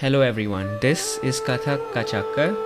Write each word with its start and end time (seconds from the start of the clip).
Hello 0.00 0.22
everyone, 0.22 0.78
this 0.80 1.18
is 1.22 1.42
Kathak 1.46 1.80
Kachakkar. 1.94 2.56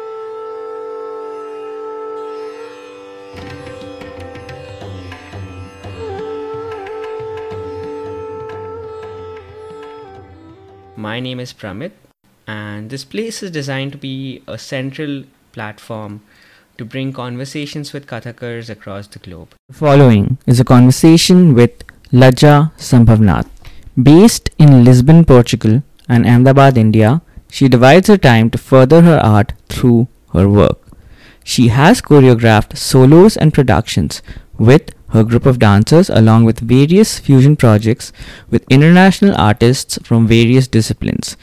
My 10.97 11.19
name 11.19 11.41
is 11.41 11.53
Pramit, 11.53 11.91
and 12.47 12.89
this 12.89 13.05
place 13.05 13.43
is 13.43 13.51
designed 13.51 13.91
to 13.91 13.98
be 13.98 14.45
a 14.46 14.57
central 14.57 15.25
platform 15.51 16.21
to 16.79 16.85
bring 16.85 17.12
conversations 17.12 17.93
with 17.93 18.07
Kathakars 18.07 18.71
across 18.71 19.09
the 19.09 19.19
globe. 19.19 19.57
The 19.71 19.75
following 19.75 20.39
is 20.46 20.61
a 20.61 20.64
conversation 20.64 21.55
with 21.55 21.85
Lajja 22.12 22.71
Sambhavnath. 22.77 23.48
Based 24.01 24.51
in 24.57 24.85
Lisbon, 24.85 25.25
Portugal 25.25 25.82
and 26.09 26.27
Ahmedabad, 26.27 26.79
India, 26.79 27.23
she 27.57 27.68
divides 27.75 28.09
her 28.09 28.18
time 28.27 28.50
to 28.50 28.59
further 28.59 29.02
her 29.02 29.18
art 29.32 29.53
through 29.68 30.08
her 30.32 30.49
work. 30.49 30.79
She 31.44 31.68
has 31.68 32.00
choreographed 32.00 32.77
solos 32.77 33.36
and 33.36 33.55
productions 33.58 34.22
with 34.58 34.91
her 35.11 35.22
group 35.22 35.47
of 35.47 35.61
dancers 35.61 36.11
along 36.11 36.44
with 36.44 36.58
various 36.70 37.19
fusion 37.20 37.55
projects 37.55 38.12
with 38.50 38.72
international 38.78 39.36
artists 39.36 39.98
from 40.03 40.27
various 40.27 40.67
disciplines 40.67 41.36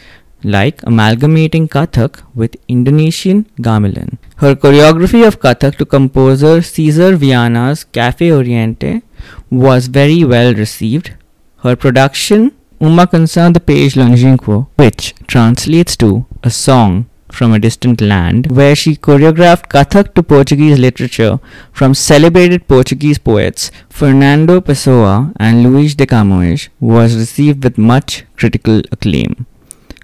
like 0.44 0.84
amalgamating 0.92 1.68
Kathak 1.70 2.22
with 2.36 2.58
Indonesian 2.68 3.46
gamelan. 3.62 4.18
Her 4.38 4.56
choreography 4.56 5.26
of 5.26 5.40
Kathak 5.40 5.78
to 5.78 5.86
composer 5.86 6.62
Cesar 6.62 7.16
Viana's 7.16 7.84
Cafe 7.84 8.32
Oriente 8.32 9.02
was 9.50 9.88
very 9.88 10.24
well 10.24 10.54
received. 10.56 11.14
Her 11.58 11.76
production 11.76 12.52
Uma 12.84 13.06
Canção 13.06 13.52
de 13.52 13.60
país 13.60 13.94
Longínquo, 13.94 14.66
which 14.76 15.14
translates 15.28 15.96
to 15.96 16.26
a 16.42 16.50
song 16.50 17.06
from 17.30 17.54
a 17.54 17.60
distant 17.60 18.02
land, 18.02 18.48
where 18.50 18.76
she 18.76 18.96
choreographed 18.96 19.68
Kathak 19.70 20.16
to 20.16 20.24
Portuguese 20.24 20.80
literature 20.80 21.40
from 21.72 21.94
celebrated 21.94 22.68
Portuguese 22.68 23.20
poets 23.20 23.72
Fernando 23.88 24.60
Pessoa 24.60 25.32
and 25.40 25.64
Luís 25.64 25.96
de 25.96 26.08
Camões, 26.08 26.70
was 26.80 27.16
received 27.16 27.64
with 27.64 27.78
much 27.78 28.26
critical 28.36 28.82
acclaim. 28.92 29.46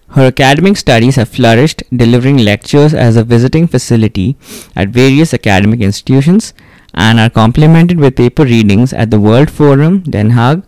Her 0.10 0.28
academic 0.28 0.78
studies 0.78 1.16
have 1.16 1.30
flourished, 1.30 1.82
delivering 1.92 2.38
lectures 2.38 2.94
as 2.94 3.16
a 3.16 3.24
visiting 3.24 3.66
facility 3.66 4.38
at 4.76 4.90
various 4.90 5.34
academic 5.34 5.82
institutions 5.82 6.54
and 6.94 7.20
are 7.20 7.32
complemented 7.32 8.00
with 8.00 8.16
paper 8.16 8.44
readings 8.44 8.94
at 8.94 9.10
the 9.10 9.20
World 9.20 9.50
Forum, 9.50 10.02
Den 10.02 10.34
Haag, 10.34 10.62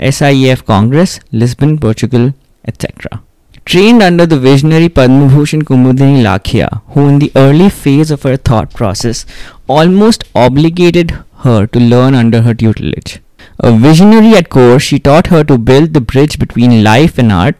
SIEF 0.00 0.64
Congress, 0.64 1.20
Lisbon, 1.30 1.78
Portugal, 1.78 2.32
etc. 2.66 3.22
Trained 3.64 4.02
under 4.02 4.26
the 4.26 4.38
visionary 4.38 4.88
Padma 4.88 5.28
Bhushan 5.28 5.62
Kumudini 5.62 6.22
Lakhia, 6.22 6.82
who 6.88 7.08
in 7.08 7.18
the 7.18 7.30
early 7.36 7.68
phase 7.68 8.10
of 8.10 8.22
her 8.22 8.36
thought 8.36 8.72
process 8.72 9.26
almost 9.68 10.24
obligated 10.34 11.18
her 11.44 11.66
to 11.66 11.78
learn 11.78 12.14
under 12.14 12.42
her 12.42 12.54
tutelage. 12.54 13.20
A 13.58 13.76
visionary 13.76 14.34
at 14.34 14.48
core, 14.48 14.80
she 14.80 14.98
taught 14.98 15.26
her 15.26 15.44
to 15.44 15.58
build 15.58 15.92
the 15.92 16.00
bridge 16.00 16.38
between 16.38 16.82
life 16.82 17.18
and 17.18 17.30
art 17.30 17.56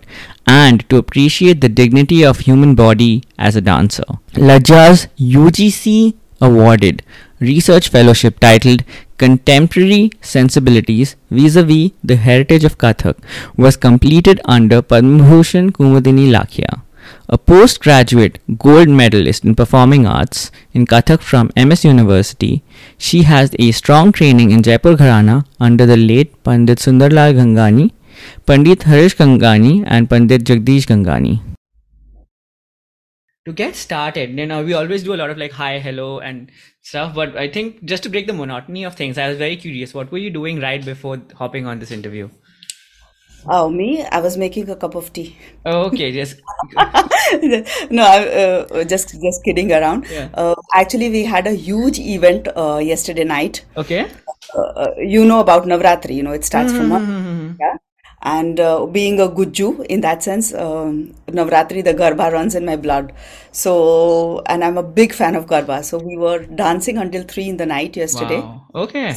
and 0.46 0.88
to 0.88 0.96
appreciate 0.96 1.60
the 1.60 1.68
dignity 1.68 2.24
of 2.24 2.40
human 2.40 2.74
body 2.74 3.22
as 3.38 3.54
a 3.54 3.60
dancer. 3.60 4.04
Lajja's 4.32 5.08
UGC 5.18 6.14
awarded 6.40 7.02
research 7.38 7.88
fellowship 7.88 8.40
titled 8.40 8.82
Contemporary 9.20 10.10
Sensibilities 10.22 11.14
vis-a-vis 11.30 11.90
the 12.02 12.16
Heritage 12.16 12.64
of 12.64 12.78
Kathak 12.78 13.16
was 13.54 13.76
completed 13.76 14.40
under 14.46 14.80
Padma 14.80 15.24
Bhushan 15.24 15.72
Kumudini 15.72 16.30
Lakhia. 16.34 16.80
A 17.28 17.36
postgraduate 17.36 18.38
gold 18.56 18.88
medalist 18.88 19.44
in 19.44 19.54
performing 19.54 20.06
arts 20.06 20.50
in 20.72 20.86
Kathak 20.86 21.20
from 21.20 21.50
MS 21.54 21.84
University, 21.84 22.62
she 22.96 23.22
has 23.24 23.54
a 23.58 23.70
strong 23.72 24.10
training 24.10 24.52
in 24.52 24.62
Jaipur 24.62 24.94
Gharana 24.94 25.44
under 25.60 25.84
the 25.84 25.98
late 25.98 26.42
Pandit 26.42 26.78
Sundarlal 26.78 27.34
Gangani, 27.34 27.92
Pandit 28.46 28.84
Harish 28.84 29.16
Gangani, 29.16 29.84
and 29.86 30.08
Pandit 30.08 30.44
Jagdish 30.44 30.86
Gangani. 30.86 31.49
To 33.46 33.52
get 33.52 33.74
started, 33.74 34.38
you 34.38 34.46
know, 34.46 34.62
we 34.62 34.74
always 34.74 35.02
do 35.02 35.14
a 35.14 35.16
lot 35.16 35.30
of 35.30 35.38
like 35.38 35.52
hi, 35.52 35.78
hello, 35.78 36.18
and 36.20 36.50
stuff. 36.82 37.14
But 37.14 37.36
I 37.36 37.48
think 37.48 37.82
just 37.84 38.02
to 38.02 38.10
break 38.10 38.26
the 38.26 38.34
monotony 38.34 38.84
of 38.84 38.94
things, 38.94 39.16
I 39.16 39.28
was 39.28 39.38
very 39.38 39.56
curious. 39.56 39.94
What 39.94 40.12
were 40.12 40.18
you 40.18 40.30
doing 40.30 40.60
right 40.60 40.84
before 40.84 41.22
hopping 41.36 41.66
on 41.66 41.78
this 41.78 41.90
interview? 41.90 42.28
Oh, 43.48 43.70
me? 43.70 44.04
I 44.04 44.20
was 44.20 44.36
making 44.36 44.68
a 44.68 44.76
cup 44.76 44.94
of 44.94 45.10
tea. 45.14 45.36
Oh, 45.64 45.84
okay, 45.84 46.12
just 46.12 46.36
No, 47.90 48.02
I, 48.04 48.18
uh, 48.42 48.84
just 48.84 49.12
just 49.22 49.42
kidding 49.44 49.72
around. 49.72 50.06
yeah. 50.10 50.28
Uh, 50.34 50.54
actually, 50.74 51.08
we 51.08 51.24
had 51.24 51.46
a 51.46 51.52
huge 51.54 51.98
event 51.98 52.48
uh, 52.54 52.76
yesterday 52.76 53.24
night. 53.24 53.64
Okay. 53.78 54.10
Uh, 54.54 54.60
uh, 54.60 54.94
you 54.98 55.24
know 55.24 55.40
about 55.40 55.64
Navratri, 55.64 56.14
you 56.14 56.22
know, 56.22 56.32
it 56.32 56.44
starts 56.44 56.72
from 56.72 56.90
Mm-hmm. 56.90 57.52
yeah 57.58 57.76
And 58.21 58.59
uh, 58.59 58.87
being 58.87 59.19
a 59.19 59.27
Gujju 59.27 59.85
in 59.85 60.01
that 60.01 60.23
sense, 60.23 60.51
um, 60.53 61.13
Navratri, 61.27 61.83
the 61.83 61.93
Garba 61.93 62.31
runs 62.31 62.55
in 62.55 62.65
my 62.65 62.75
blood. 62.75 63.13
So, 63.51 64.41
and 64.47 64.63
I'm 64.63 64.77
a 64.79 64.83
big 64.83 65.13
fan 65.13 65.35
of 65.35 65.45
Garba. 65.45 65.83
So 65.83 65.99
we 65.99 66.17
were 66.17 66.39
dancing 66.45 66.97
until 66.97 67.23
three 67.23 67.47
in 67.49 67.57
the 67.57 67.67
night 67.67 67.95
yesterday. 67.95 68.39
Wow. 68.39 68.65
Okay. 68.73 69.15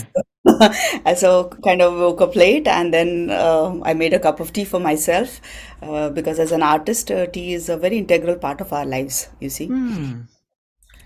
And 1.05 1.17
so 1.17 1.51
kind 1.65 1.81
of 1.81 1.95
woke 1.95 2.21
up 2.21 2.37
late 2.37 2.69
and 2.69 2.93
then 2.93 3.31
uh, 3.31 3.81
I 3.83 3.95
made 3.95 4.12
a 4.12 4.19
cup 4.19 4.41
of 4.41 4.53
tea 4.53 4.65
for 4.65 4.81
myself 4.81 5.41
uh, 5.83 6.11
because 6.11 6.39
as 6.39 6.53
an 6.53 6.62
artist, 6.62 7.11
uh, 7.11 7.27
tea 7.27 7.55
is 7.55 7.69
a 7.69 7.77
very 7.77 7.99
integral 7.99 8.37
part 8.37 8.61
of 8.61 8.73
our 8.73 8.84
lives, 8.84 9.29
you 9.41 9.49
see. 9.49 9.67
Hmm. 9.67 10.21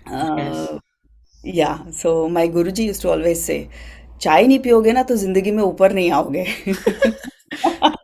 Yes. 0.05 0.55
Uh, 0.55 0.79
yeah, 1.43 1.89
so 1.91 2.29
my 2.29 2.47
Guruji 2.47 2.85
used 2.85 3.01
to 3.01 3.11
always 3.11 3.43
say, 3.43 3.69
चाय 4.21 4.47
नहीं 4.47 4.59
पियोगे 4.59 4.91
ना 4.93 5.03
तो 5.03 5.15
जिंदगी 5.17 5.51
में 5.51 5.63
ऊपर 5.63 5.93
नहीं 5.93 6.11
आओगे 6.11 6.45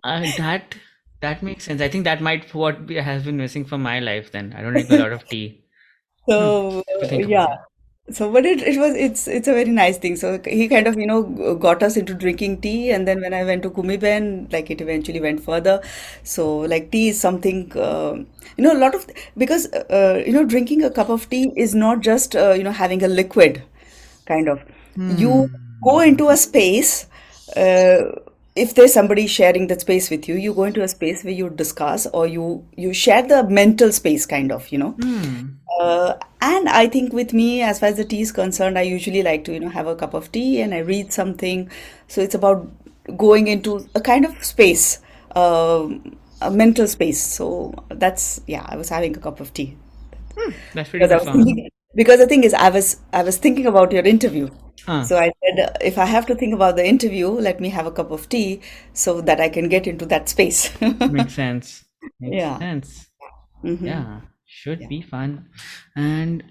Uh, 0.05 0.27
that 0.37 0.77
that 1.21 1.43
makes 1.43 1.65
sense. 1.65 1.81
I 1.81 1.89
think 1.89 2.05
that 2.05 2.21
might 2.21 2.53
what 2.55 2.87
be- 2.87 2.97
has 2.97 3.25
been 3.25 3.37
missing 3.37 3.65
from 3.65 3.83
my 3.83 4.01
life. 4.01 4.33
Then 4.33 4.53
I 4.57 4.63
don't 4.63 4.75
drink 4.75 4.91
a 4.91 4.97
lot 4.97 5.13
of 5.13 5.29
tea. 5.29 5.65
Hmm. 6.27 6.51
So 6.69 6.83
uh, 7.03 7.07
about 7.13 7.25
yeah, 7.27 7.47
so 8.11 8.33
but 8.33 8.47
it, 8.47 8.63
it 8.63 8.79
was 8.79 8.95
it's 8.97 9.29
it's 9.29 9.49
a 9.49 9.53
very 9.53 9.71
nice 9.71 9.99
thing. 9.99 10.17
So 10.17 10.41
he 10.47 10.69
kind 10.69 10.87
of 10.87 10.97
you 10.99 11.07
know 11.07 11.23
g- 11.25 11.61
got 11.61 11.83
us 11.83 11.97
into 11.97 12.15
drinking 12.15 12.61
tea, 12.63 12.91
and 12.91 13.07
then 13.07 13.21
when 13.21 13.35
I 13.35 13.45
went 13.45 13.63
to 13.65 13.71
Kumiben, 13.71 14.53
like 14.53 14.71
it 14.71 14.81
eventually 14.81 15.21
went 15.21 15.41
further. 15.45 15.83
So 16.23 16.59
like 16.61 16.91
tea 16.91 17.09
is 17.09 17.21
something 17.21 17.73
uh, 17.77 18.15
you 18.57 18.65
know 18.65 18.73
a 18.73 18.81
lot 18.85 18.95
of 18.95 19.07
because 19.37 19.67
uh, 19.73 19.85
uh, 19.91 20.23
you 20.27 20.33
know 20.33 20.45
drinking 20.45 20.83
a 20.85 20.91
cup 20.91 21.11
of 21.11 21.29
tea 21.29 21.53
is 21.57 21.75
not 21.75 22.01
just 22.01 22.35
uh, 22.37 22.53
you 22.53 22.63
know 22.65 22.73
having 22.73 23.03
a 23.05 23.09
liquid 23.09 23.63
kind 24.27 24.49
of. 24.49 24.63
You 25.07 25.51
go 25.83 26.01
into 26.01 26.29
a 26.31 26.37
space. 26.37 27.07
Uh, 28.57 28.61
if 28.61 28.75
there's 28.75 28.93
somebody 28.93 29.27
sharing 29.27 29.67
that 29.69 29.81
space 29.81 30.11
with 30.11 30.29
you, 30.29 30.37
you 30.37 30.55
go 30.55 30.65
into 30.65 30.83
a 30.83 30.89
space 30.89 31.25
where 31.25 31.33
you 31.33 31.51
discuss 31.51 32.07
or 32.07 32.27
you 32.27 32.67
you 32.77 32.93
share 32.93 33.23
the 33.23 33.45
mental 33.49 33.93
space 33.93 34.27
kind 34.27 34.53
of, 34.53 34.69
you 34.69 34.79
know. 34.79 34.91
Hmm. 34.91 35.47
Uh, 35.81 36.15
and 36.41 36.69
I 36.69 36.87
think 36.87 37.13
with 37.13 37.33
me, 37.33 37.63
as 37.63 37.81
far 37.81 37.89
as 37.89 37.97
the 37.97 38.05
tea 38.05 38.21
is 38.21 38.33
concerned, 38.33 38.79
I 38.79 38.83
usually 38.83 39.23
like 39.23 39.45
to, 39.45 39.53
you 39.53 39.61
know, 39.61 39.69
have 39.71 39.87
a 39.87 39.97
cup 39.97 40.15
of 40.15 40.31
tea 40.31 40.61
and 40.61 40.75
I 40.75 40.79
read 40.79 41.13
something. 41.13 41.71
So 42.09 42.21
it's 42.21 42.35
about 42.35 42.71
going 43.17 43.49
into 43.49 43.89
a 43.95 44.01
kind 44.01 44.25
of 44.25 44.45
space, 44.45 45.01
um, 45.35 46.17
a 46.41 46.51
mental 46.51 46.87
space. 46.87 47.21
So 47.21 47.75
that's, 47.89 48.41
yeah, 48.47 48.65
I 48.69 48.77
was 48.77 48.89
having 48.89 49.17
a 49.17 49.21
cup 49.21 49.41
of 49.41 49.53
tea 49.53 49.77
That's 50.75 50.91
pretty 50.91 51.05
because 51.05 51.13
I 51.13 51.17
was 51.17 51.45
thinking, 51.45 51.71
because 51.95 52.19
the 52.19 52.27
thing 52.27 52.45
is, 52.45 52.55
I 52.55 52.71
was 52.71 53.01
I 53.13 53.23
was 53.23 53.37
thinking 53.37 53.67
about 53.67 53.93
your 53.93 54.05
interview. 54.05 54.51
Huh. 54.87 55.07
So 55.07 55.17
I 55.19 55.33
said, 55.43 55.77
if 55.81 55.99
I 55.99 56.07
have 56.07 56.27
to 56.27 56.35
think 56.35 56.55
about 56.55 56.77
the 56.77 56.87
interview, 56.87 57.29
let 57.29 57.61
me 57.61 57.69
have 57.71 57.87
a 57.87 57.93
cup 57.93 58.11
of 58.11 58.29
tea 58.29 58.61
so 58.93 59.21
that 59.23 59.41
I 59.41 59.49
can 59.49 59.69
get 59.69 59.87
into 59.87 60.07
that 60.07 60.29
space. 60.29 60.71
Makes 61.07 61.35
sense. 61.35 61.85
Makes 62.21 62.37
Yeah. 62.37 62.59
sense. 62.59 63.09
hmm 63.63 63.87
Yeah. 63.87 64.21
Should 64.47 64.81
Yeah. 64.81 64.89
be 64.89 65.03
fun. 65.03 65.49
And 65.97 66.45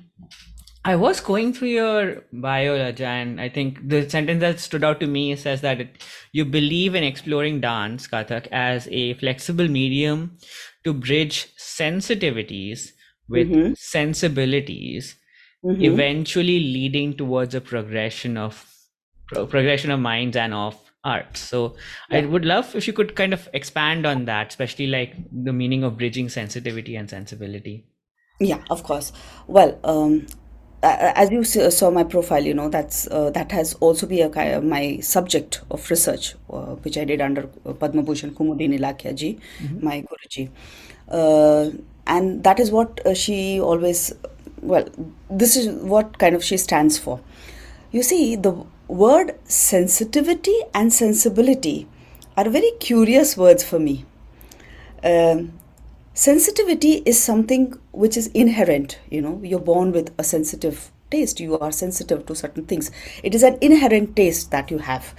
I 0.85 0.95
was 0.97 1.21
going 1.21 1.53
through 1.53 1.69
your 1.69 2.23
bio, 2.33 2.75
and 2.75 3.39
I 3.39 3.49
think 3.49 3.87
the 3.87 4.09
sentence 4.09 4.41
that 4.41 4.59
stood 4.59 4.83
out 4.83 4.99
to 4.99 5.07
me 5.07 5.35
says 5.35 5.61
that 5.61 5.79
it, 5.81 6.03
you 6.33 6.45
believe 6.45 6.95
in 6.95 7.03
exploring 7.03 7.61
dance, 7.61 8.07
Kathak, 8.07 8.47
as 8.51 8.87
a 8.91 9.13
flexible 9.15 9.67
medium 9.69 10.37
to 10.83 10.93
bridge 10.93 11.55
sensitivities 11.57 12.91
with 13.29 13.49
hmm 13.53 13.73
sensibilities, 13.73 15.15
hmm 15.63 16.01
eventually 16.01 16.59
leading 16.59 17.15
towards 17.15 17.55
a 17.55 17.61
progression 17.61 18.37
of 18.37 18.65
pro- 19.27 19.45
progression 19.47 19.91
of 19.91 19.99
minds 19.99 20.37
and 20.37 20.53
of 20.53 20.79
art. 21.03 21.35
So 21.37 21.75
I 22.11 22.21
would 22.21 22.45
love 22.45 22.75
if 22.75 22.87
you 22.87 22.93
could 22.93 23.15
kind 23.15 23.33
of 23.33 23.49
expand 23.53 24.05
on 24.05 24.25
that, 24.25 24.49
especially 24.49 24.87
like 24.87 25.15
the 25.31 25.53
meaning 25.53 25.83
of 25.83 25.97
bridging 25.97 26.29
sensitivity 26.29 26.95
and 26.95 27.09
sensibility. 27.09 27.87
Yeah, 28.39 28.59
of 28.69 28.83
course. 28.83 29.13
Well, 29.47 29.79
um, 29.83 30.27
as 30.81 31.31
you 31.31 31.43
saw 31.43 31.91
my 31.91 32.03
profile, 32.03 32.43
you 32.43 32.53
know, 32.53 32.69
that's 32.69 33.07
uh, 33.07 33.29
that 33.31 33.51
has 33.51 33.73
also 33.75 34.05
been 34.07 34.25
a 34.25 34.29
kind 34.29 34.53
of 34.53 34.63
my 34.63 34.99
subject 34.99 35.61
of 35.71 35.89
research, 35.89 36.35
uh, 36.49 36.75
which 36.83 36.97
I 36.97 37.05
did 37.05 37.21
under 37.21 37.49
uh, 37.65 37.73
Padma 37.73 38.03
Bhushan 38.03 38.31
Kumudini 38.31 38.79
Lakhia 38.79 39.15
ji, 39.15 39.39
my 39.79 40.01
Guruji. 40.01 40.49
Uh, 41.07 41.71
and 42.05 42.43
that 42.43 42.59
is 42.59 42.71
what 42.71 43.05
uh, 43.05 43.13
she 43.13 43.61
always 43.61 44.13
well 44.63 44.87
this 45.29 45.55
is 45.55 45.67
what 45.83 46.17
kind 46.17 46.35
of 46.35 46.43
she 46.43 46.57
stands 46.57 46.97
for. 46.97 47.19
You 47.91 48.03
see 48.03 48.35
the 48.35 48.65
word 48.87 49.37
sensitivity 49.45 50.55
and 50.73 50.91
sensibility 50.91 51.87
are 52.35 52.49
very 52.49 52.71
curious 52.79 53.37
words 53.37 53.63
for 53.63 53.79
me. 53.79 54.05
Um, 55.03 55.59
sensitivity 56.13 57.03
is 57.05 57.21
something 57.21 57.77
which 57.91 58.17
is 58.17 58.27
inherent 58.27 58.99
you 59.09 59.21
know. 59.21 59.39
You're 59.43 59.59
born 59.59 59.91
with 59.91 60.13
a 60.17 60.23
sensitive 60.23 60.91
taste. 61.11 61.39
You 61.39 61.59
are 61.59 61.71
sensitive 61.71 62.25
to 62.25 62.35
certain 62.35 62.65
things. 62.65 62.91
It 63.23 63.35
is 63.35 63.43
an 63.43 63.57
inherent 63.61 64.15
taste 64.15 64.51
that 64.51 64.71
you 64.71 64.79
have. 64.79 65.13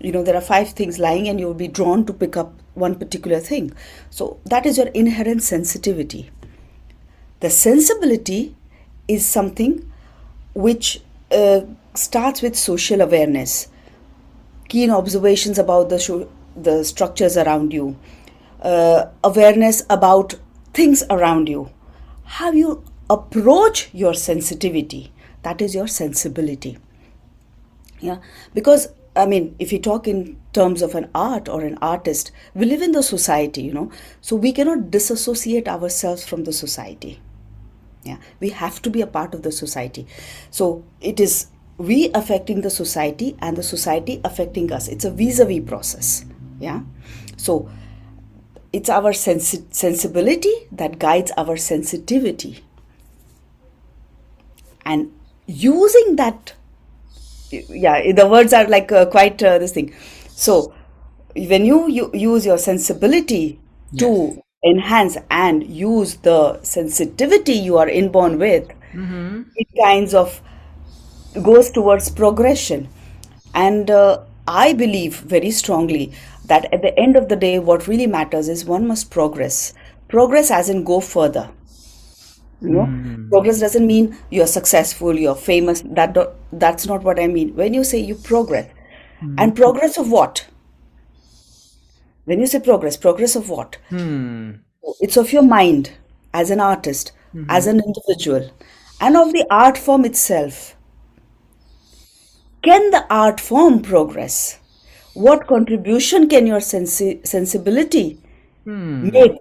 You 0.00 0.12
know 0.12 0.22
there 0.22 0.36
are 0.36 0.42
five 0.42 0.70
things 0.70 0.98
lying 0.98 1.28
and 1.28 1.40
you 1.40 1.46
will 1.46 1.54
be 1.54 1.68
drawn 1.68 2.04
to 2.06 2.12
pick 2.12 2.36
up 2.36 2.52
one 2.74 2.96
particular 2.96 3.40
thing. 3.40 3.72
So 4.10 4.38
that 4.46 4.66
is 4.66 4.76
your 4.76 4.88
inherent 4.88 5.42
sensitivity. 5.42 6.30
The 7.40 7.50
sensibility 7.50 8.55
is 9.08 9.24
something 9.26 9.90
which 10.54 11.00
uh, 11.30 11.60
starts 11.94 12.42
with 12.42 12.56
social 12.56 13.00
awareness. 13.00 13.68
Keen 14.68 14.90
observations 14.90 15.58
about 15.58 15.88
the 15.88 15.98
sho- 15.98 16.28
the 16.56 16.82
structures 16.84 17.36
around 17.36 17.72
you. 17.72 17.96
Uh, 18.60 19.06
awareness 19.22 19.84
about 19.90 20.34
things 20.72 21.04
around 21.10 21.48
you. 21.48 21.70
How 22.24 22.50
you 22.50 22.82
approach 23.08 23.90
your 23.92 24.14
sensitivity. 24.14 25.12
That 25.42 25.60
is 25.60 25.74
your 25.74 25.86
sensibility. 25.86 26.78
Yeah? 28.00 28.18
Because 28.54 28.88
i 29.16 29.24
mean 29.24 29.56
if 29.58 29.72
you 29.72 29.78
talk 29.78 30.06
in 30.06 30.36
terms 30.52 30.82
of 30.82 30.94
an 30.94 31.08
art 31.14 31.48
or 31.48 31.62
an 31.62 31.78
artist 31.80 32.30
we 32.54 32.66
live 32.66 32.82
in 32.82 32.92
the 32.92 33.02
society 33.02 33.62
you 33.62 33.72
know. 33.72 33.90
So 34.20 34.36
we 34.36 34.52
cannot 34.52 34.90
disassociate 34.90 35.68
ourselves 35.68 36.26
from 36.26 36.44
the 36.44 36.52
society 36.52 37.18
yeah 38.06 38.18
we 38.40 38.50
have 38.50 38.80
to 38.82 38.90
be 38.90 39.00
a 39.00 39.06
part 39.06 39.34
of 39.34 39.42
the 39.42 39.52
society. 39.52 40.06
So 40.50 40.84
it 41.00 41.20
is 41.20 41.46
we 41.78 42.10
affecting 42.14 42.62
the 42.62 42.70
society 42.70 43.36
and 43.40 43.56
the 43.56 43.62
society 43.62 44.20
affecting 44.24 44.72
us. 44.72 44.88
It's 44.88 45.04
a 45.04 45.10
vis-a-vis 45.10 45.64
process. 45.66 46.24
Yeah? 46.58 46.80
So 47.36 47.68
it's 48.72 48.88
our 48.88 49.12
sensi- 49.12 49.66
sensibility 49.70 50.54
that 50.72 50.98
guides 50.98 51.32
our 51.36 51.56
sensitivity. 51.56 52.64
And 54.84 55.12
using 55.46 56.16
that 56.16 56.54
yeah 57.50 58.12
the 58.12 58.26
words 58.28 58.52
are 58.52 58.66
like 58.66 58.90
uh, 58.90 59.06
quite 59.06 59.42
uh, 59.42 59.58
this 59.58 59.72
thing. 59.72 59.94
So 60.28 60.74
when 61.36 61.64
you, 61.64 61.88
you 61.88 62.10
use 62.14 62.46
your 62.46 62.58
sensibility 62.58 63.60
to 63.98 64.08
Yes. 64.34 64.45
Enhance 64.64 65.16
and 65.30 65.64
use 65.66 66.16
the 66.16 66.60
sensitivity 66.62 67.52
you 67.52 67.76
are 67.78 67.88
inborn 67.88 68.38
with 68.38 68.68
Mm-hmm. 68.94 69.42
it 69.56 69.66
kinds 69.84 70.14
of 70.14 70.40
goes 71.42 71.70
towards 71.70 72.10
progression. 72.10 72.88
And 73.54 73.90
uh, 73.90 74.20
i 74.48 74.72
believe 74.72 75.16
very 75.20 75.50
strongly 75.50 76.12
that 76.46 76.72
at 76.72 76.80
the 76.82 76.96
end 76.98 77.16
of 77.16 77.28
the 77.28 77.34
day 77.36 77.58
what 77.58 77.88
really 77.88 78.06
matters 78.06 78.48
is 78.48 78.64
one 78.64 78.86
must 78.86 79.10
progress. 79.10 79.74
Progress 80.08 80.50
as 80.50 80.68
in 80.68 80.84
go 80.84 81.00
further. 81.00 81.50
You 82.60 82.70
know 82.70 82.86
progress 83.30 83.60
doesn't 83.60 83.86
mean 83.86 84.16
you're 84.30 84.46
successful 84.46 85.18
you're 85.18 85.34
famous. 85.34 85.82
That 85.84 86.14
do- 86.14 86.32
that's 86.52 86.86
not 86.86 87.02
what 87.02 87.18
i 87.20 87.26
mean. 87.26 87.54
When 87.54 87.74
you 87.74 87.84
say 87.84 87.98
you 87.98 88.14
progress 88.14 88.70
and 89.38 89.54
progress 89.56 89.98
of 89.98 90.10
what 90.10 90.46
when 92.26 92.40
you 92.40 92.46
say 92.52 92.60
progress 92.68 92.96
progress 93.06 93.36
of 93.40 93.48
what 93.56 93.78
Hmm. 93.90 94.50
it's 95.08 95.16
of 95.22 95.32
your 95.32 95.42
mind 95.54 95.92
as 96.42 96.50
an 96.56 96.60
artist 96.68 97.12
as 97.56 97.66
an 97.70 97.80
individual 97.86 98.44
and 99.06 99.16
of 99.22 99.32
the 99.36 99.44
art 99.62 99.78
form 99.86 100.04
itself 100.10 100.60
can 102.62 102.90
the 102.90 103.02
art 103.22 103.40
form 103.48 103.80
progress 103.88 104.36
what 105.26 105.46
contribution 105.46 106.28
can 106.28 106.46
your 106.46 106.60
sensi- 106.60 107.20
sensibility 107.24 108.06
make 109.16 109.36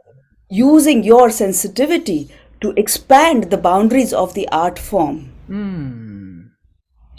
using 0.50 1.04
your 1.04 1.30
sensitivity 1.30 2.20
to 2.62 2.74
expand 2.84 3.46
the 3.54 3.58
boundaries 3.70 4.14
of 4.24 4.34
the 4.40 4.48
art 4.64 4.78
form 4.90 5.18
Hmm. 5.48 6.42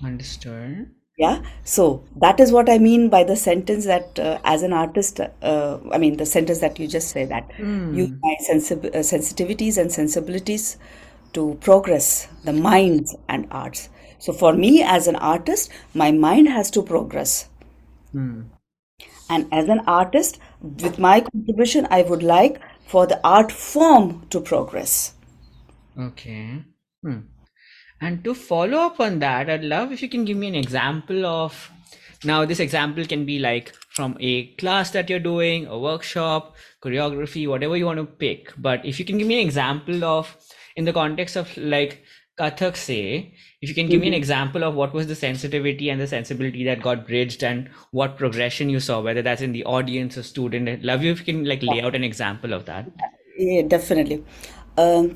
Understood. 0.05 0.91
Yeah 1.17 1.43
so 1.65 1.85
that 2.25 2.39
is 2.41 2.53
what 2.53 2.69
i 2.69 2.77
mean 2.79 3.09
by 3.09 3.23
the 3.25 3.37
sentence 3.37 3.85
that 3.87 4.19
uh, 4.19 4.39
as 4.45 4.63
an 4.63 4.73
artist 4.73 5.21
uh, 5.21 5.79
i 5.93 5.99
mean 5.99 6.17
the 6.17 6.27
sentence 6.27 6.59
that 6.61 6.79
you 6.79 6.87
just 6.87 7.09
say 7.09 7.25
that 7.25 7.51
use 7.91 8.11
my 8.23 8.35
sensi- 8.49 8.91
uh, 8.99 9.03
sensitivities 9.13 9.79
and 9.79 9.91
sensibilities 9.93 10.77
to 11.33 11.55
progress 11.69 12.29
the 12.45 12.53
minds 12.53 13.15
and 13.29 13.47
arts 13.51 13.89
so 14.19 14.33
for 14.33 14.53
me 14.53 14.83
as 14.83 15.07
an 15.09 15.17
artist 15.17 15.71
my 15.95 16.11
mind 16.13 16.49
has 16.49 16.71
to 16.71 16.83
progress 16.83 17.49
Hmm. 18.13 18.51
and 19.29 19.47
as 19.53 19.69
an 19.69 19.81
artist 19.87 20.39
with 20.61 20.99
my 20.99 21.21
contribution 21.21 21.87
i 21.91 22.03
would 22.03 22.23
like 22.25 22.61
for 22.95 23.07
the 23.07 23.21
art 23.25 23.53
form 23.53 24.27
to 24.31 24.41
progress 24.41 25.15
Okay. 25.97 26.65
Hmm. 27.03 27.21
And 28.00 28.22
to 28.25 28.34
follow 28.34 28.78
up 28.78 29.00
on 29.00 29.19
that, 29.20 29.48
I'd 29.48 29.64
love 29.64 29.93
if 29.93 30.02
you 30.02 30.08
can 30.08 30.25
give 30.25 30.37
me 30.37 30.48
an 30.48 30.54
example 30.54 31.25
of 31.25 31.70
now 32.25 32.44
this 32.44 32.60
example 32.60 33.04
can 33.04 33.25
be 33.25 33.38
like 33.38 33.75
from 33.90 34.16
a 34.20 34.46
class 34.54 34.90
that 34.90 35.08
you're 35.08 35.19
doing, 35.19 35.66
a 35.66 35.78
workshop, 35.78 36.56
choreography, 36.82 37.48
whatever 37.48 37.76
you 37.76 37.87
want 37.87 37.98
to 37.98 38.06
pick. 38.06 38.52
But 38.58 38.84
if 38.84 38.98
you 38.98 39.04
can 39.04 39.19
give 39.19 39.26
me 39.26 39.40
an 39.40 39.46
example 39.46 40.04
of 40.04 40.37
in 40.76 40.84
the 40.84 40.93
context 40.93 41.37
of 41.37 41.56
like 41.56 42.04
Kathak 42.38 42.76
say, 42.76 43.34
if 43.62 43.70
you 43.70 43.75
can 43.75 43.88
give 43.88 44.02
me 44.02 44.08
an 44.08 44.14
example 44.14 44.62
of 44.62 44.75
what 44.75 44.93
was 44.93 45.06
the 45.06 45.14
sensitivity 45.14 45.88
and 45.88 45.98
the 45.98 46.06
sensibility 46.06 46.64
that 46.64 46.82
got 46.82 47.06
bridged 47.06 47.43
and 47.43 47.70
what 47.93 48.19
progression 48.19 48.69
you 48.69 48.78
saw, 48.78 49.00
whether 49.00 49.22
that's 49.22 49.40
in 49.40 49.52
the 49.52 49.64
audience 49.64 50.19
or 50.19 50.22
student, 50.22 50.69
I'd 50.69 50.84
love 50.84 51.02
you 51.02 51.12
if 51.12 51.20
you 51.20 51.25
can 51.25 51.44
like 51.46 51.62
lay 51.62 51.81
out 51.81 51.94
an 51.94 52.04
example 52.04 52.52
of 52.52 52.66
that. 52.66 52.90
Yeah, 53.38 53.62
definitely. 53.62 54.22
Um, 54.76 55.14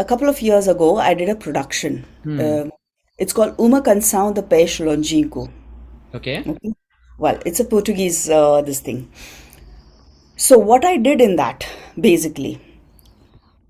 a 0.00 0.04
couple 0.04 0.28
of 0.28 0.40
years 0.40 0.66
ago, 0.66 0.96
I 0.96 1.14
did 1.14 1.28
a 1.28 1.36
production. 1.36 2.04
Um, 2.24 2.72
it's 3.18 3.34
called 3.34 3.54
Uma 3.58 3.82
Canção 3.82 4.32
de 4.34 4.42
país 4.42 4.78
Longínquo. 4.80 5.50
Okay. 6.14 6.38
Okay. 6.38 6.72
Well, 7.18 7.38
it's 7.44 7.60
a 7.60 7.64
Portuguese 7.64 8.30
uh, 8.30 8.62
this 8.62 8.80
thing. 8.80 9.10
So 10.36 10.58
what 10.58 10.86
I 10.86 10.96
did 10.96 11.20
in 11.20 11.36
that, 11.36 11.68
basically, 12.00 12.60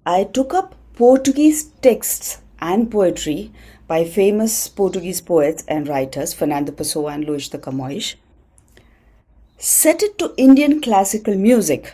I 0.06 0.22
took 0.22 0.54
up 0.54 0.76
Portuguese 0.94 1.64
texts 1.82 2.38
and 2.60 2.88
poetry 2.90 3.50
by 3.88 4.04
famous 4.04 4.68
Portuguese 4.68 5.20
poets 5.20 5.64
and 5.66 5.88
writers 5.88 6.32
Fernando 6.32 6.70
Pessoa 6.70 7.12
and 7.14 7.26
Luís 7.26 7.50
de 7.50 7.58
Camões, 7.58 8.14
set 9.58 10.04
it 10.04 10.16
to 10.18 10.32
Indian 10.36 10.80
classical 10.80 11.34
music. 11.34 11.92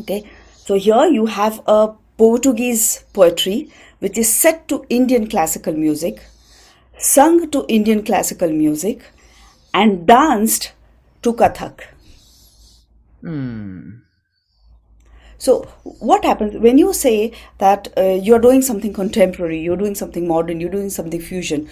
Okay, 0.00 0.28
so 0.56 0.74
here 0.74 1.06
you 1.06 1.26
have 1.26 1.60
a 1.68 1.94
Portuguese 2.16 3.04
poetry 3.12 3.70
which 4.02 4.18
is 4.18 4.28
set 4.28 4.66
to 4.66 4.84
Indian 4.88 5.28
classical 5.28 5.72
music, 5.72 6.22
sung 6.98 7.48
to 7.50 7.64
Indian 7.68 8.02
classical 8.04 8.50
music, 8.50 9.04
and 9.72 10.06
danced 10.08 10.72
to 11.22 11.32
Kathak. 11.32 11.84
Hmm. 13.20 13.90
So, 15.38 15.62
what 15.84 16.24
happens 16.24 16.56
when 16.56 16.78
you 16.78 16.92
say 16.92 17.32
that 17.58 17.92
uh, 17.96 18.18
you're 18.26 18.40
doing 18.40 18.60
something 18.60 18.92
contemporary, 18.92 19.60
you're 19.60 19.76
doing 19.76 19.94
something 19.94 20.26
modern, 20.26 20.60
you're 20.60 20.76
doing 20.78 20.90
something 20.90 21.20
fusion? 21.20 21.68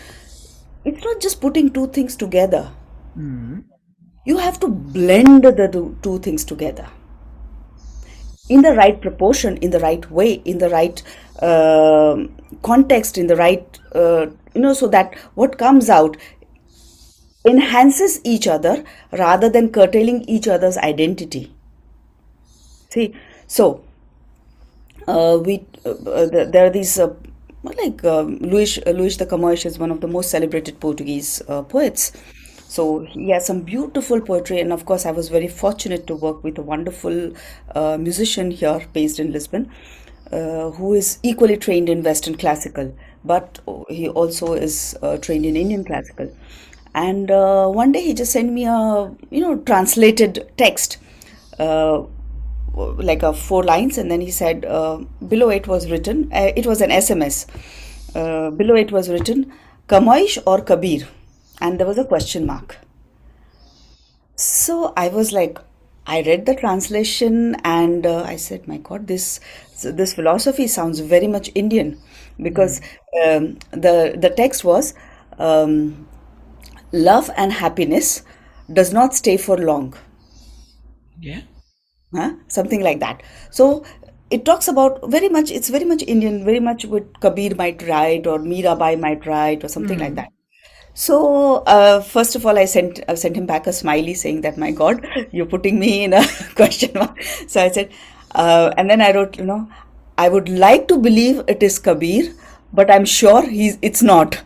It's 0.84 1.02
not 1.02 1.20
just 1.20 1.40
putting 1.40 1.72
two 1.72 1.88
things 1.88 2.14
together. 2.14 2.70
You 4.24 4.38
have 4.38 4.60
to 4.60 4.68
blend 4.68 5.42
the 5.42 5.68
two 5.72 5.98
two 6.02 6.18
things 6.20 6.44
together 6.44 6.88
in 8.50 8.62
the 8.62 8.74
right 8.74 9.00
proportion, 9.00 9.56
in 9.68 9.70
the 9.70 9.80
right 9.80 10.10
way, 10.10 10.30
in 10.52 10.58
the 10.58 10.68
right 10.76 11.02
um 11.48 12.28
context, 12.62 13.18
in 13.18 13.28
the 13.28 13.36
right, 13.36 13.78
uh, 13.94 14.26
you 14.54 14.60
know, 14.60 14.72
so 14.74 14.88
that 14.94 15.14
what 15.42 15.56
comes 15.58 15.88
out 15.98 16.16
enhances 17.50 18.20
each 18.32 18.46
other 18.46 18.84
rather 19.12 19.48
than 19.48 19.70
curtailing 19.76 20.22
each 20.36 20.48
other's 20.56 20.76
identity. 20.76 21.44
See, 22.90 23.14
so 23.46 23.82
uh, 25.06 25.38
we 25.42 25.64
uh, 25.86 25.90
uh, 25.90 26.26
there 26.50 26.66
are 26.66 26.70
these 26.70 26.98
uh, 26.98 27.14
like 27.62 28.04
um, 28.04 28.38
Luís 28.40 28.78
uh, 28.86 28.92
Luís 28.92 29.16
de 29.16 29.26
Camões 29.26 29.64
is 29.64 29.78
one 29.78 29.90
of 29.90 30.00
the 30.00 30.08
most 30.08 30.30
celebrated 30.30 30.80
Portuguese 30.80 31.42
uh, 31.48 31.62
poets. 31.62 32.12
So 32.70 33.00
he 33.00 33.30
has 33.30 33.46
some 33.46 33.62
beautiful 33.62 34.20
poetry, 34.20 34.60
and 34.60 34.72
of 34.72 34.86
course, 34.86 35.04
I 35.04 35.10
was 35.10 35.28
very 35.28 35.48
fortunate 35.48 36.06
to 36.06 36.14
work 36.14 36.44
with 36.44 36.56
a 36.56 36.62
wonderful 36.62 37.32
uh, 37.74 37.96
musician 37.98 38.52
here 38.52 38.80
based 38.92 39.18
in 39.18 39.32
Lisbon, 39.32 39.68
uh, 40.30 40.70
who 40.70 40.94
is 40.94 41.18
equally 41.24 41.56
trained 41.56 41.88
in 41.88 42.04
Western 42.04 42.36
classical, 42.36 42.94
but 43.24 43.58
he 43.88 44.08
also 44.08 44.52
is 44.52 44.96
uh, 45.02 45.16
trained 45.16 45.46
in 45.46 45.56
Indian 45.56 45.82
classical. 45.84 46.32
And 46.94 47.32
uh, 47.32 47.66
one 47.66 47.90
day 47.90 48.02
he 48.02 48.14
just 48.14 48.30
sent 48.30 48.52
me 48.52 48.66
a 48.66 49.12
you 49.30 49.40
know 49.40 49.56
translated 49.72 50.52
text. 50.56 50.98
Uh, 51.58 52.04
like 53.10 53.24
a 53.24 53.32
four 53.32 53.64
lines, 53.64 53.98
and 53.98 54.08
then 54.08 54.20
he 54.20 54.30
said 54.30 54.64
uh, 54.64 54.98
below 55.26 55.48
it 55.48 55.66
was 55.66 55.90
written. 55.90 56.30
Uh, 56.32 56.52
it 56.54 56.66
was 56.66 56.80
an 56.80 56.90
SMS. 56.90 57.46
Uh, 58.14 58.50
below 58.50 58.76
it 58.76 58.92
was 58.92 59.08
written 59.08 59.52
Camões 59.88 60.38
or 60.46 60.60
Kabir, 60.60 61.08
and 61.60 61.78
there 61.78 61.86
was 61.86 61.98
a 61.98 62.04
question 62.04 62.46
mark. 62.46 62.78
So 64.36 64.92
I 64.96 65.08
was 65.08 65.32
like, 65.32 65.58
I 66.06 66.22
read 66.22 66.46
the 66.46 66.54
translation 66.54 67.56
and 67.64 68.06
uh, 68.06 68.22
I 68.24 68.36
said, 68.36 68.66
my 68.66 68.78
God, 68.78 69.06
this 69.06 69.40
this 69.82 70.14
philosophy 70.14 70.66
sounds 70.66 71.00
very 71.00 71.26
much 71.26 71.50
Indian 71.54 71.98
because 72.42 72.80
um, 73.24 73.58
the 73.70 74.16
the 74.18 74.30
text 74.36 74.64
was 74.64 74.94
um, 75.38 76.06
love 76.92 77.30
and 77.36 77.52
happiness 77.52 78.22
does 78.72 78.92
not 78.92 79.14
stay 79.14 79.36
for 79.36 79.56
long, 79.58 79.94
Yeah. 81.20 81.42
huh? 82.14 82.32
Something 82.48 82.82
like 82.82 83.00
that. 83.00 83.22
So 83.50 83.84
it 84.30 84.44
talks 84.44 84.68
about 84.68 85.00
very 85.10 85.28
much. 85.28 85.50
It's 85.50 85.68
very 85.68 85.84
much 85.84 86.02
Indian, 86.02 86.44
very 86.44 86.60
much 86.60 86.84
what 86.86 87.20
Kabir 87.20 87.54
might 87.56 87.82
write 87.88 88.26
or 88.26 88.38
Mirabai 88.38 88.98
might 88.98 89.26
write 89.26 89.64
or 89.64 89.68
something 89.68 89.98
like 89.98 90.14
that. 90.16 90.30
So 90.94 91.56
uh, 91.66 92.00
first 92.00 92.34
of 92.36 92.44
all, 92.44 92.58
I 92.58 92.64
sent 92.64 93.00
I 93.08 93.14
sent 93.14 93.36
him 93.36 93.46
back 93.46 93.66
a 93.66 93.72
smiley 93.72 94.14
saying 94.14 94.40
that 94.42 94.58
my 94.58 94.70
God, 94.70 95.06
you're 95.32 95.46
putting 95.46 95.78
me 95.78 96.04
in 96.04 96.12
a 96.12 96.24
question 96.54 96.90
mark. 96.94 97.20
So 97.46 97.62
I 97.62 97.70
said, 97.70 97.90
uh, 98.34 98.72
and 98.76 98.90
then 98.90 99.00
I 99.00 99.12
wrote, 99.14 99.38
you 99.38 99.44
know, 99.44 99.68
I 100.18 100.28
would 100.28 100.48
like 100.48 100.88
to 100.88 100.98
believe 100.98 101.42
it 101.48 101.62
is 101.62 101.78
Kabir, 101.78 102.32
but 102.72 102.90
I'm 102.90 103.04
sure 103.04 103.42
he's 103.48 103.78
it's 103.82 104.02
not. 104.02 104.42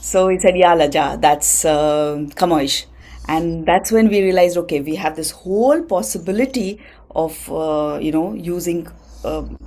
So 0.00 0.28
he 0.28 0.38
said, 0.38 0.56
Yeah, 0.56 0.76
Lajja, 0.76 1.20
that's 1.20 1.64
uh, 1.64 2.16
Camões. 2.42 2.86
And 3.28 3.66
that's 3.66 3.90
when 3.90 4.08
we 4.08 4.22
realized, 4.22 4.56
okay, 4.56 4.80
we 4.80 4.94
have 4.96 5.16
this 5.16 5.32
whole 5.32 5.82
possibility 5.82 6.80
of, 7.10 7.50
uh, 7.50 7.98
you 8.00 8.12
know, 8.12 8.34
using 8.34 8.86
um 9.24 9.58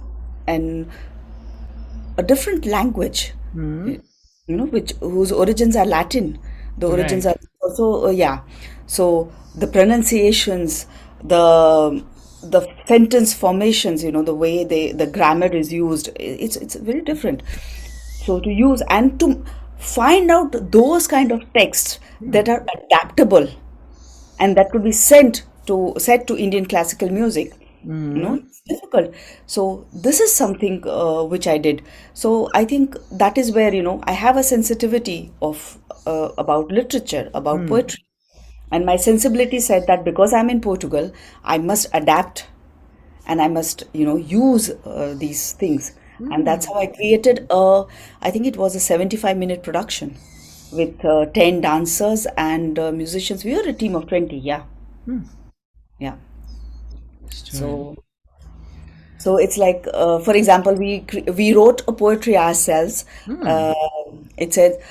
an 0.48 0.90
a 2.18 2.24
different 2.24 2.66
language 2.66 3.34
you 4.50 4.58
know 4.58 4.66
which 4.66 4.92
whose 5.00 5.32
origins 5.32 5.76
are 5.76 5.86
latin 5.86 6.40
the 6.78 6.88
origins 6.88 7.26
Right. 7.26 7.36
are 7.36 7.40
also 7.62 8.08
uh, 8.08 8.12
yeah 8.12 8.42
so 8.88 9.32
the 9.56 9.68
pronunciations 9.68 10.88
the 11.24 12.04
the 12.56 12.62
sentence 12.88 13.34
formations 13.34 14.04
you 14.04 14.12
know 14.12 14.24
the 14.24 14.36
way 14.44 14.64
they 14.64 14.92
the 14.92 15.08
grammar 15.08 15.48
is 15.62 15.72
used 15.74 16.10
it's 16.20 16.56
it's 16.58 16.76
very 16.76 17.02
different 17.02 17.44
so 18.26 18.40
to 18.40 18.50
use 18.50 18.82
and 18.90 19.20
to 19.20 19.44
find 19.78 20.32
out 20.32 20.56
those 20.72 21.08
kind 21.08 21.32
of 21.32 21.42
texts 21.54 22.00
that 22.38 22.50
are 22.50 22.66
adaptable 22.78 23.48
and 24.40 24.58
that 24.58 24.72
could 24.72 24.84
be 24.84 24.92
sent 24.92 25.44
to 25.68 25.94
set 25.98 26.28
to 26.28 26.38
Indian 26.38 26.66
classical 26.66 27.10
music. 27.10 27.54
You 28.14 28.22
know, 28.24 28.34
it's 28.36 28.62
difficult. 28.68 29.14
So 29.46 29.86
this 29.94 30.20
is 30.20 30.34
something 30.34 30.84
uh, 30.88 31.24
which 31.24 31.48
I 31.48 31.58
did. 31.58 31.84
So 32.14 32.50
I 32.54 32.66
think 32.66 32.96
that 33.12 33.38
is 33.38 33.52
where 33.52 33.74
you 33.74 33.84
know 33.84 34.00
I 34.04 34.14
have 34.14 34.36
a 34.38 34.44
sensitivity 34.44 35.32
of 35.42 35.78
uh, 36.08 36.30
about 36.38 36.72
literature, 36.72 37.30
about 37.34 37.68
poetry, 37.68 38.04
and 38.72 38.86
my 38.86 38.96
sensibility 38.98 39.60
said 39.60 39.86
that 39.88 40.04
because 40.06 40.34
I'm 40.34 40.50
in 40.50 40.62
Portugal, 40.62 41.12
I 41.44 41.58
must 41.60 41.88
adapt 41.94 42.48
and 43.28 43.42
I 43.42 43.48
must, 43.48 43.84
you 43.94 44.06
know, 44.06 44.16
use 44.18 44.70
uh, 44.86 45.16
these 45.18 45.54
things. 45.54 45.94
And 46.32 46.46
that's 46.46 46.66
how 46.66 46.76
I 46.76 46.88
created 46.88 47.48
a, 47.50 47.86
I 48.22 48.32
think 48.32 48.46
it 48.46 48.58
was 48.58 48.76
a 48.76 48.80
75 48.80 49.38
minute 49.38 49.64
production 49.64 50.18
with 50.72 51.04
uh, 51.06 51.26
10 51.28 51.62
dancers 51.62 52.28
and 52.38 52.78
uh, 52.78 52.92
musicians. 52.92 53.44
We 53.46 53.56
were 53.56 53.68
a 53.68 53.74
team 53.74 53.96
of 53.96 54.08
20, 54.08 54.38
yeah. 54.38 54.64
Yeah. 56.00 56.16
So, 57.32 57.96
so 59.18 59.38
it's 59.38 59.58
like, 59.58 59.86
uh, 59.94 60.20
for 60.20 60.36
example, 60.36 60.74
we 60.74 61.06
we 61.36 61.54
wrote 61.54 61.82
a 61.88 61.92
poetry 61.94 62.38
ourselves. 62.38 63.06
Uh, 63.28 63.74
it 64.38 64.54
said, 64.54 64.82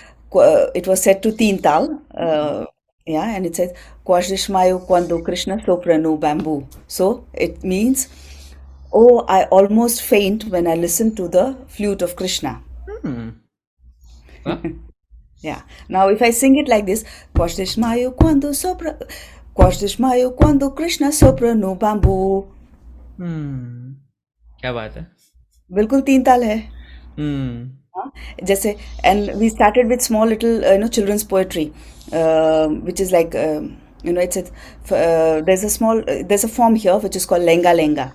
it 0.74 0.86
was 0.86 1.02
set 1.02 1.22
to 1.22 1.32
Tintal, 1.32 2.00
uh, 2.14 2.66
yeah, 3.06 3.34
and 3.34 3.46
it 3.46 3.56
says, 3.56 3.72
Quashrishmayu 4.06 4.86
quando 4.86 5.22
Krishna 5.22 5.62
soprano 5.64 6.16
bamboo. 6.16 6.66
So 6.86 7.26
it 7.32 7.64
means, 7.64 8.08
oh, 8.92 9.24
I 9.28 9.44
almost 9.44 10.02
faint 10.02 10.44
when 10.44 10.66
I 10.66 10.74
listen 10.74 11.14
to 11.16 11.28
the 11.28 11.56
flute 11.68 12.02
of 12.02 12.16
Krishna. 12.16 12.62
Huh? 14.44 14.58
Yeah. 15.40 15.62
Now, 15.88 16.08
if 16.08 16.22
I 16.22 16.30
sing 16.30 16.56
it 16.56 16.68
like 16.68 16.86
this, 16.86 17.04
Quashrishmayu 17.34 18.16
quando 18.16 18.52
sopra, 19.57 19.57
Quashrishmayu 19.57 20.35
quando 20.35 20.69
Krishna 20.75 21.11
soprano 21.11 21.75
bamboo. 21.75 22.45
Hmm. 23.17 23.89
क्या 24.61 24.71
बात 24.73 24.95
है 24.97 25.07
बिल्कुल 25.73 26.01
तीन 26.01 26.23
ताल 26.23 26.43
है 26.43 26.57
Hmm. 27.19 27.67
हाँ, 27.95 28.11
जैसे 28.43 28.75
and 29.03 29.31
we 29.39 29.49
started 29.49 29.87
with 29.87 30.01
small 30.01 30.25
little 30.25 30.65
uh, 30.65 30.71
you 30.71 30.79
know 30.79 30.87
children's 30.87 31.23
poetry 31.23 31.71
uh, 32.11 32.67
which 32.67 32.99
is 32.99 33.11
like 33.11 33.35
um, 33.35 33.77
you 34.03 34.13
know 34.13 34.21
it's 34.21 34.35
a 34.37 34.41
uh, 34.41 35.41
there's 35.41 35.63
a 35.63 35.69
small 35.69 35.99
uh, 35.99 36.23
there's 36.27 36.43
a 36.43 36.47
form 36.47 36.75
here 36.75 36.97
which 36.97 37.15
is 37.15 37.25
called 37.25 37.43
lenga 37.43 37.73
lenga 37.81 38.11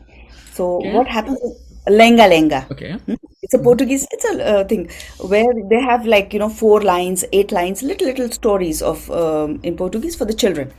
so 0.54 0.78
Okay. 0.78 0.92
what 0.94 1.06
happens 1.06 1.38
is 1.38 1.52
lenga 2.00 2.28
lenga 2.28 2.64
Okay. 2.72 2.92
Hmm? 3.06 3.14
it's 3.42 3.54
a 3.54 3.58
portuguese 3.58 4.06
it's 4.10 4.24
a 4.24 4.34
uh, 4.56 4.64
thing 4.64 4.88
where 5.28 5.54
they 5.70 5.80
have 5.80 6.06
like 6.06 6.32
you 6.32 6.38
know 6.40 6.48
four 6.48 6.80
lines 6.82 7.24
eight 7.32 7.52
lines 7.52 7.82
little 7.82 8.06
little 8.08 8.30
stories 8.30 8.82
of 8.82 9.08
um, 9.10 9.60
in 9.62 9.76
portuguese 9.76 10.16
for 10.16 10.24
the 10.24 10.34
children 10.34 10.72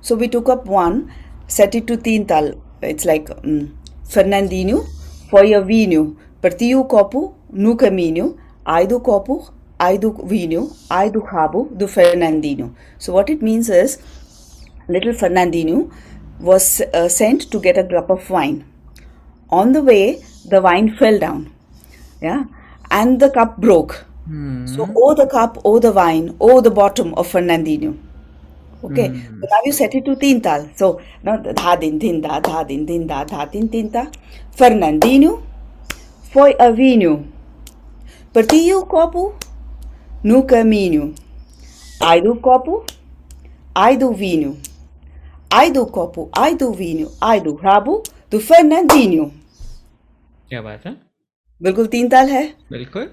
so 0.00 0.14
we 0.14 0.28
took 0.28 0.48
up 0.48 0.66
one 0.66 1.12
set 1.46 1.74
it 1.74 1.86
to 1.86 1.96
tintal 1.96 2.54
it's 2.82 3.04
like 3.04 3.30
um, 3.44 3.60
fernandinho 4.08 4.84
foi 5.30 5.54
a 5.54 5.60
vinho 5.60 6.16
partiu 6.42 6.80
o 6.80 6.84
copo 6.84 7.34
no 7.52 7.76
caminho 7.76 8.36
ai 8.64 8.86
do 8.86 8.98
copo 9.00 9.34
ai 9.78 9.98
do 9.98 10.10
vinho 10.30 10.62
ai 10.90 11.10
do 11.10 11.20
rabo 11.20 11.68
do 11.72 11.86
fernandinho. 11.86 12.74
So 12.98 13.12
what 13.12 13.30
it 13.30 13.42
means 13.42 13.68
is 13.68 13.98
little 14.88 15.14
fernandinho 15.14 15.90
was 16.40 16.82
uh, 16.94 17.08
sent 17.08 17.50
to 17.50 17.60
get 17.60 17.78
a 17.78 17.84
cup 17.84 18.10
of 18.10 18.28
wine. 18.30 18.64
On 19.50 19.72
the 19.72 19.82
way 19.82 20.22
the 20.48 20.60
wine 20.60 20.96
fell 20.98 21.18
down. 21.18 21.52
Yeah? 22.20 22.44
And 22.90 23.20
the 23.20 23.30
cup 23.30 23.58
broke. 23.58 24.04
So 24.66 24.88
oh 24.96 25.14
the 25.14 25.26
cup 25.26 25.58
oh 25.64 25.78
the 25.78 25.92
wine 25.92 26.36
oh 26.40 26.60
the 26.60 26.70
bottom 26.70 27.14
of 27.14 27.26
fernandinho 27.32 27.96
okay? 28.84 29.08
Now 29.08 29.66
you 29.66 29.72
set 29.72 29.94
it 29.94 30.04
to 30.04 30.14
teen 30.14 30.40
taal. 30.40 30.66
So 30.78 30.92
no 31.26 31.36
धा 31.52 31.74
दिन 31.76 31.98
दिन 31.98 32.20
दा 32.20 32.38
धा 32.40 32.62
दिन 32.62 32.84
दिन 32.84 33.06
दा 33.06 33.24
धा 33.24 33.44
तीन 33.52 33.66
तीन 33.68 33.88
ता. 33.88 34.04
फर्नांडिनो 34.58 35.36
फॉय 36.32 36.52
अवीनो 36.62 37.14
पर्टियो 38.34 38.80
कॉपु 38.90 39.32
नु 40.26 40.40
कमीनो 40.50 41.12
आई 42.06 42.20
दो 42.20 42.34
कॉपु 42.44 42.82
आई 43.76 43.96
दो 43.96 44.10
वीनो 44.14 44.54
आई 45.52 45.70
दो 45.70 45.84
कॉपु 45.96 46.28
आई 46.38 46.54
दो 46.54 46.70
वीनो 46.72 47.06
आई 47.22 47.40
दो 47.40 47.58
राबु 47.64 47.96
तो 48.32 48.38
फर्नांडिनो 48.38 49.24
क्या 50.48 50.60
बात 50.62 50.86
है? 50.86 50.92
बिल्कुल 51.60 51.86
तीन 51.86 52.08
ताल 52.08 52.28
है। 52.28 52.42
बिल्कुल। 52.70 53.10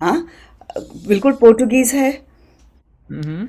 हाँ? 0.00 0.26
बिल्कुल 1.06 1.32
पोर्टुगीज 1.40 1.92
है. 1.94 2.10
हम्म। 3.10 3.46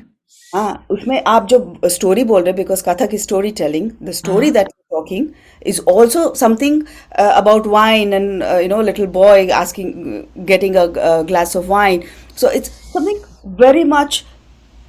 हाँ 0.55 0.87
उसमें 0.91 1.23
आप 1.27 1.47
जो 1.49 1.59
स्टोरी 1.91 2.25
बोल 2.25 2.43
रहे 2.43 2.53
because 2.55 2.83
Kathak 2.89 3.15
story 3.21 3.51
telling 3.61 3.91
the 4.03 4.11
story 4.21 4.51
that 4.51 4.69
talking 4.93 5.27
is 5.67 5.81
also 5.89 6.33
something 6.41 6.83
about 7.19 7.67
wine 7.75 8.13
and 8.13 8.43
you 8.43 8.69
know 8.69 8.81
little 8.83 9.07
boy 9.19 9.49
asking 9.61 9.93
getting 10.47 10.77
a 10.77 10.87
glass 11.29 11.57
of 11.57 11.67
wine 11.69 12.03
so 12.41 12.51
it's 12.51 12.71
something 12.93 13.55
very 13.61 13.85
much 13.85 14.25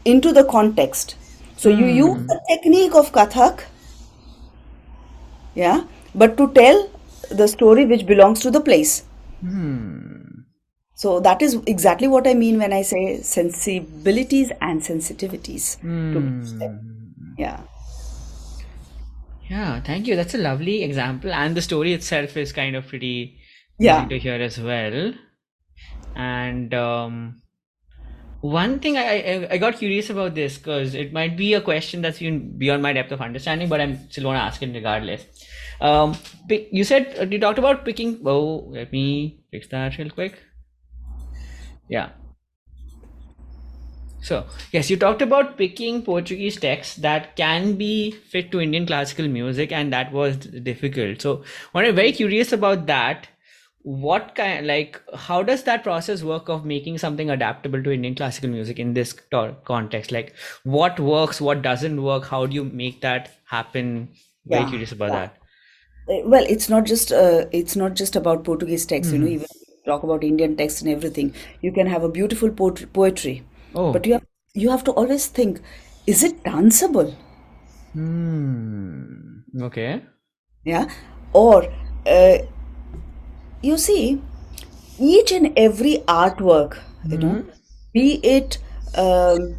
into 0.06 0.32
the 0.36 0.44
context 0.52 1.16
so 1.62 1.72
you 1.78 1.88
use 1.94 2.20
the 2.28 2.38
technique 2.50 2.94
of 3.00 3.10
kathak 3.18 3.64
yeah 5.56 5.82
but 6.16 6.38
to 6.38 6.48
tell 6.60 6.80
the 7.42 7.48
story 7.54 7.86
which 7.86 8.06
belongs 8.12 8.46
to 8.46 8.54
the 8.58 8.64
place 8.70 8.94
so 10.95 11.21
that 11.21 11.43
is 11.43 11.57
exactly 11.67 12.09
what 12.09 12.27
i 12.27 12.35
mean 12.35 12.59
when 12.59 12.73
i 12.73 12.83
say 12.83 13.21
sensibilities 13.23 14.53
and 14.61 14.81
sensitivities 14.83 15.77
to 16.13 16.21
yeah 17.39 17.61
Yeah, 19.49 19.81
thank 19.81 20.07
you. 20.07 20.17
That's 20.17 20.35
a 20.35 20.39
lovely 20.39 20.83
example, 20.83 21.33
and 21.33 21.55
the 21.57 21.63
story 21.63 21.93
itself 21.93 22.37
is 22.37 22.53
kind 22.53 22.77
of 22.77 22.87
pretty 22.89 23.39
Yeah. 23.79 24.07
to 24.09 24.19
hear 24.19 24.35
as 24.41 24.59
well. 24.59 25.15
And 26.15 26.73
um, 26.75 27.43
one 28.41 28.81
thing 28.81 28.97
I, 28.97 29.03
I 29.03 29.49
I 29.53 29.59
got 29.59 29.77
curious 29.79 30.11
about 30.11 30.35
this 30.35 30.59
because 30.59 30.95
it 30.95 31.13
might 31.13 31.37
be 31.37 31.55
a 31.55 31.61
question 31.61 32.03
that's 32.03 32.21
even 32.21 32.59
beyond 32.59 32.83
my 32.83 32.93
depth 32.93 33.13
of 33.13 33.21
understanding, 33.21 33.69
but 33.69 33.81
I'm 33.81 33.99
still 34.11 34.25
want 34.27 34.37
to 34.39 34.43
ask 34.43 34.63
it 34.63 34.75
regardless. 34.75 35.25
Um, 35.81 36.17
pick, 36.49 36.69
you 36.73 36.85
said 36.85 37.15
uh, 37.19 37.25
you 37.25 37.39
talked 37.39 37.59
about 37.59 37.85
picking. 37.85 38.21
Oh, 38.27 38.67
let 38.71 38.93
me 38.93 39.45
fix 39.51 39.69
that 39.69 39.97
real 39.99 40.11
quick. 40.11 40.39
Yeah. 41.93 42.11
So, 44.21 44.47
yes, 44.73 44.89
you 44.89 44.97
talked 44.97 45.21
about 45.21 45.59
picking 45.59 46.03
Portuguese 46.03 46.57
texts 46.57 46.97
that 46.97 47.35
can 47.35 47.75
be 47.75 48.13
fit 48.13 48.53
to 48.53 48.61
Indian 48.61 48.87
classical 48.87 49.27
music, 49.27 49.73
and 49.73 49.93
that 49.93 50.13
was 50.13 50.37
difficult. 50.37 51.21
So, 51.21 51.43
when 51.73 51.85
I'm 51.85 51.97
very 51.97 52.13
curious 52.13 52.53
about 52.53 52.87
that, 52.87 53.27
what 53.83 54.37
kind, 54.37 54.65
like, 54.65 55.01
how 55.17 55.43
does 55.43 55.65
that 55.65 55.83
process 55.83 56.23
work 56.23 56.49
of 56.49 56.65
making 56.65 56.99
something 56.99 57.31
adaptable 57.31 57.83
to 57.83 57.91
Indian 57.93 58.15
classical 58.15 58.49
music 58.49 58.79
in 58.79 58.95
this 58.95 59.13
to- 59.33 59.57
context? 59.65 60.13
Like, 60.13 60.35
what 60.63 61.01
works, 61.01 61.41
what 61.41 61.63
doesn't 61.63 62.01
work? 62.01 62.27
How 62.27 62.47
do 62.47 62.55
you 62.55 62.65
make 62.65 63.01
that 63.01 63.31
happen? 63.47 64.11
Very 64.47 64.65
Yeah, 64.65 64.67
curious 64.67 64.93
about 64.93 65.11
yeah. 65.11 65.15
that. 65.15 65.37
Uh, 66.09 66.23
Well, 66.29 66.45
it's 66.49 66.69
not 66.69 66.85
just 66.85 67.13
uh, 67.13 67.47
it's 67.53 67.77
not 67.77 67.95
just 67.95 68.17
about 68.17 68.45
Portuguese 68.45 68.87
text, 68.87 69.13
you 69.13 69.19
know, 69.19 69.27
Hmm. 69.27 69.33
even 69.37 69.47
talk 69.87 70.03
about 70.03 70.25
Indian 70.25 70.57
text 70.57 70.83
and 70.83 70.91
everything. 70.91 71.35
You 71.61 71.73
can 71.73 71.87
have 71.87 72.03
a 72.03 72.09
beautiful 72.09 72.51
poetry, 72.51 72.87
poetry, 72.87 73.45
Oh, 73.75 73.93
but 73.93 74.07
you 74.07 74.15
have 74.15 74.27
you 74.55 74.71
have 74.71 74.85
to 74.85 74.93
always 74.93 75.27
think, 75.27 75.61
is 76.07 76.23
it 76.23 76.43
danceable? 76.45 77.15
hmm. 77.95 79.45
Okay. 79.63 80.03
Yeah, 80.65 80.89
or 81.33 81.73
uh, 82.07 82.39
you 83.63 83.77
see, 83.79 84.21
each 84.99 85.33
and 85.33 85.53
every 85.59 85.99
artwork, 86.09 86.79
you 87.11 87.19
know, 87.19 87.43
be 87.93 88.15
it 88.25 88.59
um, 88.95 89.57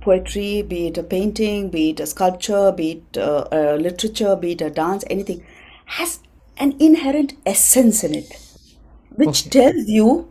poetry, 0.00 0.62
be 0.62 0.88
it 0.88 0.98
a 0.98 1.02
painting, 1.02 1.70
be 1.70 1.90
it 1.90 2.00
a 2.00 2.06
sculpture, 2.06 2.72
be 2.72 2.92
it 3.12 3.18
uh, 3.18 3.48
a 3.52 3.76
literature, 3.78 4.36
be 4.36 4.52
it 4.52 4.60
a 4.62 4.70
dance, 4.70 5.04
anything, 5.10 5.44
has 5.86 6.20
an 6.58 6.76
inherent 6.80 7.34
essence 7.46 8.04
in 8.04 8.14
it, 8.14 8.45
which 9.15 9.47
Okay. 9.47 9.49
tells 9.59 9.87
you 9.87 10.27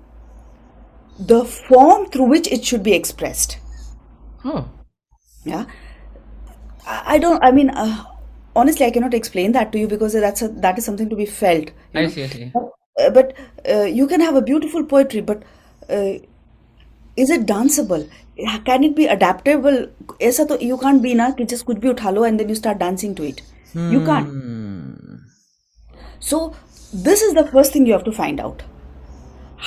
the 1.18 1.44
form 1.44 2.06
through 2.10 2.24
which 2.34 2.48
it 2.48 2.64
should 2.64 2.82
be 2.82 2.92
expressed. 2.94 3.58
Oh, 4.44 4.68
Yeah, 5.44 5.66
I, 6.86 7.02
I 7.14 7.18
don't. 7.18 7.42
I 7.42 7.50
mean, 7.50 7.70
uh, 7.70 8.04
honestly, 8.56 8.86
I 8.86 8.90
cannot 8.90 9.14
explain 9.14 9.52
that 9.52 9.72
to 9.72 9.78
you 9.78 9.88
because 9.88 10.12
that's 10.12 10.42
a, 10.42 10.48
that 10.48 10.78
is 10.78 10.84
something 10.84 11.08
to 11.10 11.16
be 11.16 11.26
felt. 11.26 11.70
You 11.92 12.00
I 12.00 12.02
know. 12.04 12.08
see, 12.08 12.24
I 12.24 12.26
see. 12.28 12.52
Uh, 12.54 13.10
but 13.10 13.34
uh, 13.68 13.82
you 13.84 14.06
can 14.06 14.20
have 14.20 14.34
a 14.36 14.42
beautiful 14.42 14.84
poetry, 14.84 15.20
but 15.20 15.42
uh, 15.88 16.12
is 17.16 17.30
it 17.30 17.46
danceable? 17.46 18.08
Can 18.64 18.84
it 18.84 18.94
be 18.96 19.06
adaptable? 19.06 19.86
ऐसा 20.22 20.44
तो 20.50 20.60
you 20.62 20.76
can't 20.78 21.02
be 21.02 21.14
ना 21.14 21.30
कि 21.38 21.46
just 21.54 21.64
कुछ 21.66 21.78
भी 21.78 21.88
उठा 21.88 22.10
लो 22.10 22.26
and 22.28 22.40
then 22.40 22.48
you 22.48 22.54
start 22.54 22.78
dancing 22.78 23.14
to 23.14 23.22
it. 23.30 23.42
You 23.74 24.00
can't. 24.06 24.28
Hmm. 24.28 25.16
So 26.18 26.54
this 26.92 27.22
is 27.22 27.34
the 27.34 27.46
first 27.46 27.72
thing 27.72 27.86
you 27.86 27.92
have 27.92 28.04
to 28.04 28.12
find 28.12 28.40
out. 28.40 28.62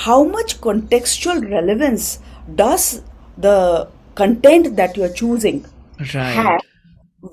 How 0.04 0.18
much 0.24 0.60
contextual 0.60 1.42
relevance 1.50 2.06
does 2.56 2.86
the 3.38 3.88
content 4.14 4.76
that 4.76 4.96
you 4.96 5.04
are 5.04 5.12
choosing 5.20 5.60
Right. 5.98 6.34
have 6.38 6.64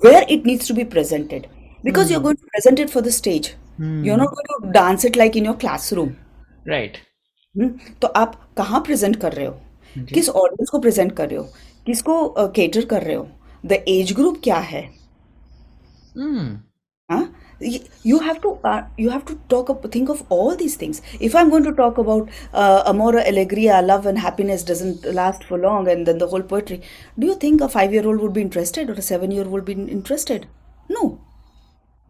where 0.04 0.24
it 0.28 0.44
needs 0.50 0.66
to 0.68 0.74
be 0.74 0.84
presented? 0.84 1.48
Because 1.84 2.10
you're 2.10 2.24
going 2.26 2.36
to 2.36 2.52
present 2.56 2.78
it 2.86 2.90
for 2.90 3.02
the 3.08 3.12
stage. 3.12 3.54
You're 3.78 4.16
not 4.16 4.32
going 4.36 4.50
to 4.54 4.72
dance 4.72 5.04
it 5.04 5.16
like 5.16 5.34
in 5.36 5.44
your 5.50 5.54
classroom. 5.64 6.16
Right. 6.66 6.96
हम्म, 7.54 7.68
तो 8.02 8.08
आप 8.16 8.34
कहाँ 8.56 8.80
present 8.86 9.16
कर 9.20 9.32
रहे 9.32 9.46
हो 9.46 10.04
किस 10.12 10.28
audience 10.28 10.68
को 10.70 10.78
present 10.86 11.12
कर 11.16 11.28
रहे 11.28 11.38
हो 11.38 11.44
किसको 11.86 12.14
केटर 12.58 12.84
कर 12.92 13.02
रहे 13.02 13.14
हो 13.16 13.26
द 13.66 13.82
एज 13.88 14.12
ग्रुप 14.20 14.40
क्या 14.44 14.58
है 14.72 14.82
Hmm. 16.16 16.48
हाँ 17.10 17.22
You 17.59 18.19
have 18.19 18.41
to 18.41 18.49
uh, 18.63 18.83
you 18.97 19.09
have 19.09 19.25
to 19.25 19.35
talk 19.49 19.69
up, 19.69 19.85
think 19.91 20.09
of 20.09 20.23
all 20.29 20.55
these 20.55 20.75
things 20.75 21.01
if 21.19 21.35
i'm 21.35 21.49
going 21.49 21.63
to 21.63 21.73
talk 21.73 21.97
about 21.97 22.29
uh, 22.53 22.83
amore 22.85 23.13
alegria 23.19 23.81
love 23.81 24.05
and 24.05 24.19
happiness 24.19 24.63
doesn't 24.63 25.05
last 25.13 25.43
for 25.43 25.57
long 25.57 25.87
and 25.87 26.05
then 26.05 26.17
the 26.19 26.27
whole 26.27 26.43
poetry 26.43 26.81
do 27.17 27.27
you 27.27 27.35
think 27.35 27.61
a 27.61 27.69
5 27.69 27.93
year 27.93 28.05
old 28.05 28.19
would 28.21 28.33
be 28.33 28.41
interested 28.41 28.89
or 28.89 28.93
a 28.93 29.01
7 29.01 29.31
year 29.31 29.43
old 29.45 29.51
would 29.53 29.65
be 29.65 29.73
interested 29.99 30.47
no 30.89 31.19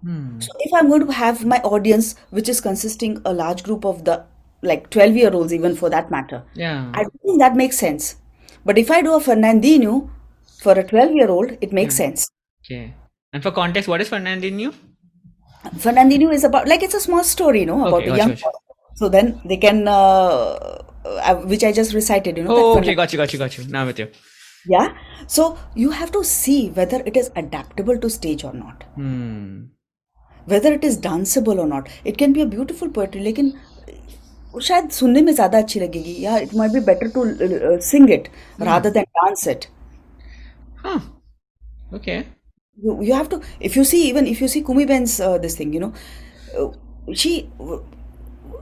Hmm. 0.04 0.40
so 0.40 0.52
if 0.60 0.74
i'm 0.78 0.90
going 0.90 1.06
to 1.08 1.14
have 1.14 1.44
my 1.52 1.58
audience 1.70 2.16
which 2.30 2.50
is 2.50 2.62
consisting 2.62 3.20
a 3.26 3.34
large 3.34 3.64
group 3.64 3.86
of 3.86 4.04
the 4.06 4.16
like 4.62 4.90
12 4.92 5.16
year 5.16 5.32
olds 5.34 5.54
even 5.54 5.76
for 5.76 5.90
that 5.90 6.12
matter 6.12 6.44
Yeah. 6.54 6.92
I 6.94 7.04
don't 7.04 7.22
think 7.24 7.40
that 7.40 7.56
makes 7.56 7.78
sense. 7.78 8.16
But 8.66 8.78
if 8.78 8.92
I 8.92 9.02
do 9.02 9.14
a 9.16 9.20
Fernandinho 9.20 10.10
for 10.62 10.74
a 10.74 10.84
12 10.84 11.12
year 11.14 11.30
old, 11.30 11.52
it 11.62 11.72
makes 11.72 11.96
sense. 11.96 12.28
Okay. 12.64 12.94
And 13.34 13.44
for 13.44 13.52
context, 13.52 13.88
what 13.88 14.02
is 14.02 14.10
Fernandinho? 14.10 14.74
Fernandinho 15.76 16.34
is 16.34 16.44
about, 16.44 16.68
like, 16.68 16.84
it's 16.84 16.94
a 16.94 17.00
small 17.00 17.24
story, 17.24 17.62
you 17.62 17.66
know, 17.66 17.86
about 17.86 18.02
Okay, 18.04 18.12
a 18.12 18.18
young 18.18 18.30
gotcha. 18.30 18.46
boy. 18.46 18.52
So 18.96 19.10
then 19.10 19.40
they 19.46 19.58
can, 19.58 19.88
uh, 19.88 20.84
uh, 21.06 21.36
which 21.36 21.64
I 21.64 21.72
just 21.72 21.94
recited, 21.94 22.38
you 22.38 22.44
know. 22.44 22.56
Oh, 22.56 22.78
okay, 22.80 22.96
got 22.96 23.12
you, 23.14 23.18
got 23.18 23.34
you, 23.34 23.40
got 23.40 23.58
you. 23.58 23.64
Now 23.66 23.82
I'm 23.82 23.88
with 23.88 24.00
you. 24.00 24.08
Yeah. 24.66 24.98
So 25.28 25.58
you 25.76 25.92
have 25.92 26.12
to 26.12 26.24
see 26.24 26.70
whether 26.72 27.02
it 27.06 27.16
is 27.16 27.32
adaptable 27.36 27.98
to 28.00 28.10
stage 28.10 28.44
or 28.44 28.54
not, 28.54 28.84
Hmm. 28.96 29.66
whether 30.46 30.74
it 30.74 30.84
is 30.84 30.98
danceable 30.98 31.60
or 31.60 31.68
not. 31.68 31.90
It 32.04 32.18
can 32.18 32.34
be 32.34 32.42
a 32.42 32.46
beautiful 32.46 32.90
poetry, 32.90 33.22
लेकिन 33.22 33.54
शायद 34.64 34.90
सुनने 34.90 35.22
में 35.22 35.34
ज़्यादा 35.34 35.58
अच्छी 35.58 35.80
लगेगी 35.80 36.16
या 36.24 36.38
it 36.46 36.54
might 36.54 36.74
be 36.74 36.80
better 36.80 37.10
to 37.10 37.24
uh, 37.72 37.80
sing 37.80 38.10
it 38.10 38.30
rather 38.60 38.90
than 38.90 39.06
dance 39.22 39.46
it. 39.48 39.68
Huh. 40.84 41.00
You, 42.78 43.02
you 43.02 43.14
have 43.14 43.30
to 43.30 43.42
if 43.60 43.76
you 43.76 43.84
see 43.84 44.08
even 44.08 44.28
if 44.28 44.40
you 44.40 44.48
see 44.48 44.62
Kumi 44.62 44.86
Ben's 44.86 45.20
uh, 45.20 45.38
this 45.40 45.56
thing 45.56 45.74
you 45.74 45.80
know 45.80 45.94
uh, 46.58 46.68
she 47.14 47.50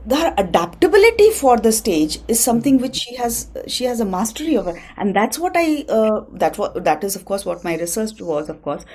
her 0.09 0.33
adaptability 0.37 1.31
for 1.31 1.57
the 1.57 1.71
stage 1.71 2.19
is 2.27 2.39
something 2.39 2.77
which 2.77 2.95
she 2.95 3.15
has 3.15 3.49
she 3.67 3.85
has 3.85 3.99
a 3.99 4.05
mastery 4.05 4.55
over 4.57 4.73
and 4.97 5.15
that's 5.15 5.39
what 5.39 5.57
I 5.57 5.85
uh, 5.89 6.21
that 6.33 6.57
what 6.57 6.83
that 6.85 7.03
is 7.03 7.15
of 7.15 7.25
course 7.25 7.45
what 7.45 7.63
my 7.63 7.75
research 7.75 8.21
was 8.21 8.47
of 8.49 8.61
course 8.61 8.85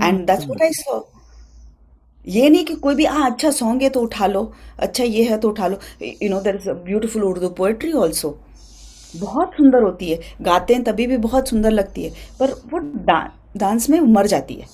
and 0.00 0.26
that's 0.26 0.46
what 0.46 0.62
I 0.62 0.70
saw 0.82 1.02
ये 2.24 2.48
नहीं 2.50 2.64
कि 2.64 2.74
कोई 2.76 2.94
भी 2.94 3.04
हाँ 3.04 3.30
अच्छा 3.30 3.50
song 3.50 3.82
है 3.82 3.88
तो 3.90 4.00
उठा 4.02 4.26
लो 4.26 4.42
अच्छा 4.86 5.04
ये 5.04 5.22
है 5.24 5.38
तो 5.40 5.48
उठा 5.50 5.66
लो 5.66 5.78
you 6.02 6.28
know 6.30 6.40
there 6.40 6.56
is 6.56 6.68
a 6.70 6.72
beautiful 6.88 7.22
Urdu 7.24 7.48
poetry 7.60 7.92
also 8.02 8.30
बहुत 9.20 9.54
सुंदर 9.56 9.82
होती 9.82 10.10
है 10.10 10.18
गाते 10.48 10.74
हैं 10.74 10.82
तभी 10.84 11.06
भी 11.06 11.16
बहुत 11.28 11.48
सुंदर 11.48 11.70
लगती 11.70 12.04
है 12.04 12.10
पर 12.40 12.52
वो 12.72 12.78
डा, 12.78 13.20
डांस 13.56 13.88
में 13.90 14.00
मर 14.00 14.26
जाती 14.26 14.54
है 14.54 14.66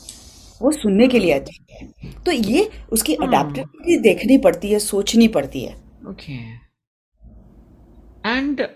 वो 0.62 0.73
सुनने 0.73 1.09
के 1.09 1.19
लिए 1.19 1.33
अच्छी 1.33 1.65
है 1.71 2.12
तो 2.27 2.33
ये 2.33 2.69
उसकी 2.93 3.15
अडेप्टेबिलिटी 3.15 3.97
देखनी 4.03 4.39
पड़ती 4.47 4.71
है 4.73 4.79
सोचनी 4.79 5.29
पड़ती 5.39 5.65
है 5.65 5.75
Okay. 6.07 6.61
And 8.23 8.69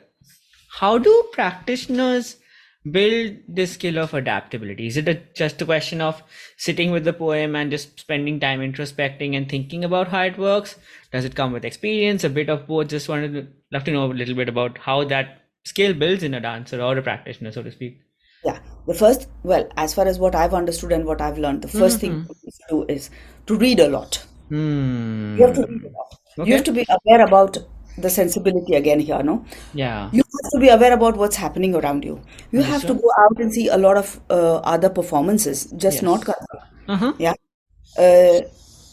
how 0.80 0.98
do 0.98 1.12
practitioners 1.32 2.36
build 2.84 3.36
this 3.48 3.72
skill 3.72 3.98
of 3.98 4.14
adaptability? 4.14 4.88
Is 4.88 4.96
it 4.96 5.08
a, 5.08 5.14
just 5.36 5.62
a 5.62 5.64
question 5.64 6.00
of 6.00 6.22
sitting 6.56 6.90
with 6.90 7.04
the 7.04 7.12
poem 7.12 7.54
and 7.54 7.70
just 7.70 8.00
spending 8.00 8.40
time 8.40 8.60
introspecting 8.60 9.36
and 9.36 9.48
thinking 9.48 9.84
about 9.84 10.08
how 10.08 10.22
it 10.22 10.38
works? 10.38 10.76
Does 11.12 11.24
it 11.24 11.36
come 11.36 11.52
with 11.52 11.64
experience? 11.64 12.24
A 12.24 12.30
bit 12.30 12.48
of 12.48 12.66
both? 12.66 12.88
Just 12.88 13.08
wanted 13.08 13.32
to 13.34 13.46
love 13.72 13.84
to 13.84 13.92
know 13.92 14.06
a 14.06 14.20
little 14.22 14.34
bit 14.34 14.48
about 14.48 14.78
how 14.78 15.04
that 15.04 15.42
skill 15.64 15.94
builds 15.94 16.22
in 16.22 16.34
a 16.34 16.40
dancer 16.40 16.80
or 16.80 16.96
a 16.98 17.02
practitioner, 17.02 17.52
so 17.52 17.62
to 17.62 17.70
speak. 17.70 18.00
Yeah, 18.44 18.58
the 18.86 18.94
first, 18.94 19.28
well, 19.42 19.68
as 19.76 19.94
far 19.94 20.06
as 20.06 20.18
what 20.18 20.34
I've 20.34 20.54
understood 20.54 20.92
and 20.92 21.04
what 21.04 21.20
I've 21.20 21.38
learned, 21.38 21.62
the 21.62 21.68
1st 21.68 22.00
thing 22.00 22.12
you 22.12 22.34
need 22.44 22.52
to 22.52 22.62
do 22.70 22.84
is 22.88 23.10
to 23.46 23.56
read 23.56 23.80
a 23.80 23.88
lot. 23.88 24.24
Hmm. 24.48 25.36
You 25.38 25.46
have 25.46 25.54
to 25.56 25.66
read 25.66 25.84
a 25.84 25.90
lot. 25.98 26.46
You 26.48 26.54
have 26.54 26.64
to 26.64 26.72
be 26.72 26.86
aware 26.88 27.24
about 27.24 27.58
the 27.98 28.08
sensibility 28.08 28.74
again 28.76 29.00
here, 29.00 29.22
no? 29.22 29.44
Yeah. 29.74 30.08
You 30.12 30.22
have 30.22 30.50
to 30.52 30.58
be 30.58 30.68
aware 30.68 30.92
about 30.94 31.16
what's 31.16 31.36
happening 31.36 31.74
around 31.74 32.04
you. 32.04 32.20
You 32.50 32.62
have 32.62 32.86
to 32.86 32.94
go 32.94 33.10
out 33.18 33.38
and 33.40 33.52
see 33.52 33.68
a 33.68 33.76
lot 33.76 33.96
of 33.98 34.20
uh, 34.30 34.56
other 34.58 34.88
performances, 34.88 35.66
just 35.76 35.96
Yes. 35.96 36.02
not 36.02 36.20
Kathak. 36.22 36.62
Uh-huh. 36.88 37.12
Yeah. 37.18 37.34
Uh, 37.98 38.40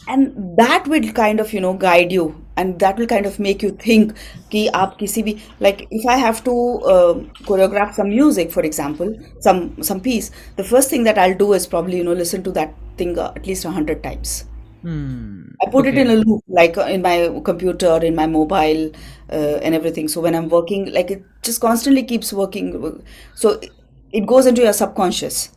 and 0.09 0.57
that 0.59 0.87
will 0.89 1.13
kind 1.13 1.41
of, 1.41 1.53
you 1.53 1.61
know, 1.61 1.75
guide 1.75 2.11
you 2.13 2.45
and 2.57 2.79
that 2.81 2.99
will 2.99 3.07
kind 3.07 3.25
of 3.27 3.39
make 3.39 3.63
you 3.63 3.71
think 3.71 4.13
कि 4.51 4.67
आप 4.81 4.97
किसी 5.01 5.23
भी 5.23 5.39
like 5.61 5.87
if 5.91 6.07
I 6.07 6.17
have 6.23 6.43
to 6.49 6.55
uh, 6.95 7.15
choreograph 7.51 7.95
some 7.95 8.11
music 8.11 8.51
for 8.53 8.63
example 8.71 9.15
some 9.49 9.63
some 9.91 10.01
piece 10.01 10.31
the 10.57 10.65
first 10.65 10.91
thing 10.91 11.05
that 11.05 11.19
I'll 11.19 11.39
do 11.45 11.53
is 11.53 11.67
probably 11.67 11.99
you 11.99 12.05
know 12.05 12.13
listen 12.25 12.43
to 12.45 12.53
that 12.61 12.75
thing 12.99 13.19
uh, 13.19 13.33
at 13.37 13.47
least 13.47 13.65
a 13.65 13.71
hundred 13.71 14.03
times 14.03 14.45
Hmm. 14.83 15.55
I 15.63 15.67
put 15.71 15.87
it 15.87 15.97
Okay. 15.97 15.99
in 15.99 16.09
a 16.11 16.17
loop, 16.17 16.43
like 16.49 16.77
uh, 16.77 16.83
in 16.87 17.03
my 17.03 17.41
computer, 17.45 17.99
in 18.05 18.15
my 18.17 18.27
mobile, 18.27 18.91
uh, 19.31 19.59
and 19.63 19.75
everything. 19.75 20.09
So 20.09 20.21
when 20.21 20.35
I'm 20.35 20.49
working, 20.49 20.93
like 20.93 21.11
it 21.13 21.23
just 21.43 21.61
constantly 21.61 22.03
keeps 22.03 22.33
working. 22.33 23.01
So 23.35 23.51
it- 23.61 23.71
it 24.13 24.27
goes 24.27 24.47
into 24.47 24.63
your 24.63 24.73
subconscious, 24.73 25.51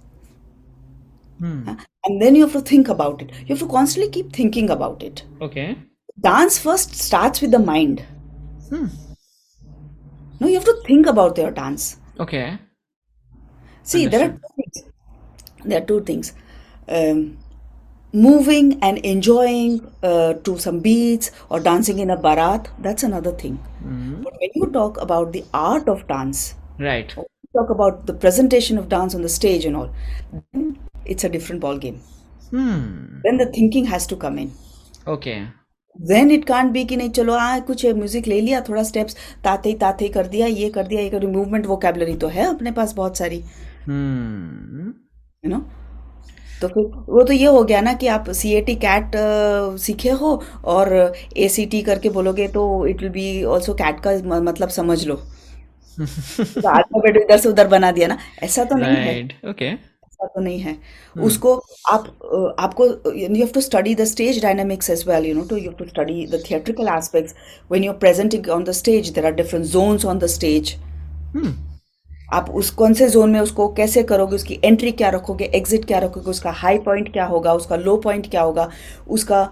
Hmm. 1.39 1.75
and 2.04 2.20
then 2.20 2.34
you 2.34 2.42
have 2.42 2.52
to 2.52 2.60
think 2.60 2.88
about 2.88 3.22
it. 3.22 3.30
You 3.40 3.46
have 3.54 3.58
to 3.60 3.68
constantly 3.68 4.10
keep 4.10 4.32
thinking 4.32 4.70
about 4.70 5.02
it. 5.02 5.24
Okay. 5.40 5.76
Dance 6.20 6.58
first 6.58 6.94
starts 6.94 7.40
with 7.40 7.50
the 7.50 7.58
mind. 7.58 8.04
Hmm. 8.68 8.86
No, 10.38 10.46
you 10.46 10.54
have 10.54 10.64
to 10.64 10.82
think 10.86 11.06
about 11.06 11.36
your 11.36 11.50
dance. 11.50 11.98
Okay. 12.18 12.58
See, 13.82 14.06
there 14.06 14.24
are 14.24 14.32
two 14.32 14.40
things. 14.56 14.84
There 15.64 15.82
are 15.82 15.84
two 15.84 16.00
things. 16.02 16.32
Um, 16.88 17.38
moving 18.12 18.78
and 18.82 18.98
enjoying 18.98 19.86
uh, 20.02 20.34
to 20.34 20.58
some 20.58 20.80
beats 20.80 21.30
or 21.48 21.60
dancing 21.60 21.98
in 21.98 22.10
a 22.10 22.16
barat, 22.16 22.68
that's 22.78 23.02
another 23.02 23.32
thing. 23.32 23.56
Hmm. 23.82 24.22
But 24.22 24.32
when 24.40 24.50
you 24.54 24.66
talk 24.72 25.00
about 25.00 25.32
the 25.32 25.44
art 25.52 25.88
of 25.88 26.06
dance, 26.08 26.54
Right. 26.78 27.14
talk 27.54 27.70
about 27.70 28.06
the 28.06 28.14
presentation 28.14 28.78
of 28.78 28.88
dance 28.88 29.14
on 29.14 29.22
the 29.22 29.28
stage 29.28 29.64
and 29.64 29.76
all, 29.76 29.90
it's 31.06 31.24
a 31.24 31.28
different 31.28 31.60
ball 31.60 31.78
game. 31.78 32.00
Hmm. 32.50 33.20
Then 33.24 33.36
the 33.38 33.46
thinking 33.46 33.84
has 33.86 34.06
to 34.08 34.16
come 34.16 34.38
in. 34.38 34.52
Okay. 35.06 35.38
Then 35.98 36.30
it 36.30 36.44
can't 36.44 36.70
be 36.72 36.84
कि 36.84 36.96
नहीं 36.96 37.10
चलो 37.10 37.36
हाँ 37.38 37.60
कुछ 37.66 37.84
music 37.86 38.26
ले 38.28 38.40
लिया 38.40 38.60
थोड़ा 38.68 38.82
steps 38.82 39.16
ताते 39.44 39.68
ही 39.68 39.74
ताते 39.78 40.04
ही 40.04 40.10
कर 40.10 40.26
दिया 40.26 40.46
ये 40.46 40.68
कर 40.70 40.86
दिया 40.86 41.00
ये 41.00 41.08
कर 41.10 41.26
मूवमेंट 41.26 41.66
वोकेबलरी 41.66 42.14
तो 42.16 42.28
है 42.28 42.44
अपने 42.48 42.70
पास 42.72 42.92
बहुत 42.96 43.16
सारी 43.18 43.42
Hmm. 43.88 44.92
यू 45.44 45.50
नो 45.50 45.58
तो 46.62 46.68
फिर 46.68 46.84
वो 47.08 47.22
तो 47.24 47.32
ये 47.32 47.46
हो 47.46 47.62
गया 47.64 47.80
ना 47.80 47.92
कि 48.00 48.06
आप 48.14 48.30
सी 48.40 48.52
ए 48.54 48.60
टी 48.60 48.74
कैट 48.84 49.12
सीखे 49.84 50.10
हो 50.22 50.32
और 50.74 50.92
ए 51.36 51.48
सी 51.48 51.66
टी 51.66 51.82
करके 51.82 52.10
बोलोगे 52.16 52.48
तो 52.56 52.64
it 52.86 53.02
will 53.02 53.10
be 53.12 53.42
also 53.54 53.74
cat 53.74 54.00
का 54.06 54.40
मतलब 54.40 54.68
समझ 54.78 55.04
लो 55.06 55.14
तो 56.00 56.68
अल्फ़ाबेट 56.68 57.16
इधर 57.16 57.38
से 57.38 57.48
उधर 57.48 57.68
बना 57.68 57.90
दिया 57.92 58.08
ना 58.08 58.18
ऐसा 58.42 58.64
तो 58.64 58.76
नहीं 58.76 58.96
है 58.96 59.14
Right. 59.14 59.32
Okay. 59.54 59.70
ऐसा 60.20 60.26
तो 60.34 60.40
नहीं 60.40 60.58
है 60.60 60.76
उसको 61.24 61.54
आप 61.90 62.06
आपको 62.58 62.86
you 62.86 63.28
have 63.34 63.48
to 63.54 63.60
study 63.60 63.94
the 63.94 64.04
stage 64.04 64.42
dynamics 64.42 64.90
as 64.90 65.04
well 65.08 65.26
you 65.26 65.34
know 65.34 65.44
to 65.50 65.56
you 65.56 65.62
have 65.62 65.74
to 65.78 65.84
study 65.84 66.26
the 66.26 66.42
theatrical 66.50 66.88
aspects 66.96 67.34
when 67.70 67.84
you 67.84 67.92
are 67.92 67.98
presenting 67.98 68.48
on 68.48 68.64
the 68.64 68.70
stage 68.80 69.10
there 69.10 69.26
are 69.26 69.34
different 69.34 69.66
zones 69.66 70.04
on 70.04 70.18
the 70.18 70.26
stage. 70.36 70.74
आप 72.32 72.50
उस 72.54 72.70
कौन 72.70 72.92
से 72.94 73.08
zone 73.10 73.30
में 73.30 73.40
उसको 73.40 73.68
कैसे 73.74 74.02
करोगे 74.10 74.36
उसकी 74.36 74.58
entry 74.64 74.92
क्या 74.92 75.08
रखोगे 75.10 75.44
एग्जिट 75.54 75.84
क्या 75.84 75.98
रखोगे 75.98 76.30
उसका 76.30 76.50
हाई 76.56 76.78
पॉइंट 76.78 77.12
क्या 77.12 77.24
होगा 77.26 77.52
उसका 77.54 77.76
लो 77.76 77.96
पॉइंट 78.04 78.30
क्या 78.30 78.42
होगा 78.42 78.68
उसका 79.08 79.42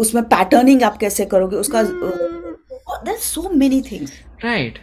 उसमें 0.00 0.22
पैटर्निंग 0.24 0.82
आप 0.82 0.96
कैसे 0.98 1.24
करोगे 1.34 1.56
उसका 1.56 1.82
there 1.82 3.18
so 3.18 3.48
many 3.54 3.82
things 3.90 4.12
Right. 4.42 4.78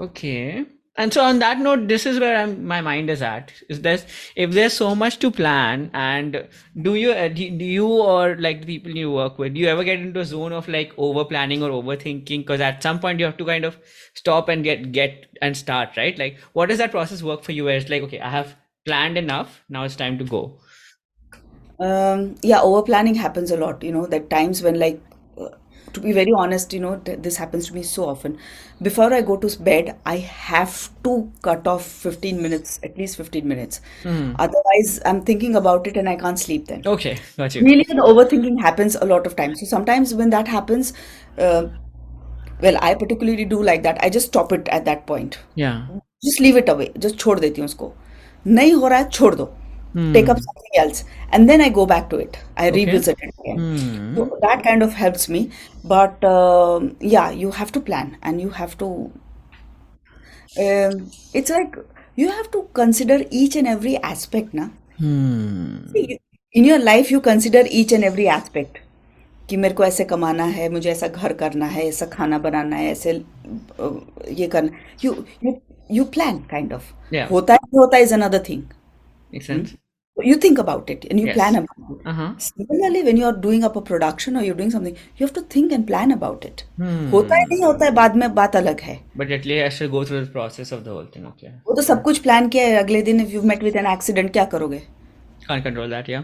Okay. 0.00 0.66
And 0.96 1.10
so 1.10 1.22
on 1.24 1.38
that 1.38 1.58
note, 1.58 1.88
this 1.88 2.04
is 2.04 2.20
where 2.20 2.36
I'm, 2.36 2.66
my 2.66 2.82
mind 2.82 3.08
is 3.08 3.22
at. 3.22 3.50
Is 3.70 3.80
this 3.80 4.04
if 4.36 4.50
there's 4.50 4.74
so 4.74 4.94
much 4.94 5.18
to 5.20 5.30
plan, 5.30 5.90
and 5.94 6.46
do 6.82 6.94
you 6.96 7.12
uh, 7.12 7.28
do 7.28 7.42
you 7.42 7.88
or 7.88 8.36
like 8.36 8.60
the 8.60 8.66
people 8.66 8.90
you 8.90 9.10
work 9.10 9.38
with, 9.38 9.54
do 9.54 9.60
you 9.60 9.68
ever 9.68 9.84
get 9.84 10.00
into 10.00 10.20
a 10.20 10.24
zone 10.26 10.52
of 10.52 10.68
like 10.68 10.92
over 10.98 11.24
planning 11.24 11.62
or 11.62 11.70
overthinking? 11.70 12.40
Because 12.40 12.60
at 12.60 12.82
some 12.82 13.00
point 13.00 13.20
you 13.20 13.24
have 13.24 13.38
to 13.38 13.44
kind 13.46 13.64
of 13.64 13.78
stop 14.14 14.50
and 14.50 14.64
get 14.64 14.92
get 14.92 15.28
and 15.40 15.56
start, 15.56 15.96
right? 15.96 16.18
Like, 16.18 16.38
what 16.52 16.68
does 16.68 16.76
that 16.78 16.90
process 16.90 17.22
work 17.22 17.42
for 17.42 17.52
you? 17.52 17.64
Where 17.64 17.78
it's 17.78 17.88
like, 17.88 18.02
okay, 18.02 18.20
I 18.20 18.28
have 18.28 18.54
planned 18.84 19.16
enough. 19.16 19.62
Now 19.70 19.84
it's 19.84 19.96
time 19.96 20.18
to 20.18 20.24
go. 20.24 20.58
Um, 21.78 22.36
yeah, 22.42 22.60
over 22.60 22.82
planning 22.82 23.14
happens 23.14 23.50
a 23.50 23.56
lot. 23.56 23.82
You 23.82 23.92
know, 23.92 24.06
that 24.06 24.28
times 24.30 24.62
when, 24.62 24.78
like, 24.78 25.00
to 25.93 25.99
be 26.01 26.11
very 26.11 26.31
honest, 26.31 26.73
you 26.73 26.79
know, 26.79 26.97
th- 26.97 27.19
this 27.21 27.37
happens 27.37 27.67
to 27.67 27.73
me 27.73 27.83
so 27.83 28.05
often. 28.05 28.37
Before 28.81 29.13
I 29.13 29.21
go 29.21 29.37
to 29.37 29.59
bed, 29.63 29.95
I 30.05 30.17
have 30.17 30.89
to 31.03 31.31
cut 31.41 31.65
off 31.67 31.85
15 31.85 32.41
minutes, 32.41 32.79
at 32.83 32.97
least 32.97 33.17
15 33.17 33.47
minutes. 33.47 33.81
Otherwise, 34.39 34.99
I'm 35.05 35.21
thinking 35.23 35.55
about 35.55 35.87
it 35.87 35.97
and 35.97 36.09
I 36.09 36.15
can't 36.15 36.39
sleep 36.39 36.67
then. 36.67 36.83
Okay, 36.85 37.17
got 37.37 37.55
you. 37.55 37.63
Really, 37.63 37.83
the 37.83 37.95
overthinking 37.95 38.61
happens 38.61 38.95
a 38.95 39.05
lot 39.05 39.25
of 39.25 39.35
times. 39.35 39.59
So 39.61 39.65
sometimes 39.65 40.13
when 40.13 40.29
that 40.31 40.47
happens, 40.47 40.93
uh, 41.37 41.67
well, 42.61 42.77
I 42.81 42.93
particularly 42.95 43.45
do 43.45 43.61
like 43.63 43.83
that. 43.83 43.97
I 44.01 44.09
just 44.09 44.27
stop 44.27 44.51
it 44.51 44.67
at 44.69 44.85
that 44.85 45.07
point. 45.07 45.39
Yeah. 45.55 45.87
just 46.25 46.39
leave 46.39 46.55
it 46.59 46.69
away 46.71 46.85
just 47.03 47.17
छोड़ 47.17 47.39
देती 47.39 47.61
हूँ 47.61 47.65
उसको 47.65 47.93
नहीं 48.47 48.73
हो 48.73 48.87
रहा 48.87 48.99
है 48.99 49.09
छोड़ 49.09 49.33
दो 49.35 49.45
Take 50.12 50.28
up 50.28 50.38
something 50.46 50.76
else 50.84 51.04
and 51.30 51.48
then 51.48 51.60
I 51.60 51.68
go 51.68 51.86
back 51.86 52.08
to 52.10 52.16
it 52.18 52.38
I 52.56 52.70
okay. 52.70 52.80
revisit 52.80 53.18
it 53.20 53.34
again 53.40 53.58
Hmm. 53.58 54.14
so 54.14 54.38
that 54.42 54.62
kind 54.64 54.82
of 54.82 54.94
helps 54.94 55.28
me 55.28 55.50
but 55.84 56.22
um 56.24 56.96
yeah 57.00 57.30
you 57.30 57.50
have 57.52 57.72
to 57.72 57.80
plan 57.80 58.16
and 58.22 58.40
you 58.40 58.50
have 58.50 58.76
to 58.78 58.88
um, 60.58 61.10
it's 61.32 61.50
like 61.50 61.76
you 62.16 62.30
have 62.30 62.50
to 62.52 62.68
consider 62.74 63.24
each 63.30 63.56
and 63.56 63.66
every 63.66 63.96
aspect 63.98 64.54
na 64.54 64.68
Hmm. 64.98 65.78
See, 65.94 66.18
in 66.52 66.64
your 66.64 66.78
life 66.78 67.10
you 67.10 67.20
consider 67.20 67.62
each 67.70 67.92
and 67.92 68.04
every 68.04 68.26
aspect 68.28 68.78
कि 69.48 69.56
मेरे 69.56 69.74
को 69.74 69.84
ऐसे 69.84 70.04
कमाना 70.10 70.44
है 70.56 70.68
मुझे 70.72 70.90
ऐसा 70.90 71.08
घर 71.08 71.32
करना 71.42 71.66
है 71.76 71.86
ऐसा 71.88 72.06
खाना 72.12 72.38
बनाना 72.46 72.76
है 72.76 72.90
ऐसे 72.90 73.12
ये 74.40 74.46
करना 74.54 74.78
you 75.04 75.14
you 75.44 75.54
you 75.92 76.04
plan 76.16 76.38
kind 76.50 76.72
of 76.72 76.92
होता 77.30 77.54
है 77.54 77.58
होता 77.78 77.98
is 77.98 78.14
another 78.14 78.42
thing 78.48 78.62
sense. 79.40 79.74
you 80.27 80.35
think 80.43 80.59
about 80.61 80.89
it 80.91 81.03
and 81.09 81.19
you 81.21 81.25
Yes. 81.29 81.35
plan 81.37 81.55
about 81.57 81.89
it 81.95 82.07
Uh 82.11 82.13
huh. 82.19 82.27
similarly 82.43 83.01
when 83.07 83.19
you're 83.21 83.35
doing 83.41 83.65
up 83.67 83.75
a 83.81 83.81
production 83.89 84.39
or 84.39 84.41
you're 84.45 84.57
doing 84.61 84.71
something 84.75 84.95
you 85.17 85.25
have 85.25 85.33
to 85.35 85.43
think 85.55 85.75
and 85.77 85.85
plan 85.91 86.13
about 86.15 86.47
it 86.49 86.63
Hmm. 86.83 87.03
होता 87.11 87.35
है 87.39 87.45
नहीं 87.51 87.61
होता 87.63 87.85
है 87.85 87.91
बाद 87.99 88.15
में 88.23 88.33
बात 88.39 88.55
अलग 88.61 88.79
है 88.87 88.95
But 89.23 89.33
at 89.37 89.45
least 89.51 89.65
I 89.65 89.69
should 89.75 89.91
go 89.97 90.03
through 90.09 90.21
the 90.23 90.31
process 90.37 90.71
of 90.77 90.81
the 90.87 90.95
whole 90.95 91.09
thing. 91.15 91.27
Okay. 91.33 91.51
वो 91.67 91.75
तो 91.75 91.81
सब 91.89 92.01
कुछ 92.09 92.19
प्लान 92.27 92.49
किया 92.55 92.63
है 92.67 92.75
अगले 92.83 93.01
दिन 93.11 93.21
if 93.25 93.33
you 93.33 93.41
met 93.51 93.63
with 93.63 93.75
an 93.83 93.87
accident 93.93 94.31
क्या 94.39 94.45
करोगे 94.55 94.81
Can't 95.49 95.63
control 95.69 95.93
that, 95.95 96.07
yeah. 96.15 96.23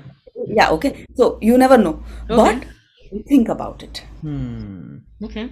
yeah 0.59 0.71
okay 0.77 0.89
so 1.21 1.27
you 1.49 1.57
never 1.65 1.75
know 1.83 1.93
Okay. 2.29 2.38
but 2.39 2.65
you 3.12 3.21
think 3.33 3.51
about 3.57 3.83
it 3.89 4.01
Hmm. 4.23 4.97
Okay. 5.29 5.45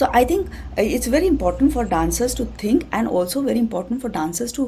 So 0.00 0.06
I 0.20 0.22
think 0.30 0.48
uh, 0.78 0.84
it's 0.96 1.10
very 1.16 1.28
important 1.32 1.72
for 1.76 1.84
dancers 1.92 2.34
to 2.40 2.44
think 2.62 2.82
and 2.98 3.08
also 3.18 3.42
very 3.48 3.60
important 3.64 4.02
for 4.06 4.10
dancers 4.16 4.52
to 4.58 4.66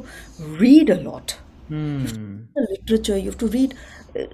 read 0.63 0.93
a 0.95 0.97
lot. 1.09 1.35
Hmm. 1.70 2.46
Literature 2.56 3.18
you 3.18 3.32
have 3.32 3.38
to 3.40 3.48
read. 3.48 3.76
Uh, 4.16 4.26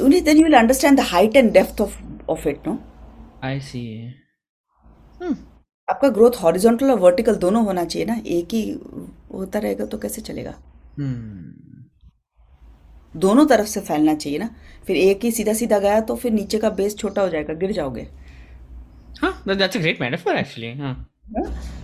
only 0.00 0.20
then 0.20 0.36
you 0.38 0.44
will 0.44 0.54
understand 0.54 0.98
the 0.98 1.04
height 1.14 1.36
and 1.36 1.52
depth 1.54 1.80
of 1.80 1.96
of 2.28 2.46
it. 2.46 2.64
No, 2.66 2.78
I 3.42 3.58
see. 3.58 4.14
आपका 5.90 6.08
growth 6.08 6.40
horizontal 6.42 6.90
और 6.90 6.98
vertical 6.98 7.36
दोनों 7.44 7.64
होना 7.64 7.84
चाहिए 7.84 8.06
ना 8.06 8.20
एक 8.36 8.54
ही 8.54 8.62
होता 9.34 9.58
रहेगा 9.58 9.86
तो 9.94 9.98
कैसे 10.04 10.22
चलेगा 10.28 10.54
Hmm. 10.96 11.50
दोनों 13.24 13.44
तरफ़ 13.46 13.66
से 13.68 13.80
फैलना 13.88 14.14
चाहिए 14.14 14.38
ना 14.38 14.48
फिर 14.86 14.96
एक 14.96 15.24
ही 15.24 15.30
सीधा 15.32 15.52
सीधा 15.62 15.78
गया 15.78 16.00
तो 16.08 16.16
फिर 16.22 16.32
नीचे 16.32 16.58
का 16.58 16.70
बेस 16.80 16.96
छोटा 16.98 17.22
हो 17.22 17.28
जाएगा 17.34 17.54
गिर 17.64 17.72
जाओगे. 17.72 18.06
That, 19.22 19.58
that's 19.58 19.76
a 19.76 19.80
great 19.80 20.00
metaphor, 20.00 20.34
actually. 20.42 20.70
है 20.80 20.94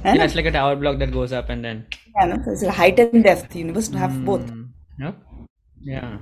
Yeah, 0.05 0.15
ना 0.17 0.25
it's 0.25 0.35
like 0.39 0.47
a 0.47 0.53
tower 0.57 0.77
block 0.77 0.99
that 1.03 1.13
goes 1.19 1.33
up 1.41 1.51
and 1.55 1.69
then. 1.69 1.83
है 2.19 2.27
ना 2.29 2.73
height 2.79 2.99
and 3.01 3.23
depth 3.25 3.57
both 4.27 4.51
Hmm. 4.51 4.60
Yep. 5.01 5.17
Yeah. 5.81 6.19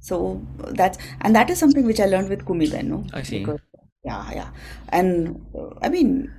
So 0.00 0.44
that's 0.58 0.98
and 1.20 1.34
that 1.34 1.50
is 1.50 1.58
something 1.58 1.84
which 1.84 2.00
I 2.00 2.06
learned 2.06 2.28
with 2.28 2.46
Kumi 2.46 2.68
Ben, 2.68 2.88
no? 2.88 3.04
I 3.12 3.22
see. 3.22 3.40
Because, 3.40 3.60
yeah, 4.04 4.32
yeah. 4.32 4.48
And 4.88 5.44
uh, 5.54 5.74
I 5.80 5.88
mean, 5.88 6.32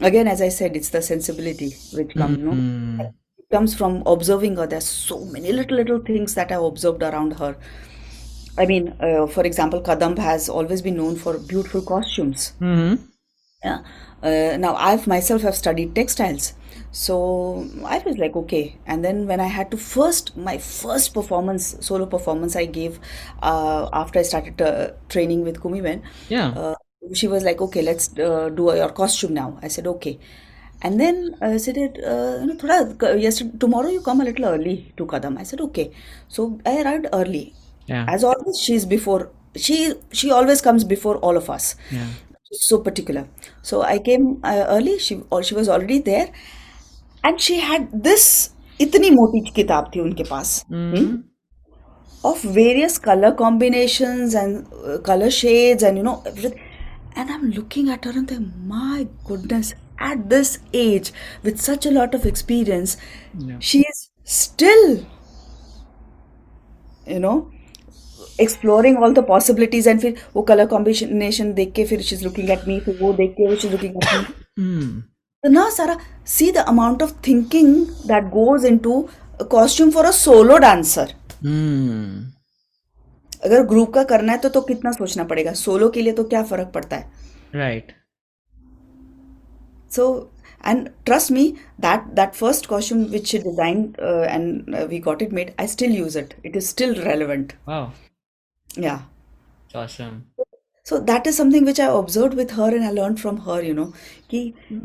again, 0.00 0.28
as 0.28 0.40
I 0.42 0.48
said, 0.48 0.76
it's 0.76 0.90
the 0.90 1.02
sensibility 1.02 1.74
which 1.92 2.14
comes, 2.14 2.38
no? 2.38 2.52
It 3.38 3.48
comes 3.50 3.74
from 3.74 4.02
observing 4.06 4.56
her. 4.56 4.66
There's 4.66 4.86
so 4.86 5.24
many 5.24 5.52
little, 5.52 5.76
little 5.76 6.00
things 6.00 6.34
that 6.34 6.52
I've 6.52 6.62
observed 6.62 7.02
around 7.02 7.38
her. 7.38 7.56
I 8.56 8.66
mean, 8.66 8.94
uh, 9.00 9.26
for 9.26 9.44
example, 9.44 9.80
Kadamb 9.80 10.18
has 10.18 10.48
always 10.48 10.82
been 10.82 10.96
known 10.96 11.16
for 11.16 11.38
beautiful 11.38 11.82
costumes. 11.82 12.50
Hmm. 12.58 12.94
Yeah. 13.64 13.80
Uh, 14.22 14.56
now 14.56 14.74
I've 14.76 15.06
myself 15.06 15.42
have 15.42 15.54
studied 15.56 15.94
textiles, 15.94 16.54
so 16.92 17.66
I 17.84 17.98
was 17.98 18.16
like, 18.16 18.36
okay. 18.36 18.76
And 18.86 19.04
then 19.04 19.26
when 19.26 19.40
I 19.40 19.46
had 19.46 19.70
to 19.72 19.76
first 19.76 20.36
my 20.36 20.58
first 20.58 21.12
performance, 21.14 21.76
solo 21.80 22.06
performance, 22.06 22.54
I 22.56 22.66
gave 22.66 23.00
uh, 23.42 23.88
after 23.92 24.20
I 24.20 24.22
started 24.22 24.60
uh, 24.62 24.92
training 25.08 25.42
with 25.42 25.60
Kumi 25.60 25.80
Ben. 25.80 26.02
Yeah. 26.28 26.48
Uh, 26.50 26.74
she 27.14 27.26
was 27.26 27.42
like, 27.42 27.60
okay, 27.60 27.82
let's 27.82 28.16
uh, 28.18 28.48
do 28.50 28.74
your 28.76 28.90
costume 28.90 29.34
now. 29.34 29.58
I 29.62 29.68
said, 29.68 29.86
okay. 29.86 30.18
And 30.82 31.00
then 31.00 31.34
uh, 31.42 31.46
I 31.46 31.56
said, 31.56 31.76
it, 31.76 31.98
uh, 32.04 32.38
you 32.40 32.46
know, 32.46 32.54
thoda, 32.56 33.20
yesterday, 33.20 33.56
tomorrow 33.58 33.88
you 33.88 34.00
come 34.00 34.20
a 34.20 34.24
little 34.24 34.44
early 34.44 34.92
to 34.96 35.06
Kadamb. 35.06 35.38
I 35.38 35.42
said, 35.42 35.60
okay. 35.60 35.90
So 36.28 36.60
I 36.64 36.82
arrived 36.82 37.06
early. 37.12 37.54
Yeah. 37.86 38.04
As 38.08 38.22
always, 38.22 38.60
she's 38.60 38.84
before. 38.86 39.30
She 39.56 39.94
she 40.12 40.30
always 40.30 40.60
comes 40.60 40.84
before 40.84 41.16
all 41.16 41.36
of 41.36 41.50
us 41.50 41.74
Yeah. 41.90 42.06
She's 42.50 42.66
so 42.66 42.78
particular. 42.78 43.26
So 43.62 43.82
I 43.82 43.98
came 43.98 44.40
uh, 44.42 44.64
early. 44.68 44.98
She 44.98 45.20
or 45.30 45.42
she 45.42 45.54
was 45.54 45.68
already 45.68 45.98
there, 46.00 46.28
and 47.24 47.40
she 47.40 47.58
had 47.60 47.90
this 48.02 48.30
इतनी 48.80 49.10
मोटी 49.10 49.40
किताब 49.54 49.90
थी 49.94 50.00
उनके 50.00 50.24
पास 50.24 50.64
of 52.24 52.46
various 52.46 52.98
colour 52.98 53.30
combination 53.40 54.30
and 54.36 55.02
colour 55.06 55.30
shades 55.30 55.84
and 55.84 55.96
you 55.98 56.02
know 56.04 56.22
and 56.26 56.54
I 57.18 57.34
am 57.34 57.44
looking 57.46 57.90
at 57.90 58.06
uh 58.06 58.18
my 58.40 59.04
goodness 59.28 59.74
at 60.10 60.24
this 60.34 60.58
age 60.74 61.12
with 61.44 61.56
such 61.66 61.86
a 61.86 61.90
lot 61.90 62.14
of 62.14 62.26
experience 62.28 62.96
she 63.70 63.80
is 63.80 64.06
still 64.34 64.98
you 67.08 67.18
know 67.20 67.34
exploring 68.40 68.98
all 68.98 69.14
the 69.14 69.24
possibilities 69.28 69.88
and 69.88 70.00
फिर 70.00 70.14
वो 70.36 70.42
colour 70.42 70.66
combination 70.66 71.52
देख 71.52 71.72
के 71.72 71.84
फिर 71.84 72.02
she 72.02 72.14
is 72.16 72.24
looking 72.24 72.50
at 72.50 72.68
me 72.68 72.80
फिर 72.80 72.98
वो 73.02 73.12
देख 73.12 73.34
के 73.38 73.46
वो 73.46 73.52
इज़ 73.52 73.66
लुकिंग 73.66 73.96
एट 73.96 74.30
मी 74.58 75.50
ना 75.50 75.68
सारा 75.70 75.98
see 76.26 76.50
the 76.52 76.64
amount 76.68 77.02
of 77.02 77.12
thinking 77.28 77.74
that 78.06 78.24
goes 78.30 78.64
into 78.78 79.08
costume 79.50 79.90
for 79.90 80.04
a 80.04 80.10
solo 80.10 80.58
dancer 80.58 81.14
अगर 83.44 83.62
ग्रुप 83.66 83.92
का 83.94 84.02
करना 84.04 84.32
है 84.32 84.38
तो 84.38 84.48
तो 84.48 84.60
कितना 84.60 84.92
सोचना 84.92 85.24
पड़ेगा? 85.24 85.52
सोलो 85.52 85.88
के 85.88 86.02
लिए 86.02 86.12
तो 86.12 86.24
क्या 86.24 86.42
फ़र्क 86.42 86.70
पड़ता 86.74 86.96
है? 86.96 87.10
Right 87.54 87.92
so 89.90 90.08
and 90.64 90.88
trust 91.06 91.32
me 91.32 91.46
that 91.80 92.12
that 92.14 92.32
first 92.34 92.66
costume 92.66 93.04
which 93.12 93.34
design 93.36 93.82
and 94.00 94.76
we 94.88 94.98
got 94.98 95.22
it 95.22 95.32
made 95.32 95.52
I 95.60 95.66
still 95.68 95.96
use 95.96 96.18
it 96.18 96.34
it 96.46 96.56
is 96.56 96.66
still 96.66 96.94
relevant 97.02 97.52
Yeah. 98.78 99.00
awesome. 99.74 100.26
So 100.86 100.98
that 101.00 101.26
is 101.26 101.36
something 101.36 101.64
which 101.66 101.78
I 101.78 101.86
observed 101.86 102.34
with 102.34 102.52
her 102.52 102.68
and 102.74 102.84
I 102.84 102.90
learned 102.90 103.20
from 103.20 103.38
her, 103.46 103.56
you 103.62 103.74
know, 103.78 103.92
कि 104.30 104.40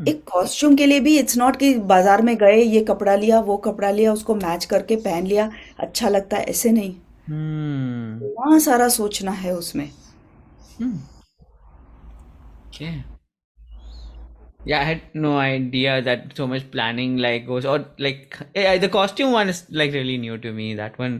एक 0.09 0.23
costume 0.31 0.75
के 0.75 0.85
लिए 0.85 0.99
भी 0.99 1.17
it's 1.19 1.37
not 1.37 1.55
कि 1.59 1.73
बाज़ार 1.91 2.21
में 2.29 2.35
गए 2.37 2.61
ये 2.61 2.81
कपड़ा 2.89 3.15
लिया 3.15 3.39
वो 3.49 3.57
कपड़ा 3.67 3.91
लिया 3.91 4.13
उसको 4.13 4.35
मैच 4.35 4.65
करके 4.73 4.95
पहन 5.05 5.27
लिया 5.27 5.49
अच्छा 5.87 6.09
लगता 6.09 6.37
है 6.37 6.43
ऐसे 6.55 6.71
नहीं 6.71 6.95
Hmm. 7.29 8.19
वहाँ 8.37 8.59
सारा 8.59 8.87
सोचना 8.89 9.31
है 9.31 9.53
उसमें 9.55 9.89
Okay. 12.67 13.03
Yeah, 14.65 14.81
I 14.81 14.83
had 14.83 15.01
no 15.13 15.37
idea 15.37 16.01
that 16.01 16.35
so 16.35 16.47
much 16.47 16.69
planning 16.71 17.17
like 17.17 17.45
goes 17.47 17.65
or 17.65 17.85
like 17.97 18.37
eh, 18.55 18.77
the 18.77 18.89
costume 18.89 19.31
one 19.31 19.49
is 19.49 19.65
like 19.69 19.93
really 19.93 20.17
new 20.17 20.37
to 20.37 20.51
me. 20.51 20.73
That 20.73 20.97
one 20.97 21.17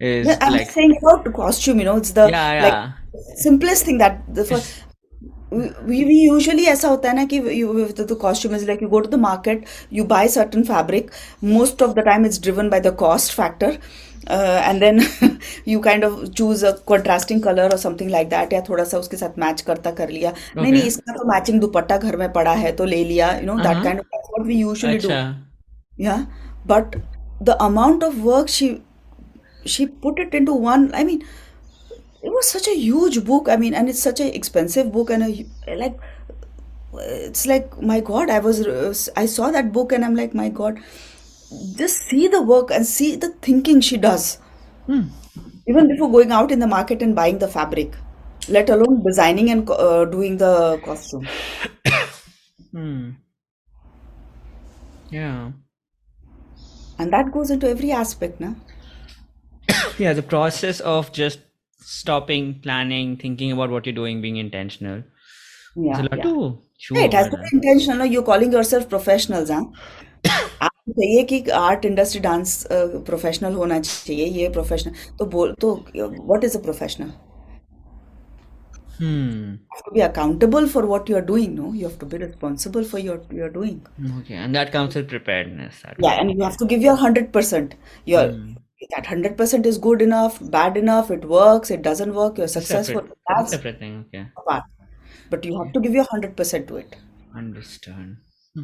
is 0.00 0.26
Yeah, 0.26 0.38
I'm 0.40 0.52
like 0.52 0.70
saying 0.70 0.96
about 1.02 1.24
the 1.24 1.32
costume, 1.32 1.78
you 1.78 1.84
know, 1.84 1.96
it's 1.96 2.12
the 2.12 2.28
yeah, 2.30 2.52
yeah. 2.52 2.62
like 2.68 3.36
simplest 3.36 3.84
thing 3.84 3.98
that 3.98 4.22
the 4.34 4.44
first 4.44 4.82
we, 5.50 6.04
we 6.04 6.14
usually 6.14 6.66
ऐसा 6.68 6.88
होता 6.88 7.08
है 7.08 7.14
ना 7.16 7.24
कि 7.32 7.40
you 7.56 7.92
the, 7.92 8.04
the 8.04 8.16
costume 8.16 8.54
is 8.54 8.64
like 8.66 8.80
you 8.80 8.88
go 8.88 9.00
to 9.00 9.08
the 9.08 9.16
market 9.16 9.64
you 9.90 10.04
buy 10.04 10.26
certain 10.26 10.64
fabric 10.64 11.12
most 11.40 11.80
of 11.86 11.94
the 11.94 12.02
time 12.02 12.24
it's 12.24 12.38
driven 12.38 12.68
by 12.68 12.80
the 12.80 12.92
cost 12.92 13.32
factor 13.32 13.70
uh, 14.28 14.60
and 14.64 14.82
then 14.82 15.00
you 15.64 15.80
kind 15.80 16.04
of 16.04 16.34
choose 16.34 16.62
a 16.64 16.72
contrasting 16.92 17.40
color 17.40 17.68
or 17.72 17.78
something 17.78 18.08
like 18.16 18.28
that 18.30 18.52
या 18.52 18.60
थोड़ा 18.68 18.84
सा 18.92 18.98
उसके 18.98 19.16
साथ 19.16 19.38
match 19.38 19.60
करता 19.70 19.90
कर 20.00 20.10
लिया 20.10 20.32
नहीं 20.56 20.72
नहीं 20.72 20.82
Okay. 20.82 20.88
इसका 20.88 21.12
तो 21.18 21.28
मैचिंग 21.32 21.60
दुपट्टा 21.60 21.96
घर 21.98 22.16
में 22.24 22.32
पड़ा 22.32 22.52
है 22.64 22.72
तो 22.76 22.84
ले 22.94 23.02
लिया 23.12 23.30
you 23.40 23.46
know 23.50 23.58
that 23.68 23.76
Uh-huh. 23.76 23.84
kind 23.88 24.00
of 24.00 24.06
that's 24.16 24.32
what 24.36 24.46
we 24.52 24.56
usually 24.64 24.98
do 25.06 25.08
Acha. 25.08 25.22
yeah 26.08 26.26
but 26.74 26.96
the 27.50 27.56
amount 27.70 28.02
of 28.10 28.22
work 28.32 28.48
she 29.66 29.86
put 29.86 30.18
it 30.18 30.34
into 30.34 30.54
one 30.54 30.90
i 30.94 31.04
mean 31.04 31.22
it 32.22 32.30
was 32.30 32.48
such 32.48 32.68
a 32.68 32.76
huge 32.76 33.24
book 33.24 33.48
i 33.48 33.56
mean 33.56 33.74
and 33.74 33.88
it's 33.88 34.02
such 34.02 34.20
an 34.20 34.28
expensive 34.28 34.92
book 34.92 35.10
and 35.10 35.22
a, 35.22 35.74
like 35.76 35.98
it's 36.98 37.46
like 37.46 37.80
my 37.82 38.00
god 38.00 38.30
i 38.30 38.38
was 38.38 39.10
i 39.16 39.26
saw 39.26 39.50
that 39.50 39.72
book 39.72 39.92
and 39.92 40.04
i'm 40.04 40.14
like 40.14 40.34
my 40.34 40.48
god 40.48 40.78
just 41.76 41.98
see 41.98 42.26
the 42.28 42.42
work 42.42 42.70
and 42.70 42.86
see 42.86 43.14
the 43.16 43.28
thinking 43.48 43.80
she 43.80 43.96
does 43.96 44.38
even 45.68 45.88
before 45.88 46.10
going 46.10 46.32
out 46.32 46.50
in 46.50 46.58
the 46.58 46.66
market 46.66 47.02
and 47.02 47.14
buying 47.14 47.38
the 47.38 47.48
fabric 47.48 47.94
let 48.48 48.70
alone 48.70 49.02
designing 49.04 49.50
and 49.50 49.68
uh, 49.70 50.04
doing 50.04 50.36
the 50.38 50.80
costume 50.84 51.26
Hmm. 52.72 53.10
Yeah. 55.10 55.52
and 56.98 57.12
that 57.12 57.32
goes 57.32 57.50
into 57.50 57.68
every 57.68 57.90
aspect 57.92 58.40
na 58.40 58.54
Yeah, 59.97 60.13
the 60.13 60.23
process 60.23 60.79
of 60.79 61.11
just 61.11 61.39
stopping, 61.79 62.59
planning, 62.61 63.17
thinking 63.17 63.51
about 63.51 63.69
what 63.69 63.85
you're 63.85 63.95
doing, 63.95 64.21
being 64.21 64.37
intentional. 64.37 65.03
There's 65.75 65.85
yeah 65.87 66.01
a 66.01 66.07
lot 66.09 66.17
yeah 66.17 66.23
to 66.23 66.59
chew 66.77 66.95
Yeah, 66.97 67.05
it 67.05 67.13
has 67.13 67.27
over 67.27 67.31
to 67.31 67.37
that. 67.37 67.49
be 67.51 67.57
intentional. 67.57 67.97
No? 67.99 68.03
You're 68.05 68.23
calling 68.31 68.51
yourself 68.51 68.89
professionals, 68.89 69.49
हाँ? 69.51 69.63
आपको 70.61 70.91
चाहिए 70.99 71.23
कि 71.29 71.39
art 71.59 71.85
industry 71.85 72.19
dance 72.21 72.51
professional 72.71 73.53
होना 73.53 73.79
चाहिए 73.79 74.25
ये 74.39 74.49
professional 74.57 74.93
तो 75.19 75.25
बोल 75.35 75.53
तो 75.61 75.73
what 75.95 76.43
is 76.43 76.55
a 76.57 76.61
professional 76.69 77.11
Hmm. 79.01 79.53
have 79.73 79.79
to 79.85 79.91
be 79.93 80.01
accountable 80.07 80.67
for 80.71 80.81
what 80.89 81.07
you 81.11 81.15
are 81.19 81.25
doing 81.29 81.53
no 81.59 81.69
you 81.77 81.85
have 81.87 81.95
to 82.01 82.07
be 82.09 82.17
responsible 82.23 82.83
for 82.89 82.99
your 83.03 83.15
you're 83.37 83.49
doing 83.55 83.77
Okay, 84.17 84.35
and 84.41 84.57
that 84.57 84.71
comes 84.75 84.97
with 84.99 85.07
preparedness. 85.13 85.79
That 85.85 86.03
yeah 86.05 86.19
and 86.23 86.33
you 86.33 86.43
have 86.47 86.57
to 86.63 86.67
give 86.73 86.83
your 86.87 86.93
100% 86.97 87.73
your 88.11 88.25
that 88.94 89.04
100% 89.04 89.66
is 89.66 89.78
good 89.78 90.02
enough 90.02 90.38
bad 90.50 90.76
enough 90.76 91.10
it 91.10 91.24
works 91.24 91.70
it 91.70 91.82
doesn't 91.82 92.14
work 92.14 92.38
you're 92.38 92.48
successful 92.48 93.00
separate, 93.00 93.12
a 93.12 93.34
that's 93.34 93.50
separate 93.50 93.78
thing. 93.78 94.04
Okay, 94.08 94.26
apart 94.36 94.64
but 95.30 95.44
you 95.44 95.58
have 95.60 95.72
to 95.72 95.80
give 95.80 95.92
your 95.92 96.04
100% 96.04 96.68
to 96.68 96.76
it 96.76 96.96
understand. 97.36 98.16
Hmm. 98.54 98.62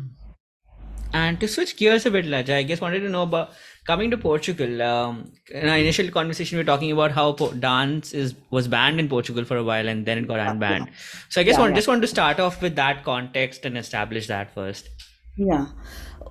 And 1.15 1.39
to 1.41 1.49
switch 1.49 1.77
gears 1.77 2.07
a 2.07 2.11
bit, 2.11 2.25
Lajja, 2.25 2.55
I 2.55 2.63
guess 2.63 2.81
wanted 2.81 3.01
to 3.01 3.09
know 3.11 3.25
about 3.25 3.51
coming 3.87 4.11
to 4.11 4.17
Portugal. 4.17 4.81
Um, 4.81 5.33
in 5.51 5.69
our 5.69 5.77
initial 5.77 6.11
conversation, 6.11 6.57
we 6.57 6.63
were 6.63 6.67
talking 6.67 6.91
about 6.91 7.13
how 7.13 7.33
po- 7.33 7.53
dance 7.53 8.15
is 8.15 8.35
was 8.51 8.67
banned 8.67 8.99
in 8.99 9.11
Portugal 9.11 9.45
for 9.45 9.59
a 9.59 9.63
while, 9.63 9.89
and 9.89 10.07
then 10.07 10.17
it 10.17 10.27
got 10.27 10.39
unbanned. 10.39 10.89
So 11.29 11.43
I 11.43 11.45
guess 11.45 11.55
Yeah, 11.55 11.61
want, 11.61 11.73
yeah. 11.73 11.77
just 11.77 11.89
want 11.89 12.01
to 12.01 12.09
start 12.09 12.41
off 12.41 12.63
with 12.63 12.77
that 12.77 13.05
context 13.05 13.67
and 13.67 13.77
establish 13.77 14.27
that 14.29 14.55
first. 14.55 14.89
Yeah. 15.37 15.67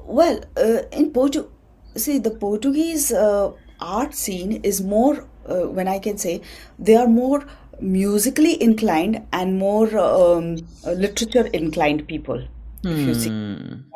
Well, 0.04 0.44
uh, 0.58 0.82
in 0.92 1.14
Portu, 1.14 1.48
see, 1.96 2.18
the 2.18 2.32
Portuguese 2.32 3.12
uh, 3.12 3.52
art 3.82 4.14
scene 4.14 4.54
is 4.64 4.82
more, 4.82 5.26
uh, 5.48 5.68
when 5.68 5.88
I 5.88 6.00
can 6.00 6.18
say, 6.18 6.42
they 6.80 6.96
are 6.96 7.08
more 7.08 7.46
musically 7.80 8.62
inclined 8.62 9.26
and 9.34 9.58
more 9.58 9.88
um, 9.98 10.58
uh, 10.86 10.92
literature 10.92 11.48
inclined 11.48 12.08
people. 12.08 12.48
If 12.90 13.06
you 13.08 13.14
see, 13.14 13.32
Hmm. 13.64 13.92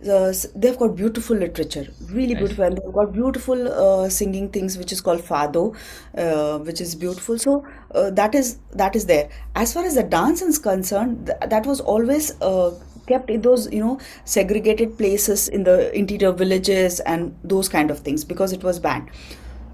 the, 0.00 0.50
they've 0.54 0.78
got 0.78 0.94
beautiful 0.96 1.36
literature, 1.36 1.86
really 2.10 2.34
beautiful, 2.34 2.64
and 2.64 2.76
they've 2.76 2.92
got 2.92 3.12
beautiful 3.12 3.68
uh, 3.72 4.08
singing 4.08 4.48
things, 4.50 4.78
which 4.78 4.92
is 4.92 5.00
called 5.00 5.20
fado, 5.20 5.76
uh, 6.16 6.58
which 6.60 6.80
is 6.80 6.94
beautiful. 6.94 7.38
So 7.38 7.66
uh, 7.94 8.10
that 8.10 8.34
is 8.34 8.58
that 8.74 8.94
is 8.94 9.06
there. 9.06 9.28
As 9.56 9.72
far 9.74 9.84
as 9.84 9.94
the 9.96 10.04
dance 10.04 10.40
is 10.40 10.58
concerned, 10.58 11.26
th- 11.26 11.50
that 11.50 11.66
was 11.66 11.80
always 11.80 12.40
uh, 12.40 12.70
kept 13.08 13.30
in 13.30 13.42
those 13.42 13.70
you 13.72 13.80
know 13.84 13.98
segregated 14.24 14.96
places 14.98 15.48
in 15.48 15.64
the 15.64 15.76
interior 15.96 16.32
villages 16.32 17.00
and 17.00 17.36
those 17.42 17.68
kind 17.68 17.90
of 17.90 18.00
things 18.00 18.24
because 18.24 18.52
it 18.52 18.62
was 18.62 18.78
banned. 18.78 19.10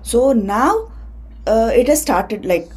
So 0.02 0.32
now 0.32 0.92
uh, 1.46 1.70
it 1.74 1.88
has 1.88 2.00
started 2.00 2.44
like 2.44 2.68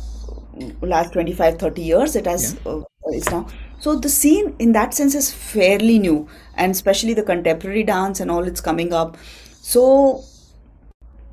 last 0.81 1.13
25 1.13 1.57
30 1.59 1.81
years 1.81 2.15
it 2.15 2.25
has 2.25 2.57
uh, 2.65 2.81
it's 3.05 3.29
now. 3.29 3.47
So 3.79 3.95
the 3.95 4.09
scene 4.09 4.55
in 4.59 4.71
that 4.71 4.93
sense 4.93 5.13
is 5.15 5.31
fairly 5.31 5.99
new 5.99 6.27
and 6.55 6.71
especially 6.71 7.13
the 7.13 7.23
contemporary 7.23 7.83
dance 7.83 8.19
and 8.19 8.31
all 8.31 8.43
it's 8.47 8.61
coming 8.61 8.93
up. 8.93 9.17
So 9.61 10.23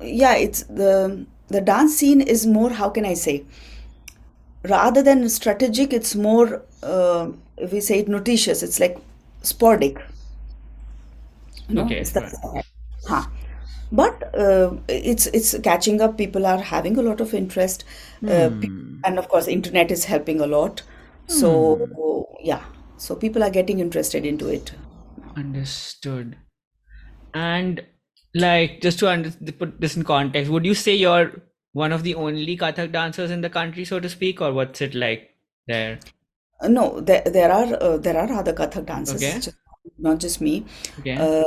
yeah 0.01 0.35
it's 0.35 0.63
the 0.63 1.25
the 1.47 1.61
dance 1.61 1.95
scene 1.95 2.21
is 2.21 2.45
more 2.45 2.69
how 2.71 2.89
can 2.89 3.05
i 3.05 3.13
say? 3.13 3.43
Rather 4.63 5.03
than 5.03 5.27
strategic 5.29 5.93
it's 5.93 6.15
more 6.15 6.63
uh, 6.83 7.29
if 7.57 7.71
we 7.71 7.79
say 7.79 7.99
it 7.99 8.07
notitious 8.07 8.63
it's 8.63 8.79
like 8.79 8.97
sporadic. 9.45 9.97
You 11.67 11.75
know 11.75 11.85
Okay, 11.85 11.99
it's 11.99 12.11
the 12.11 12.21
right. 12.21 12.65
huh. 13.07 13.25
but 13.91 14.23
uh, 14.37 14.75
it's 14.87 15.27
it's 15.27 15.57
catching 15.59 16.01
up. 16.01 16.17
People 16.17 16.45
are 16.45 16.59
having 16.59 16.97
a 16.97 17.01
lot 17.01 17.21
of 17.21 17.33
interest. 17.33 17.83
Uh, 18.27 18.49
pe- 18.61 18.69
and 19.03 19.19
of 19.19 19.27
course 19.29 19.47
internet 19.47 19.91
is 19.91 20.05
helping 20.05 20.41
a 20.41 20.47
lot. 20.47 20.83
So 21.27 21.89
yeah. 22.43 22.63
So 22.97 23.15
people 23.15 23.43
are 23.43 23.49
getting 23.49 23.79
interested 23.79 24.25
into 24.25 24.47
it. 24.47 24.73
Understood. 25.35 26.37
And 27.33 27.83
like 28.33 28.81
just 28.81 28.99
to 28.99 29.09
under- 29.09 29.31
put 29.53 29.79
this 29.81 29.95
in 29.97 30.03
context, 30.03 30.51
would 30.51 30.65
you 30.65 30.73
say 30.75 30.95
you're 30.95 31.41
one 31.73 31.91
of 31.91 32.03
the 32.03 32.15
only 32.15 32.57
Kathak 32.57 32.91
dancers 32.91 33.31
in 33.31 33.41
the 33.41 33.49
country, 33.49 33.85
so 33.85 33.99
to 33.99 34.09
speak, 34.09 34.41
or 34.41 34.53
what's 34.53 34.81
it 34.81 34.95
like 34.95 35.29
there? 35.67 35.99
No 36.67 36.99
there, 37.01 37.21
there 37.25 37.51
are 37.51 37.67
uh, 37.81 37.97
there 37.97 38.17
are 38.17 38.31
other 38.31 38.53
kathak 38.53 38.85
dancers 38.85 39.25
Okay. 39.25 39.39
just, 39.39 39.57
not 39.99 40.19
just 40.19 40.41
me 40.41 40.65
Okay. 40.99 41.25
uh, 41.25 41.43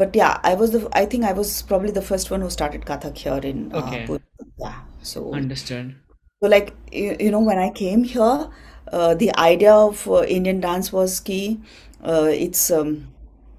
but 0.00 0.14
yeah 0.14 0.40
i 0.44 0.54
was 0.54 0.70
the 0.72 0.88
i 0.92 1.04
think 1.06 1.24
i 1.24 1.32
was 1.32 1.62
probably 1.62 1.90
the 1.90 2.02
first 2.02 2.30
one 2.30 2.40
who 2.40 2.50
started 2.50 2.84
kathak 2.84 3.16
here 3.16 3.38
in 3.52 3.72
uh, 3.72 3.98
Okay. 3.98 4.04
Pune. 4.06 4.20
yeah 4.58 4.80
so 5.02 5.22
Understood. 5.32 5.96
So, 6.42 6.48
like, 6.48 6.74
you, 6.92 7.16
you 7.20 7.30
know, 7.30 7.40
when 7.40 7.58
I 7.58 7.70
came 7.70 8.04
here, 8.04 8.48
uh, 8.92 9.14
the 9.14 9.34
idea 9.36 9.72
of 9.74 10.06
uh, 10.08 10.22
Indian 10.24 10.60
dance 10.60 10.92
was 10.92 11.20
key. 11.20 11.60
Uh, 12.02 12.28
it's 12.32 12.70
um, 12.70 13.08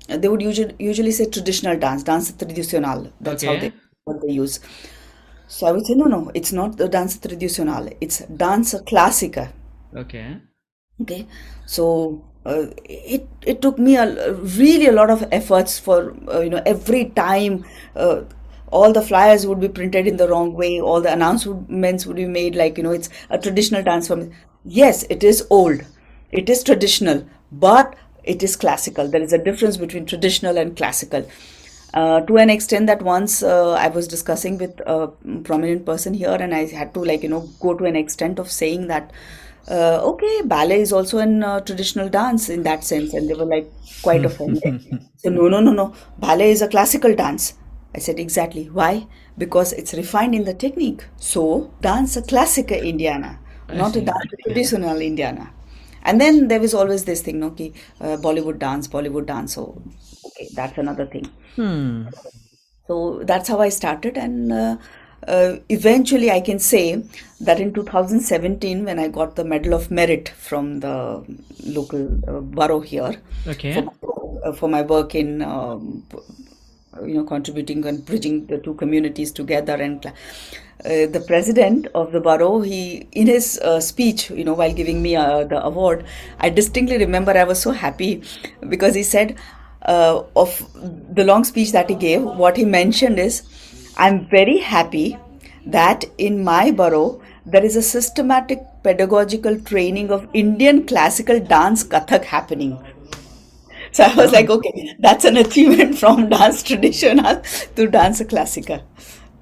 they 0.08 0.28
would 0.28 0.42
usually 0.42 0.76
usually 0.80 1.12
say 1.12 1.26
traditional 1.26 1.78
dance, 1.78 2.04
dance 2.04 2.32
tradicional. 2.32 3.12
That's 3.22 3.44
how 3.44 3.56
they 3.58 3.70
Okay. 3.70 3.74
what 4.06 4.22
they 4.26 4.32
use. 4.34 4.60
So 5.48 5.68
I 5.68 5.72
would 5.74 5.86
say 5.86 5.94
no, 5.96 6.06
no, 6.06 6.32
it's 6.34 6.54
not 6.54 6.78
the 6.78 6.88
dance 6.88 7.18
tradicional. 7.18 7.92
It's 8.02 8.20
dance 8.46 8.74
clásica. 8.88 9.52
Okay. 9.96 10.42
Okay, 11.02 11.26
so 11.66 12.22
uh, 12.46 12.66
it 12.84 13.28
it 13.46 13.62
took 13.62 13.80
me 13.80 13.96
a 13.96 14.34
really 14.34 14.88
a 14.88 14.92
lot 14.92 15.10
of 15.10 15.26
efforts 15.32 15.80
for 15.80 16.14
uh, 16.34 16.42
you 16.42 16.50
know 16.50 16.62
every 16.66 17.06
time 17.06 17.64
uh, 17.96 18.22
all 18.72 18.92
the 18.92 19.02
flyers 19.02 19.48
would 19.48 19.60
be 19.62 19.70
printed 19.70 20.08
in 20.08 20.18
the 20.18 20.28
wrong 20.28 20.54
way, 20.54 20.80
all 20.82 21.02
the 21.02 21.12
announcements 21.12 22.06
would 22.06 22.18
be 22.18 22.26
made 22.26 22.56
like 22.56 22.78
you 22.78 22.84
know 22.84 22.92
it's 22.92 23.10
a 23.30 23.38
traditional 23.38 23.84
form. 24.02 24.32
Yes, 24.66 25.04
it 25.10 25.24
is 25.24 25.48
old, 25.50 25.86
it 26.32 26.50
is 26.50 26.64
traditional, 26.64 27.26
but 27.50 27.96
it 28.26 28.44
is 28.44 28.58
classical. 28.58 29.08
There 29.08 29.22
is 29.22 29.32
a 29.32 29.38
difference 29.44 29.78
between 29.78 30.06
traditional 30.06 30.58
and 30.58 30.76
classical. 30.76 31.26
Uh, 31.92 32.22
to 32.22 32.38
an 32.38 32.52
extent 32.52 32.86
that 32.86 33.02
once 33.02 33.42
uh, 33.42 33.72
I 33.72 33.88
was 33.88 34.08
discussing 34.08 34.60
with 34.60 34.80
a 34.86 35.08
prominent 35.44 35.86
person 35.88 36.14
here, 36.14 36.38
and 36.40 36.54
I 36.54 36.66
had 36.66 36.94
to 36.94 37.04
like 37.04 37.24
you 37.24 37.30
know 37.30 37.50
go 37.60 37.74
to 37.74 37.86
an 37.86 37.96
extent 37.96 38.38
of 38.38 38.52
saying 38.52 38.88
that 38.88 39.12
uh, 39.68 40.00
okay, 40.04 40.42
ballet 40.46 40.82
is 40.82 40.94
also 40.94 41.18
an 41.20 41.44
uh, 41.44 41.60
traditional 41.62 42.10
dance 42.10 42.50
in 42.50 42.64
that 42.64 42.84
sense. 42.84 43.14
And 43.14 43.30
they 43.30 43.34
were 43.34 43.46
like 43.46 43.72
quite 44.02 44.26
offended. 44.26 44.64
So, 45.18 45.30
no, 45.30 45.50
no, 45.50 45.60
no, 45.60 45.74
no. 45.74 45.94
Ballet 46.18 46.52
is 46.52 46.62
a 46.62 46.68
classical 46.68 47.14
dance. 47.14 47.54
I 47.94 48.00
said, 48.00 48.20
exactly. 48.20 48.70
Why? 48.70 49.08
Because 49.38 49.74
it's 49.74 49.94
refined 49.94 50.34
in 50.34 50.46
the 50.46 50.54
technique. 50.54 51.06
So, 51.18 51.74
dance 51.82 52.16
a 52.16 52.22
classical 52.22 52.78
Indiana, 52.78 53.40
I 53.68 53.74
not 53.76 53.96
a 53.98 54.02
dance 54.02 54.32
Okay. 54.34 54.44
traditional 54.46 55.02
Indiana. 55.02 55.52
And 56.04 56.22
then 56.22 56.48
there 56.48 56.62
was 56.62 56.74
always 56.74 57.04
this 57.04 57.22
thing, 57.22 57.40
no, 57.42 57.52
ki, 57.52 57.74
uh, 58.00 58.16
Bollywood 58.18 58.60
dance, 58.60 58.88
Bollywood 58.88 59.26
dance. 59.26 59.56
So, 59.56 59.82
okay, 60.26 60.50
that's 60.54 60.78
another 60.78 61.06
thing. 61.06 61.30
Hmm. 61.56 62.08
So 62.88 63.22
that's 63.24 63.48
how 63.48 63.60
I 63.62 63.70
started, 63.70 64.18
and 64.18 64.52
uh, 65.28 65.58
eventually 65.70 66.32
I 66.32 66.42
can 66.42 66.60
say 66.60 67.04
that 67.42 67.60
in 67.60 67.74
2017, 67.74 68.86
when 68.86 69.00
I 69.00 69.08
got 69.08 69.36
the 69.36 69.44
Medal 69.44 69.74
of 69.74 69.92
Merit 69.92 70.30
from 70.30 70.80
the 70.80 71.24
local 71.66 72.20
uh, 72.28 72.40
borough 72.42 72.80
here 72.80 73.22
for 73.70 73.82
Okay. 73.82 73.82
my, 73.84 73.92
uh, 74.46 74.54
for 74.54 74.70
my 74.70 74.82
work 74.82 75.16
in 75.16 75.42
um, 75.42 76.04
you 77.06 77.16
know 77.16 77.24
contributing 77.24 77.86
and 77.86 78.06
bridging 78.06 78.46
the 78.48 78.58
two 78.58 78.74
communities 78.76 79.32
together, 79.32 79.76
and 79.76 80.06
uh, 80.06 80.12
the 80.86 81.24
president 81.28 81.88
of 81.94 82.12
the 82.12 82.20
borough, 82.20 82.62
he 82.62 83.08
in 83.12 83.28
his 83.28 83.60
uh, 83.60 83.80
speech, 83.80 84.30
you 84.32 84.44
know, 84.44 84.54
while 84.54 84.74
giving 84.74 85.02
me 85.02 85.16
uh, 85.16 85.44
the 85.44 85.64
award, 85.64 86.06
I 86.40 86.50
distinctly 86.50 86.98
remember 86.98 87.38
I 87.38 87.44
was 87.44 87.62
so 87.62 87.72
happy 87.72 88.24
because 88.68 88.96
he 88.96 89.04
said 89.04 89.36
uh, 89.84 90.24
of 90.36 90.66
the 91.14 91.24
long 91.24 91.44
speech 91.44 91.72
that 91.74 91.90
he 91.90 91.96
gave, 91.96 92.24
what 92.24 92.58
he 92.58 92.66
mentioned 92.66 93.20
is, 93.20 93.44
I'm 94.00 94.28
very 94.30 94.58
happy 94.58 95.18
that 95.66 96.06
in 96.18 96.44
my 96.44 96.72
borough 96.72 97.22
there 97.46 97.64
is 97.64 97.76
a 97.76 97.82
systematic 97.82 98.62
pedagogical 98.84 99.60
training 99.60 100.10
of 100.10 100.28
Indian 100.34 100.86
classical 100.88 101.40
dance 101.40 101.84
Kathak 101.84 102.24
happening. 102.24 102.78
So 103.92 104.04
I 104.06 104.16
was 104.16 104.32
like, 104.32 104.50
okay, 104.50 104.96
that's 105.00 105.26
an 105.26 105.36
achievement 105.38 105.98
from 106.04 106.30
dance 106.30 106.64
traditional 106.64 107.42
to 107.76 107.88
dance 107.88 108.24
classical, 108.24 108.82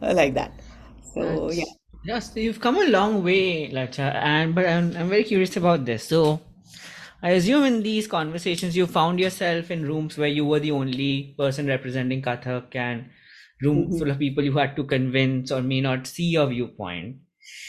uh, 0.02 0.13
like 0.13 0.34
that. 0.34 0.52
So 1.13 1.52
yeah. 1.52 1.65
Yes, 2.04 2.32
you've 2.36 2.62
come 2.62 2.78
a 2.78 2.86
long 2.86 3.24
way, 3.24 3.70
Lajja, 3.70 4.15
and 4.15 4.56
but 4.56 4.65
I'm 4.65 4.96
I'm 4.96 5.10
very 5.10 5.26
curious 5.26 5.58
about 5.58 5.86
this. 5.86 6.06
So 6.08 6.39
I 7.22 7.32
assume 7.32 7.65
in 7.65 7.84
these 7.84 8.08
conversations 8.08 8.78
you 8.78 8.88
found 8.88 9.20
yourself 9.20 9.70
in 9.70 9.86
rooms 9.86 10.17
where 10.17 10.30
you 10.30 10.46
were 10.46 10.60
the 10.60 10.72
only 10.72 11.36
person 11.38 11.67
representing 11.67 12.22
Kathak 12.22 12.76
and 12.76 13.10
room 13.62 13.91
full 13.91 14.10
of 14.12 14.20
people 14.20 14.43
you 14.43 14.58
had 14.58 14.76
to 14.76 14.84
convince 14.84 15.52
or 15.52 15.62
may 15.62 15.82
not 15.82 16.08
see 16.08 16.30
your 16.30 16.48
viewpoint 16.48 17.17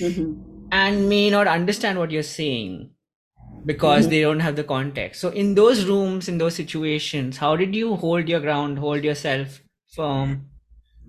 Mhm. 0.01 0.35
and 0.71 1.09
may 1.09 1.31
not 1.31 1.47
understand 1.47 1.99
what 1.99 2.11
you're 2.11 2.23
saying 2.23 2.91
because 3.67 4.09
they 4.09 4.21
don't 4.23 4.41
have 4.41 4.57
the 4.57 4.65
context. 4.65 5.21
So 5.21 5.31
in 5.31 5.55
those 5.55 5.87
rooms, 5.87 6.29
in 6.29 6.39
those 6.39 6.57
situations, 6.57 7.39
how 7.39 7.57
did 7.57 7.75
you 7.75 7.97
hold 7.97 8.29
your 8.29 8.41
ground, 8.41 8.79
hold 8.79 9.05
yourself 9.05 9.63
firm, 9.95 10.51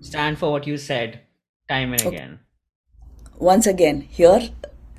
stand 0.00 0.38
for 0.38 0.52
what 0.52 0.66
you 0.66 0.76
said 0.78 1.22
time 1.68 1.92
and 1.94 2.02
Okay. 2.04 2.16
again? 2.16 2.40
Once 3.40 3.66
again, 3.66 4.02
here 4.02 4.50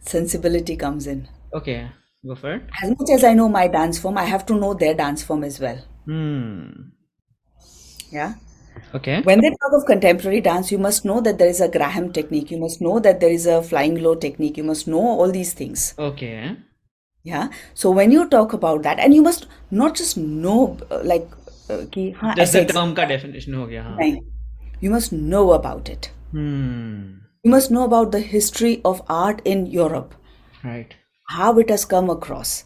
sensibility 0.02 0.76
comes 0.76 1.08
in. 1.08 1.30
Okay, 1.54 1.89
go 2.26 2.36
for 2.36 2.56
it. 2.56 2.63
As 2.84 2.89
much 2.89 3.10
as 3.13 3.24
I 3.24 3.34
know 3.34 3.48
my 3.48 3.70
dance 3.70 3.98
form, 3.98 4.17
I 4.17 4.26
have 4.26 4.46
to 4.48 4.56
know 4.56 4.74
their 4.74 4.94
dance 4.94 5.24
form 5.24 5.46
as 5.46 5.60
well. 5.60 5.82
Hmm. 6.06 6.94
Yeah. 8.12 8.36
Okay. 8.93 9.21
When 9.21 9.39
they 9.41 9.49
talk 9.49 9.73
of 9.73 9.86
contemporary 9.86 10.41
dance, 10.41 10.71
you 10.71 10.77
must 10.77 11.06
know 11.06 11.21
that 11.21 11.38
there 11.38 11.47
is 11.47 11.62
a 11.62 11.69
Graham 11.69 12.12
technique. 12.12 12.51
You 12.51 12.60
must 12.60 12.82
know 12.82 12.99
that 12.99 13.19
there 13.19 13.30
is 13.30 13.45
a 13.45 13.62
flying 13.62 14.01
low 14.04 14.15
technique. 14.15 14.58
You 14.58 14.63
must 14.63 14.88
know 14.88 14.99
all 14.99 15.32
these 15.32 15.54
things. 15.54 15.93
Okay. 15.97 16.58
Yeah. 17.23 17.49
So 17.73 17.91
when 17.91 18.12
you 18.12 18.27
talk 18.27 18.54
about 18.54 18.84
that, 18.84 18.99
and 18.99 19.13
you 19.13 19.21
must 19.21 19.47
not 19.69 19.95
just 19.95 20.17
know 20.17 20.77
uh, 20.89 21.01
like 21.04 21.27
uh, 21.69 21.86
ki, 21.91 22.12
haan, 22.12 22.36
just 22.36 22.54
the 22.54 22.65
term 22.65 22.95
ka 22.95 23.06
definition 23.06 23.54
ho 23.54 23.67
gaya, 23.67 23.84
haan. 23.84 24.19
You 24.82 24.89
must 24.89 25.13
know 25.13 25.51
about 25.51 25.89
it. 25.89 26.12
Hmm. 26.32 27.19
You 27.43 27.51
must 27.51 27.71
know 27.71 27.84
about 27.84 28.12
the 28.12 28.19
history 28.19 28.82
of 28.84 29.01
art 29.08 29.41
in 29.45 29.67
Europe. 29.67 30.15
Right. 30.63 30.95
How 31.27 31.58
it 31.60 31.69
has 31.69 31.86
come 31.86 32.10
across. 32.10 32.65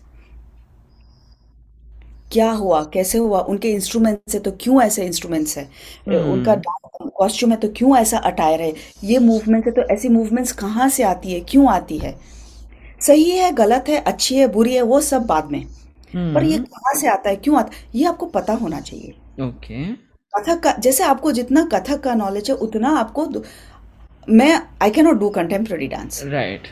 क्या 2.31 2.49
हुआ? 2.51 2.83
कैसे 2.93 3.17
हुआ? 3.17 3.39
उनके 3.39 3.71
instruments 3.71 4.33
है 4.33 4.39
तो 4.39 4.51
क्यों 4.61 4.81
ऐसे 4.81 5.05
instruments 5.05 5.57
है? 5.57 5.63
उनका 6.07 6.55
कॉस्ट्यूम 7.17 7.51
है 7.51 7.57
तो 7.57 7.67
क्यों 7.77 7.97
ऐसा 7.97 8.17
अटायर 8.17 8.61
है? 8.61 8.73
ये 9.03 9.19
मूवमेंट 9.19 9.65
है 9.65 9.71
तो 9.71 9.81
ऐसी 9.93 10.09
मूवमेंट्स 10.09 10.51
कहाँ 10.51 10.89
से 10.89 11.03
आती 11.03 11.33
है? 11.33 11.39
क्यों 11.39 11.67
आती 11.69 11.97
है? 11.97 12.15
सही 13.01 13.29
है 13.29 13.51
गलत 13.51 13.85
है 13.89 13.97
अच्छी 13.97 14.35
है 14.35 14.47
बुरी 14.47 14.73
है 14.75 14.81
वो 14.81 15.01
सब 15.01 15.25
बाद 15.25 15.51
में। 15.51 15.63
पर 16.15 16.43
ये 16.43 16.57
कहाँ 16.59 16.93
से 16.95 17.07
आता 17.07 17.29
है? 17.29 17.35
क्यों 17.35 17.57
आता 17.57 17.77
है? 17.77 17.85
ये 17.95 18.05
आपको 18.05 18.25
पता 18.25 18.53
होना 18.53 18.79
चाहिए। 18.79 19.13
Okay. 19.41 19.85
कथक 20.33 20.59
का 20.59 20.71
जैसे 20.79 21.03
आपको 21.03 21.31
जितना 21.31 21.63
कथक 21.73 22.01
का 22.01 22.13
नॉलेज 22.13 22.49
है 22.49 22.55
उतना 22.57 22.89
आपको 22.99 23.27
मैं 24.29 24.61
I 24.81 24.89
can 24.89 25.05
not 25.05 25.19
do 25.19 25.29
contemporary 25.29 25.87
dance 25.87 26.23
Right. 26.23 26.67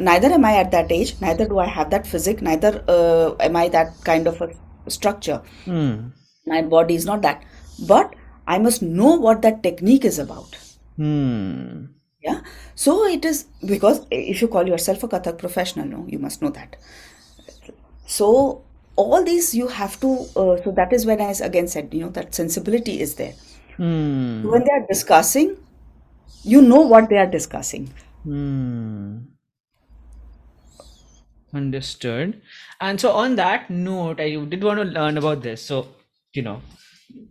Neither 0.00 0.28
am 0.28 0.44
I 0.44 0.56
at 0.56 0.70
that 0.70 0.90
age, 0.92 1.14
neither 1.20 1.46
do 1.46 1.58
I 1.58 1.66
have 1.66 1.90
that 1.90 2.06
physique, 2.06 2.42
neither 2.42 2.84
uh, 2.88 3.34
am 3.40 3.56
I 3.56 3.68
that 3.68 3.94
kind 4.04 4.26
of 4.26 4.40
a 4.40 4.50
structure. 4.90 5.42
Hmm. 5.64 6.08
My 6.46 6.62
body 6.62 6.94
is 6.94 7.04
not 7.04 7.22
that. 7.22 7.44
But 7.86 8.14
I 8.46 8.58
must 8.58 8.82
know 8.82 9.14
what 9.14 9.42
that 9.42 9.62
technique 9.62 10.04
is 10.04 10.18
about. 10.18 10.56
Hmm. 10.96 11.86
Yeah. 12.22 12.40
So 12.74 13.06
it 13.06 13.24
is 13.24 13.46
because 13.64 14.06
if 14.10 14.42
you 14.42 14.48
call 14.48 14.66
yourself 14.66 15.02
a 15.02 15.08
Kathak 15.08 15.38
professional, 15.38 15.86
no, 15.86 16.06
you 16.08 16.18
must 16.18 16.42
know 16.42 16.50
that. 16.50 16.76
So 18.06 18.64
all 18.96 19.22
these 19.24 19.54
you 19.54 19.68
have 19.68 20.00
to. 20.00 20.26
Uh, 20.34 20.62
so 20.62 20.72
that 20.72 20.92
is 20.92 21.06
when 21.06 21.20
I 21.20 21.30
again 21.42 21.68
said, 21.68 21.94
you 21.94 22.00
know, 22.00 22.10
that 22.10 22.34
sensibility 22.34 23.00
is 23.00 23.14
there. 23.14 23.34
Hmm. 23.76 24.48
When 24.48 24.64
they 24.64 24.70
are 24.70 24.86
discussing, 24.88 25.56
you 26.42 26.62
know 26.62 26.80
what 26.80 27.08
they 27.08 27.18
are 27.18 27.26
discussing. 27.26 27.92
Understood. 31.54 32.40
And 32.80 33.00
so 33.00 33.12
on 33.12 33.36
that 33.36 33.70
note, 33.70 34.20
I 34.20 34.36
did 34.36 34.62
want 34.62 34.80
to 34.80 34.84
learn 34.84 35.16
about 35.16 35.42
this. 35.42 35.64
So, 35.64 35.88
you 36.32 36.42
know, 36.42 36.60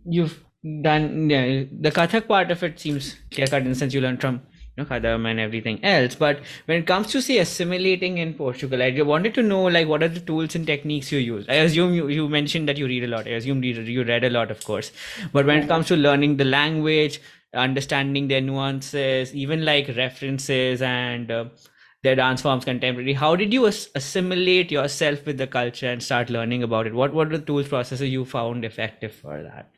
you've 0.04 0.42
done 0.82 1.30
yeah, 1.30 1.64
the 1.80 1.90
Kathak 1.90 2.26
part 2.26 2.50
of 2.50 2.62
it 2.62 2.80
seems 2.80 3.16
clear 3.30 3.46
cut 3.46 3.62
in 3.62 3.68
the 3.68 3.74
sense 3.74 3.94
you 3.94 4.00
learned 4.00 4.20
from 4.20 4.42
you 4.76 4.82
know 4.82 4.84
Kadamb 4.84 5.30
and 5.30 5.38
everything 5.38 5.84
else. 5.84 6.14
But 6.16 6.40
when 6.66 6.80
it 6.80 6.86
comes 6.86 7.08
to 7.12 7.22
say 7.22 7.38
assimilating 7.38 8.18
in 8.18 8.34
Portugal, 8.34 8.82
I 8.82 8.90
wanted 9.02 9.34
to 9.34 9.42
know 9.42 9.64
like 9.64 9.86
what 9.86 10.02
are 10.02 10.08
the 10.08 10.20
tools 10.20 10.54
and 10.54 10.66
techniques 10.66 11.12
you 11.12 11.18
use. 11.18 11.46
I 11.48 11.54
assume 11.54 11.94
you, 11.94 12.08
you 12.08 12.28
mentioned 12.28 12.68
that 12.68 12.76
you 12.76 12.86
read 12.86 13.04
a 13.04 13.06
lot. 13.06 13.26
I 13.26 13.30
assume 13.30 13.62
you, 13.62 13.74
you 13.74 14.04
read 14.04 14.24
a 14.24 14.30
lot, 14.30 14.50
of 14.50 14.64
course. 14.64 14.90
But 15.32 15.46
when 15.46 15.58
it 15.58 15.68
comes 15.68 15.86
to 15.88 15.96
learning 15.96 16.36
the 16.36 16.44
language, 16.44 17.20
understanding 17.54 18.28
their 18.28 18.40
nuances, 18.40 19.34
even 19.34 19.64
like 19.64 19.88
references 19.96 20.82
and 20.82 21.30
uh, 21.30 21.44
their 22.02 22.16
dance 22.16 22.42
forms 22.42 22.64
contemporary, 22.64 23.12
how 23.14 23.36
did 23.36 23.52
you 23.52 23.66
as- 23.66 23.88
assimilate 23.94 24.70
yourself 24.70 25.24
with 25.26 25.38
the 25.38 25.46
culture 25.46 25.88
and 25.90 26.02
start 26.02 26.30
learning 26.30 26.62
about 26.62 26.86
it? 26.86 26.94
What 26.94 27.12
what 27.14 27.28
were 27.30 27.38
the 27.38 27.44
tools 27.44 27.68
processes 27.68 28.08
you 28.10 28.24
found 28.24 28.64
effective 28.64 29.12
for 29.14 29.42
that? 29.42 29.70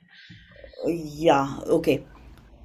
Yeah, 0.87 1.59
okay. 1.67 2.05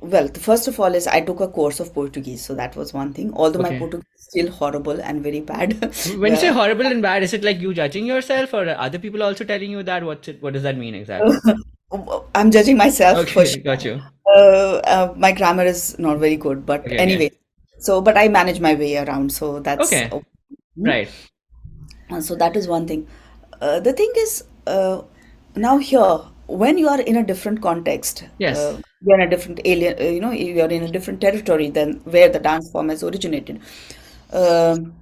Well, 0.01 0.27
the 0.27 0.39
first 0.39 0.67
of 0.67 0.79
all 0.79 0.93
is 0.93 1.07
I 1.07 1.21
took 1.21 1.39
a 1.39 1.47
course 1.47 1.79
of 1.79 1.93
Portuguese, 1.93 2.45
so 2.45 2.53
that 2.55 2.75
was 2.75 2.93
one 2.93 3.13
thing. 3.13 3.33
Although 3.33 3.59
my 3.59 3.71
Portuguese 3.71 4.05
is 4.17 4.25
still 4.25 4.51
horrible 4.51 5.01
and 5.01 5.23
very 5.23 5.41
bad. 5.41 5.73
When 6.19 6.31
you 6.33 6.37
say 6.37 6.47
horrible 6.49 6.85
and 6.85 7.01
bad, 7.01 7.23
is 7.23 7.33
it 7.33 7.43
like 7.43 7.59
you 7.59 7.73
judging 7.73 8.05
yourself 8.05 8.53
or 8.53 8.63
are 8.67 8.77
other 8.77 8.99
people 8.99 9.23
also 9.23 9.43
telling 9.43 9.71
you 9.71 9.83
that? 9.83 10.03
What's 10.03 10.27
it? 10.27 10.41
What 10.41 10.53
does 10.53 10.63
that 10.63 10.77
mean 10.77 10.95
exactly? 10.95 11.41
I'm 12.35 12.51
judging 12.51 12.77
myself 12.77 13.19
for 13.29 13.45
Okay, 13.45 13.45
sure. 13.45 13.61
got 13.63 13.83
you. 13.85 14.01
Uh, 14.25 14.77
uh, 14.95 15.13
my 15.15 15.31
grammar 15.31 15.63
is 15.63 15.97
not 15.99 16.17
very 16.17 16.35
good, 16.35 16.65
but 16.65 16.81
Okay, 16.85 16.97
anyway. 16.97 17.31
So, 17.79 18.01
but 18.01 18.17
I 18.17 18.27
manage 18.27 18.59
my 18.59 18.73
way 18.75 18.97
around, 18.97 19.31
so 19.31 19.59
that's 19.59 19.91
Okay, 19.91 20.09
okay. 20.11 20.25
right. 20.77 21.09
Uh, 22.11 22.21
So 22.21 22.35
that 22.35 22.55
is 22.55 22.67
one 22.67 22.87
thing. 22.87 23.07
Uh, 23.61 23.79
the 23.79 23.93
thing 23.93 24.11
is, 24.17 24.43
uh, 24.67 25.01
now 25.55 25.77
here, 25.77 26.19
when 26.47 26.77
you 26.77 26.87
are 26.87 27.01
in 27.01 27.17
a 27.17 27.23
different 27.23 27.61
context, 27.61 28.23
Yes. 28.37 28.57
uh, 28.57 28.81
you're 29.01 29.19
in 29.19 29.27
a 29.27 29.29
different 29.29 29.59
alien, 29.65 29.95
uh, 29.99 30.03
you 30.03 30.19
know, 30.19 30.31
you're 30.31 30.69
in 30.69 30.83
a 30.83 30.91
different 30.91 31.21
territory 31.21 31.69
than 31.69 31.93
where 32.03 32.29
the 32.29 32.39
dance 32.39 32.69
form 32.71 32.89
has 32.89 33.03
originated. 33.03 33.59
Um, 34.31 34.93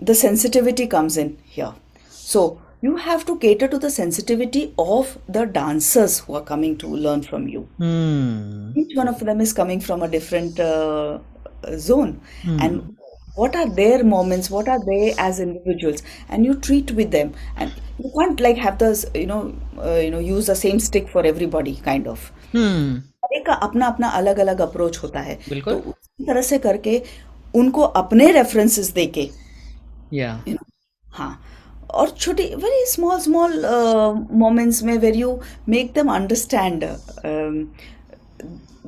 the 0.00 0.14
sensitivity 0.14 0.86
comes 0.86 1.16
in 1.16 1.38
here. 1.44 1.74
So 2.08 2.60
you 2.80 2.96
have 2.96 3.24
to 3.26 3.36
cater 3.38 3.68
to 3.68 3.78
the 3.78 3.90
sensitivity 3.90 4.72
of 4.78 5.18
the 5.28 5.44
dancers 5.44 6.20
who 6.20 6.34
are 6.34 6.42
coming 6.42 6.76
to 6.78 6.86
learn 6.86 7.22
from 7.22 7.48
you. 7.48 7.68
Hmm. 7.78 8.72
Each 8.76 8.96
one 8.96 9.08
of 9.08 9.18
them 9.20 9.40
is 9.40 9.52
coming 9.52 9.80
from 9.80 10.02
a 10.02 10.08
different 10.08 10.58
uh, 10.60 11.18
zone. 11.78 12.20
mm. 12.44 12.60
And 12.60 12.96
what 13.34 13.54
are 13.54 13.68
their 13.68 14.04
moments? 14.04 14.50
What 14.50 14.68
are 14.68 14.78
they 14.84 15.14
as 15.18 15.40
individuals? 15.40 16.02
And 16.28 16.44
you 16.44 16.54
treat 16.54 16.90
with 16.90 17.10
them. 17.10 17.34
And 17.56 17.72
you 17.98 18.10
can't 18.18 18.40
like 18.40 18.56
have 18.56 18.78
this, 18.78 19.06
you 19.14 19.26
know, 19.26 19.54
uh, 19.78 19.94
you 19.94 20.10
know, 20.10 20.18
use 20.18 20.46
the 20.46 20.54
same 20.54 20.80
stick 20.80 21.08
for 21.08 21.24
everybody, 21.24 21.76
kind 21.76 22.08
of. 22.08 22.32
Hmm. 22.52 22.98
का 23.46 23.52
अपना 23.52 23.86
अपना 23.86 24.08
अलग 24.08 24.38
अलग 24.38 24.60
approach 24.60 24.98
होता 25.02 25.20
है 25.20 25.34
तो 25.34 25.50
बिल्कुल 25.50 25.74
उसी 25.74 26.24
तरह 26.26 26.42
से 26.42 26.58
करके 26.58 27.02
उनको 27.54 27.82
अपने 27.82 28.30
रेफरेंसेस 28.32 28.90
देके 28.92 29.30
Yeah. 30.12 30.36
you 30.46 30.54
know, 30.54 30.64
हाँ 31.12 31.44
और 31.94 32.10
छोटी 32.10 32.44
very 32.56 32.84
small 32.86 33.20
small 33.20 33.52
uh, 33.64 34.14
moments 34.42 34.82
में 34.82 34.98
where 35.02 35.14
you 35.14 35.42
make 35.66 35.92
them 35.94 36.08
understand 36.08 36.84
um, 37.24 37.74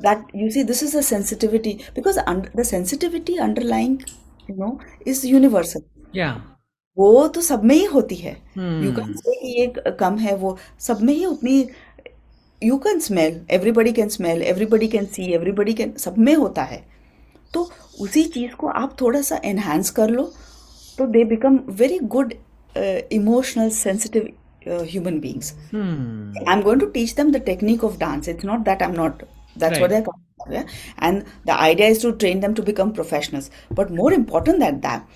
that 0.03 0.31
you 0.33 0.49
see 0.55 0.63
this 0.63 0.81
is 0.83 0.95
a 0.95 1.03
sensitivity 1.09 1.73
because 1.95 2.17
under 2.25 2.51
the 2.55 2.65
sensitivity 2.71 3.37
underlying 3.47 3.97
you 4.47 4.55
know 4.55 4.71
is 5.05 5.23
universal. 5.33 5.83
Yeah. 6.13 6.39
वो 6.97 7.27
तो 7.35 7.41
सब 7.41 7.63
में 7.63 7.75
ही 7.75 7.83
होती 7.85 8.15
है। 8.15 8.31
यू 8.57 8.91
कैन 8.95 9.13
से 9.17 9.35
कि 9.41 9.47
ये 9.59 9.91
कम 9.99 10.17
है 10.19 10.35
वो 10.37 10.57
सब 10.87 11.01
में 11.01 11.13
ही 11.13 11.25
उतनी 11.25 11.59
you 12.61 12.77
can 12.77 12.99
smell 12.99 13.39
everybody 13.51 13.91
can 13.99 14.09
smell 14.09 14.41
everybody 14.43 14.87
can 14.87 15.05
see 15.13 15.31
everybody 15.33 15.73
can 15.73 15.93
सब 15.97 16.17
में 16.17 16.33
होता 16.35 16.63
है। 16.63 16.83
तो 17.53 17.69
उसी 18.01 18.23
चीज़ 18.33 18.55
को 18.59 18.67
आप 18.67 18.95
थोड़ा 19.01 19.21
सा 19.21 19.39
एनहांस 19.45 19.89
कर 19.99 20.09
लो 20.09 20.23
तो 20.97 21.07
they 21.07 21.23
become 21.25 21.59
very 21.79 21.99
good 22.15 22.33
emotional 23.11 23.69
sensitive 23.69 24.29
human 24.67 25.19
beings 25.19 25.53
I 25.53 26.53
am 26.53 26.61
going 26.61 26.79
to 26.81 26.85
teach 26.87 27.15
them 27.17 27.31
the 27.31 27.41
technique 27.45 27.83
of 27.83 27.97
dance 27.99 28.29
it's 28.29 28.45
not 28.45 28.59
that 28.65 28.83
I 28.83 28.89
am 28.89 28.95
not 28.95 29.23
that's 29.62 29.80
what 29.80 29.90
Right. 29.90 29.90
they're 29.90 30.06
coming 30.08 30.24
for, 30.40 30.52
yeah? 30.54 30.64
and 31.08 31.24
the 31.50 31.58
idea 31.68 31.86
is 31.94 32.00
to 32.06 32.12
train 32.24 32.40
them 32.46 32.54
to 32.60 32.64
become 32.70 32.92
professionals 32.98 33.50
but 33.80 33.90
more 34.00 34.12
important 34.16 34.60
than 34.66 34.80
that 34.80 35.06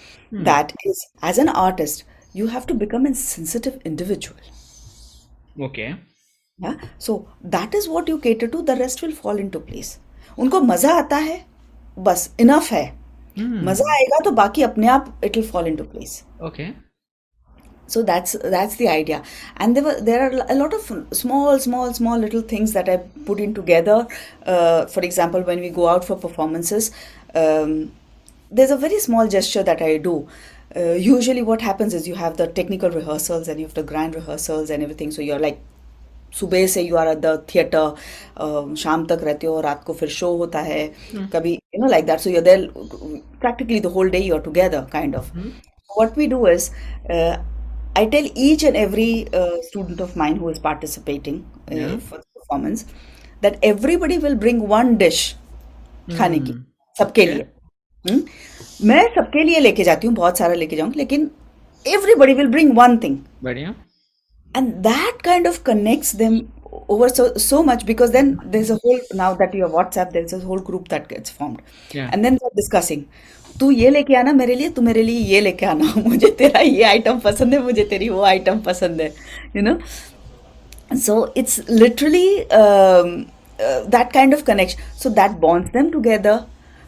that 0.51 0.73
is 0.93 1.03
as 1.33 1.39
an 1.45 1.51
artist 1.65 2.05
you 2.41 2.47
have 2.55 2.67
to 2.71 2.75
become 2.85 3.07
a 3.11 3.15
sensitive 3.25 3.77
individual 3.93 4.55
Okay. 5.69 5.89
yeah 6.59 6.75
so 7.09 7.17
that 7.57 7.75
is 7.81 7.89
what 7.97 8.09
you 8.15 8.19
cater 8.29 8.49
to 8.55 8.63
the 8.71 8.77
rest 8.85 9.03
will 9.07 9.17
fall 9.25 9.45
into 9.47 9.61
place 9.73 9.93
उनको 10.39 10.61
मजा 10.71 10.93
आता 10.99 11.17
है 11.29 11.37
बस 12.09 12.31
enough 12.41 12.71
है 12.73 12.85
Hmm. 13.39 13.59
मजा 13.67 13.85
आएगा 13.95 14.19
तो 14.25 14.31
बाकी 14.39 14.63
अपने 14.63 14.87
आप 14.93 15.21
it 15.25 15.37
will 15.37 15.47
fall 15.49 15.67
into 15.67 15.85
place 15.91 16.23
Okay. 16.49 16.67
so 17.87 18.03
that's 18.03 18.37
that's 18.55 18.77
the 18.77 18.89
idea 18.89 19.23
and 19.57 19.77
there 19.77 19.83
were 19.83 20.01
there 20.01 20.21
are 20.27 20.47
a 20.49 20.55
lot 20.55 20.73
of 20.73 20.91
small 21.13 21.59
small 21.59 21.93
small 21.93 22.19
little 22.19 22.43
things 22.53 22.73
that 22.73 22.89
i 22.89 22.97
put 23.31 23.41
in 23.41 23.55
together 23.55 24.07
uh, 24.47 24.87
for 24.87 25.03
example 25.03 25.43
when 25.43 25.61
we 25.61 25.71
go 25.71 25.89
out 25.89 26.05
for 26.05 26.17
performances 26.17 26.93
um, 27.35 27.91
there's 28.51 28.71
a 28.71 28.77
very 28.77 29.01
small 29.01 29.27
gesture 29.27 29.65
that 29.65 29.83
i 29.83 29.97
do 29.97 30.29
uh, 30.77 30.93
usually 30.93 31.43
what 31.43 31.61
happens 31.61 31.93
is 31.95 32.07
you 32.07 32.15
have 32.15 32.37
the 32.37 32.47
technical 32.47 32.91
rehearsals 32.91 33.49
and 33.49 33.59
you 33.59 33.67
have 33.67 33.75
the 33.75 33.83
grand 33.83 34.15
rehearsals 34.15 34.71
and 34.71 34.83
everything 34.83 35.11
so 35.11 35.21
you're 35.23 35.45
like 35.49 35.61
सुबह 36.39 36.67
से 36.73 36.83
you 36.83 36.97
are 36.97 37.09
at 37.09 37.19
the 37.19 37.27
theatre 37.55 38.75
शाम 38.79 39.07
तक 39.07 39.21
रहते 39.25 39.47
हो 39.47 39.61
रात 39.61 39.83
को 39.85 39.93
फिर 40.01 40.09
show 40.17 40.31
होता 40.37 40.61
है 40.67 40.87
कभी 41.33 41.53
you 41.53 41.81
know 41.83 41.89
like 41.91 42.07
that 42.07 42.21
so 42.21 42.31
you 42.31 42.41
there 42.41 42.71
practically 43.45 43.81
the 43.87 43.91
whole 43.97 44.13
day 44.15 44.21
you're 44.27 44.45
together 44.47 44.83
kind 44.95 45.17
of 45.21 45.33
what 45.97 46.21
we 46.21 46.27
do 46.33 46.41
is 46.53 46.71
uh, 47.15 47.37
i 48.01 48.05
tell 48.15 48.27
each 48.47 48.63
and 48.71 48.77
every 48.81 49.11
uh, 49.41 49.57
student 49.69 50.01
of 50.07 50.17
mine 50.23 50.37
who 50.43 50.49
is 50.55 50.59
participating 50.67 51.39
uh, 51.71 51.75
Yeah. 51.81 51.97
for 52.11 52.19
the 52.19 52.41
performance 52.41 52.85
that 53.47 53.59
everybody 53.73 54.19
will 54.27 54.37
bring 54.47 54.63
one 54.75 54.97
dish 55.05 55.23
खाने 56.19 56.39
की 56.47 56.53
सबके 56.99 57.25
लिए 57.27 57.43
हम्म? 58.05 58.23
मैं 58.89 59.03
सबके 59.15 59.43
लिए 59.45 59.59
लेके 59.61 59.85
जाती 59.85 60.07
हूँ 60.07 60.15
बहुत 60.17 60.39
सारा 60.39 60.55
लेके 60.63 60.77
जाऊंगी 60.77 60.99
लेकिन 60.99 61.31
everybody 61.87 62.35
will 62.41 62.49
bring 62.55 62.73
one 62.79 62.97
thing 63.05 63.19
बढ़िया. 63.45 63.75
and 64.59 64.83
that 64.85 65.21
kind 65.27 65.47
of 65.51 65.59
connects 65.69 66.13
them 66.23 66.39
over 66.95 67.09
so 67.19 67.27
so 67.45 67.61
much 67.69 67.85
because 67.91 68.11
then 68.17 68.33
there's 68.55 68.71
a 68.75 68.79
whole 68.85 68.99
now 69.21 69.29
that 69.43 69.55
you 69.59 69.63
have 69.67 69.77
whatsapp 69.79 70.13
there's 70.17 70.35
a 70.39 70.41
whole 70.49 70.63
group 70.71 70.89
that 70.95 71.07
gets 71.13 71.35
formed 71.39 71.61
Yeah. 71.99 72.11
and 72.13 72.25
then 72.29 72.39
they're 72.41 72.57
discussing 72.63 73.05
तू 73.60 73.70
ये 73.72 73.90
लेके 73.90 74.16
आना 74.16 74.32
मेरे 74.34 74.56
लिए 74.56 74.70
तू 74.70 74.82
मेरे 74.82 75.04
लिए 75.04 75.20
ये 75.20 75.42
लेके 75.42 75.66
आना। 75.66 75.94
मुझे 76.08 76.32
तेरा 76.40 76.60
ये 76.60 76.84
आइटम 76.84 77.20
पसंद 77.20 77.54
है 77.54 77.62
मुझे 77.64 77.84
तेरी 77.86 78.10
वो 78.10 78.22
आइटम 78.26 78.60
पसंद 78.62 79.02
है 79.02 79.14
you 79.56 79.62
know 79.62 79.78
so 80.98 81.34
it's 81.38 81.62
literally 81.70 82.28
that 82.52 84.12
kind 84.14 84.34
of 84.36 84.44
connection 84.44 84.84
so 85.00 85.10
that 85.12 85.32
bonds 85.40 85.72
them 85.72 85.90
together 85.92 86.40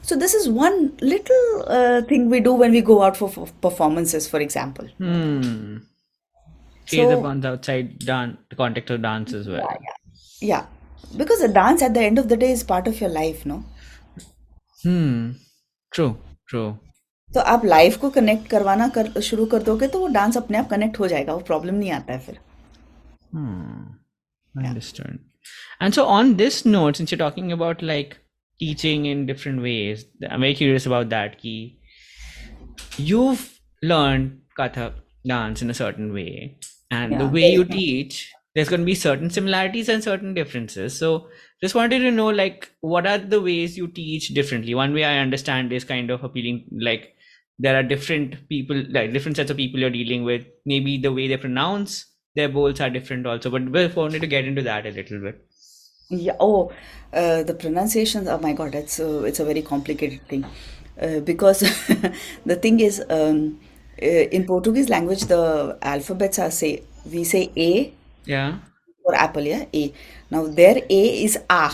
so 0.04 0.16
this 0.16 0.36
is 0.36 0.50
one 0.52 0.90
little 1.04 2.06
thing 2.12 2.30
we 2.32 2.40
do 2.40 2.58
when 2.58 2.72
we 2.72 2.82
go 2.92 2.98
out 3.00 3.16
for 3.16 3.48
performances 3.64 4.30
for 4.30 4.42
example 4.42 4.90
या 10.44 10.66
because 11.18 11.46
the 11.46 11.52
dance 11.54 11.84
at 11.84 11.92
the 11.92 11.98
end 11.98 12.20
of 12.20 12.28
the 12.28 12.40
day 12.40 12.52
is 12.52 12.66
part 12.68 12.88
of 12.88 13.04
your 13.04 13.12
life 13.12 13.48
no 13.48 13.64
true 15.92 16.16
तो 17.34 17.40
आप 17.54 17.66
life 17.66 17.98
को 18.02 18.10
connect 18.10 18.48
करवाना 18.50 18.88
कर 18.98 19.20
शुरू 19.22 19.46
कर 19.54 19.64
दोगे 19.64 19.88
तो 19.88 20.00
वो 20.00 20.08
डांस 20.18 20.38
अपने 20.38 20.58
आप 20.58 20.70
कनेक्ट 20.70 21.00
हो 21.00 21.08
जाएगा 21.08 21.34
वो 21.34 21.40
प्रॉब्लम 21.48 21.76
नहीं 21.76 21.92
आता 21.92 22.14
है 22.14 22.20
फिर 22.28 22.40
Hmm. 23.38 23.80
Understood. 24.68 25.18
And 25.80 25.96
so 25.96 26.04
on 26.18 26.30
this 26.38 26.66
note, 26.66 27.00
since 27.00 27.12
you're 27.12 27.20
talking 27.24 27.52
about 27.56 27.82
like 27.90 28.14
teaching 28.60 29.06
in 29.06 29.26
different 29.26 29.62
ways, 29.62 30.06
I'm 30.30 30.46
very 30.46 30.56
curious 30.60 30.88
about 30.92 31.10
that. 31.10 31.36
Ki 31.42 31.54
you've 32.98 33.44
learned 33.84 34.32
Kathak 34.58 34.94
dance 35.34 35.62
in 35.62 35.70
a 35.70 35.78
certain 35.82 36.14
way, 36.14 36.58
and 36.92 37.20
the 37.20 37.28
Yeah. 37.28 37.36
way 37.38 37.46
you 37.50 37.66
teach, 37.66 38.18
there's 38.56 38.70
going 38.70 38.86
to 38.86 38.92
be 38.92 38.96
certain 38.96 39.30
similarities 39.30 39.90
and 39.90 40.04
certain 40.04 40.34
differences. 40.34 40.98
So 40.98 41.12
just 41.62 41.76
wanted 41.76 42.00
to 42.00 42.12
know 42.12 42.30
like 42.30 42.72
what 42.82 43.08
are 43.08 43.18
the 43.18 43.42
ways 43.42 43.78
you 43.78 43.88
teach 43.88 44.30
differently? 44.30 44.76
One 44.76 44.94
way 44.94 45.04
I 45.04 45.18
understand 45.18 45.74
is 45.74 45.84
kind 45.84 46.10
of 46.12 46.24
appealing 46.24 46.66
like 46.72 47.16
there 47.60 47.76
are 47.76 47.84
different 47.84 48.48
people 48.50 48.84
like 48.90 49.14
different 49.14 49.38
sets 49.38 49.50
of 49.50 49.58
people 49.58 49.80
you're 49.80 49.90
dealing 49.90 50.24
with 50.24 50.46
maybe 50.66 50.98
the 50.98 51.12
way 51.12 51.28
they 51.28 51.38
pronounce 51.38 52.06
their 52.36 52.50
bols 52.50 52.80
are 52.80 52.90
different 52.90 53.26
also 53.26 53.50
but 53.50 53.68
we 53.70 53.88
wanted 53.88 54.22
to 54.22 54.28
get 54.28 54.46
into 54.46 54.62
that 54.62 54.86
a 54.86 54.92
little 54.92 55.20
bit 55.20 55.44
Yeah. 56.10 56.36
Oh, 56.40 56.72
uh, 57.12 57.44
the 57.44 57.54
pronunciations. 57.54 58.28
Oh 58.28 58.38
my 58.44 58.54
God, 58.54 58.76
it's 58.76 59.00
a, 59.00 59.24
it's 59.26 59.42
a 59.42 59.46
very 59.46 59.62
complicated 59.62 60.22
thing, 60.30 60.46
uh, 61.02 61.20
because 61.20 61.60
the 62.46 62.56
thing 62.56 62.80
is, 62.80 63.04
um, 63.10 63.60
uh, 64.02 64.06
in 64.06 64.46
Portuguese 64.46 64.88
language, 64.88 65.26
the 65.26 65.78
alphabets 65.82 66.40
are 66.40 66.50
say 66.60 66.84
we 67.12 67.24
say 67.24 67.52
A 67.58 67.94
yeah 68.26 68.60
for 69.08 69.16
apple, 69.16 69.48
yeah, 69.48 69.64
A. 69.72 69.94
Now 70.30 70.44
their 70.52 70.84
A 70.84 71.02
is 71.24 71.40
A, 71.48 71.72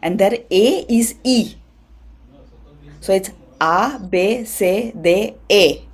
and 0.00 0.16
their 0.16 0.40
A 0.48 0.64
is 0.88 1.20
E. 1.20 1.60
So 3.04 3.12
it's 3.12 3.28
A, 3.60 4.00
B, 4.00 4.44
C, 4.48 4.92
D, 4.96 5.36
A. 5.52 5.84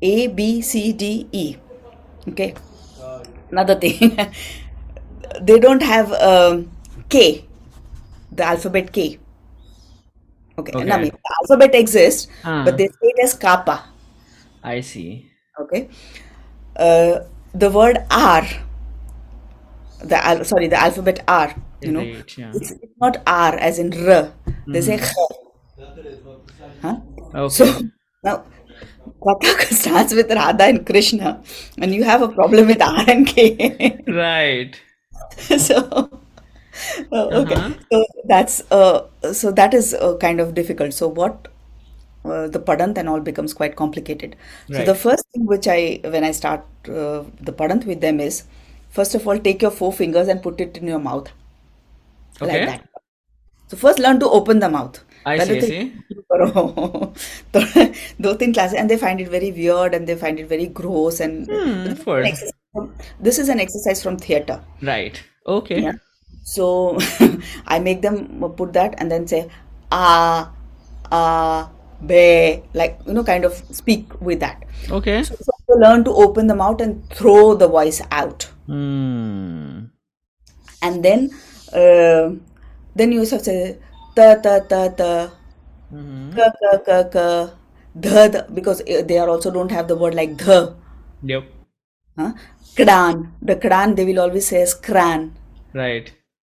A, 0.00 0.14
B, 0.28 0.62
C, 0.62 0.92
D, 0.92 1.26
E. 1.32 1.56
Okay. 2.30 2.54
Another 3.50 3.74
thing, 3.74 4.14
they 5.42 5.58
don't 5.58 5.82
have 5.82 6.12
um, 6.14 6.70
K, 7.10 7.44
the 8.30 8.44
alphabet 8.44 8.92
K. 8.92 9.18
Okay. 10.58 10.70
Okay. 10.70 10.90
I 10.90 10.96
mean, 11.02 11.10
the 11.10 11.30
alphabet 11.42 11.74
exists, 11.74 12.30
Ah. 12.46 12.62
but 12.62 12.78
they 12.78 12.86
say 12.86 13.10
it 13.10 13.18
as 13.26 13.34
kappa. 13.34 13.90
i 14.62 14.80
see 14.80 15.26
Okay. 15.58 15.90
Uh, 16.78 17.26
the 17.54 17.70
word 17.70 17.98
R, 18.10 18.44
the 20.02 20.24
al- 20.26 20.44
sorry, 20.44 20.68
the 20.68 20.80
alphabet 20.80 21.22
R, 21.28 21.54
you 21.80 21.92
know, 21.92 22.00
Right, 22.00 22.38
yeah. 22.38 22.50
it's, 22.54 22.70
it's 22.72 22.92
not 23.00 23.22
R 23.26 23.54
as 23.56 23.78
in 23.78 23.90
R. 23.92 24.32
They 24.72 24.80
say 24.80 24.98
kh. 24.98 25.12
Huh? 26.82 26.96
okay 27.34 27.48
So 27.48 27.64
now, 28.22 28.44
Kathak 29.22 29.60
starts 29.80 30.14
with 30.14 30.30
Radha 30.30 30.64
and 30.64 30.86
Krishna, 30.86 31.42
and 31.78 31.94
you 31.94 32.04
have 32.04 32.22
a 32.22 32.28
problem 32.28 32.66
with 32.68 32.82
R 32.82 33.04
and 33.08 33.26
K. 33.26 34.02
right 34.08 34.80
so 35.58 36.10
uh, 37.12 37.26
okay 37.40 37.56
Uh-huh. 37.56 37.70
so 37.92 38.04
that's 38.28 38.62
uh, 38.70 39.06
so 39.32 39.52
that 39.52 39.74
is 39.74 39.94
uh, 39.94 40.16
kind 40.18 40.40
of 40.40 40.54
difficult 40.54 40.92
so 40.92 41.08
what 41.08 41.48
uh, 42.24 42.48
the 42.48 42.58
padhant 42.58 42.98
and 42.98 43.08
all 43.08 43.20
becomes 43.20 43.52
quite 43.54 43.76
complicated. 43.76 44.36
Right. 44.68 44.78
So 44.78 44.84
the 44.84 44.94
first 44.94 45.24
thing 45.32 45.46
which 45.46 45.68
I, 45.68 46.00
when 46.04 46.24
I 46.24 46.32
start 46.32 46.60
uh, 46.88 47.24
the 47.40 47.52
padhant 47.52 47.86
with 47.86 48.00
them 48.00 48.20
is, 48.20 48.44
first 48.90 49.14
of 49.14 49.26
all, 49.26 49.38
take 49.38 49.62
your 49.62 49.70
four 49.70 49.92
fingers 49.92 50.28
and 50.28 50.42
put 50.42 50.60
it 50.60 50.76
in 50.76 50.86
your 50.86 50.98
mouth, 50.98 51.30
okay. 52.40 52.66
like 52.66 52.68
that. 52.68 52.88
So 53.68 53.76
first 53.76 53.98
learn 53.98 54.20
to 54.20 54.28
open 54.28 54.58
the 54.60 54.68
mouth. 54.68 55.02
I 55.26 55.38
see, 55.38 55.56
I 55.56 55.60
see. 55.60 55.92
दो 58.20 58.74
and 58.76 58.90
they 58.90 58.96
find 58.96 59.20
it 59.20 59.28
very 59.28 59.48
it 59.48 59.54
and 59.54 59.56
weird 59.56 59.94
and 59.94 60.06
they 60.06 60.14
is 60.14 60.24
it 60.38 60.48
very 60.50 60.66
gross 60.66 61.20
and 61.20 61.46
this 63.22 63.38
is 63.40 63.50
an 63.50 63.60
exercise 63.60 64.02
from 64.02 64.16
theatre 64.16 64.58
So 66.46 66.64
I 67.66 67.78
make 67.78 68.02
them 68.02 68.16
put 68.56 68.72
that 68.74 68.96
and 68.98 69.10
then 69.10 69.26
say 69.26 69.48
ah 69.90 70.52
ah 71.10 71.70
make 72.12 72.42
them 72.42 72.52
put 72.52 72.68
that 72.68 73.00
and 73.00 73.06
then 73.06 73.06
say 73.06 73.06
ah 73.06 73.06
ah 73.06 73.06
be 73.06 73.06
like 73.06 73.06
you 73.06 73.14
know 73.14 73.24
kind 73.24 73.44
of 73.44 73.54
speak 73.72 74.20
with 74.20 74.40
that. 74.40 74.64
okay 74.90 75.22
So 75.22 75.34
you 75.68 75.76
learn 75.80 76.04
to 76.04 76.10
open 76.12 76.46
the 76.48 76.54
mouth 76.54 76.80
and 76.80 77.08
throw 77.10 77.54
the 77.54 77.68
voice 77.68 78.02
out, 78.10 78.48
hmm 78.66 79.84
and 80.82 81.04
then 81.04 81.30
uh, 81.72 82.30
then 82.94 83.12
you 83.12 83.20
also 83.20 83.38
say 83.38 83.78
ta 84.16 84.34
ta 84.36 84.60
ta 84.60 84.88
ta 84.88 85.30
Mhm. 85.92 86.34
ka 86.36 86.46
ka 86.60 86.78
ka 86.86 87.04
ka 87.14 87.50
the, 87.94 88.28
the 88.28 88.46
because 88.54 88.80
uh, 88.82 89.02
they 89.06 89.18
are 89.18 89.28
also 89.28 89.50
don't 89.50 89.70
have 89.72 89.88
the 89.88 89.96
word 89.96 90.14
like 90.14 90.36
the. 90.38 90.74
Yep. 91.22 91.44
Huh? 92.18 92.32
Kran. 92.76 93.32
The 93.42 93.56
kran 93.56 93.94
they 93.94 94.04
will 94.04 94.20
always 94.20 94.46
say 94.48 94.62
as 94.62 94.74
kran. 94.74 95.34
Right. 95.74 96.12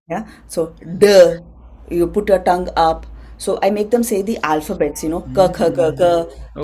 Yeah. 0.09 0.25
So 0.47 0.75
the 0.81 1.43
you 1.89 2.07
put 2.07 2.29
your 2.29 2.39
tongue 2.39 2.69
up. 2.77 3.05
So 3.41 3.57
I 3.63 3.71
make 3.71 3.89
them 3.89 4.03
say 4.03 4.21
the 4.21 4.37
alphabets, 4.43 5.03
you 5.03 5.09
know, 5.09 5.21
ka 5.35 5.47
kha 5.53 5.69
ga 5.75 5.89
ga, 5.99 6.09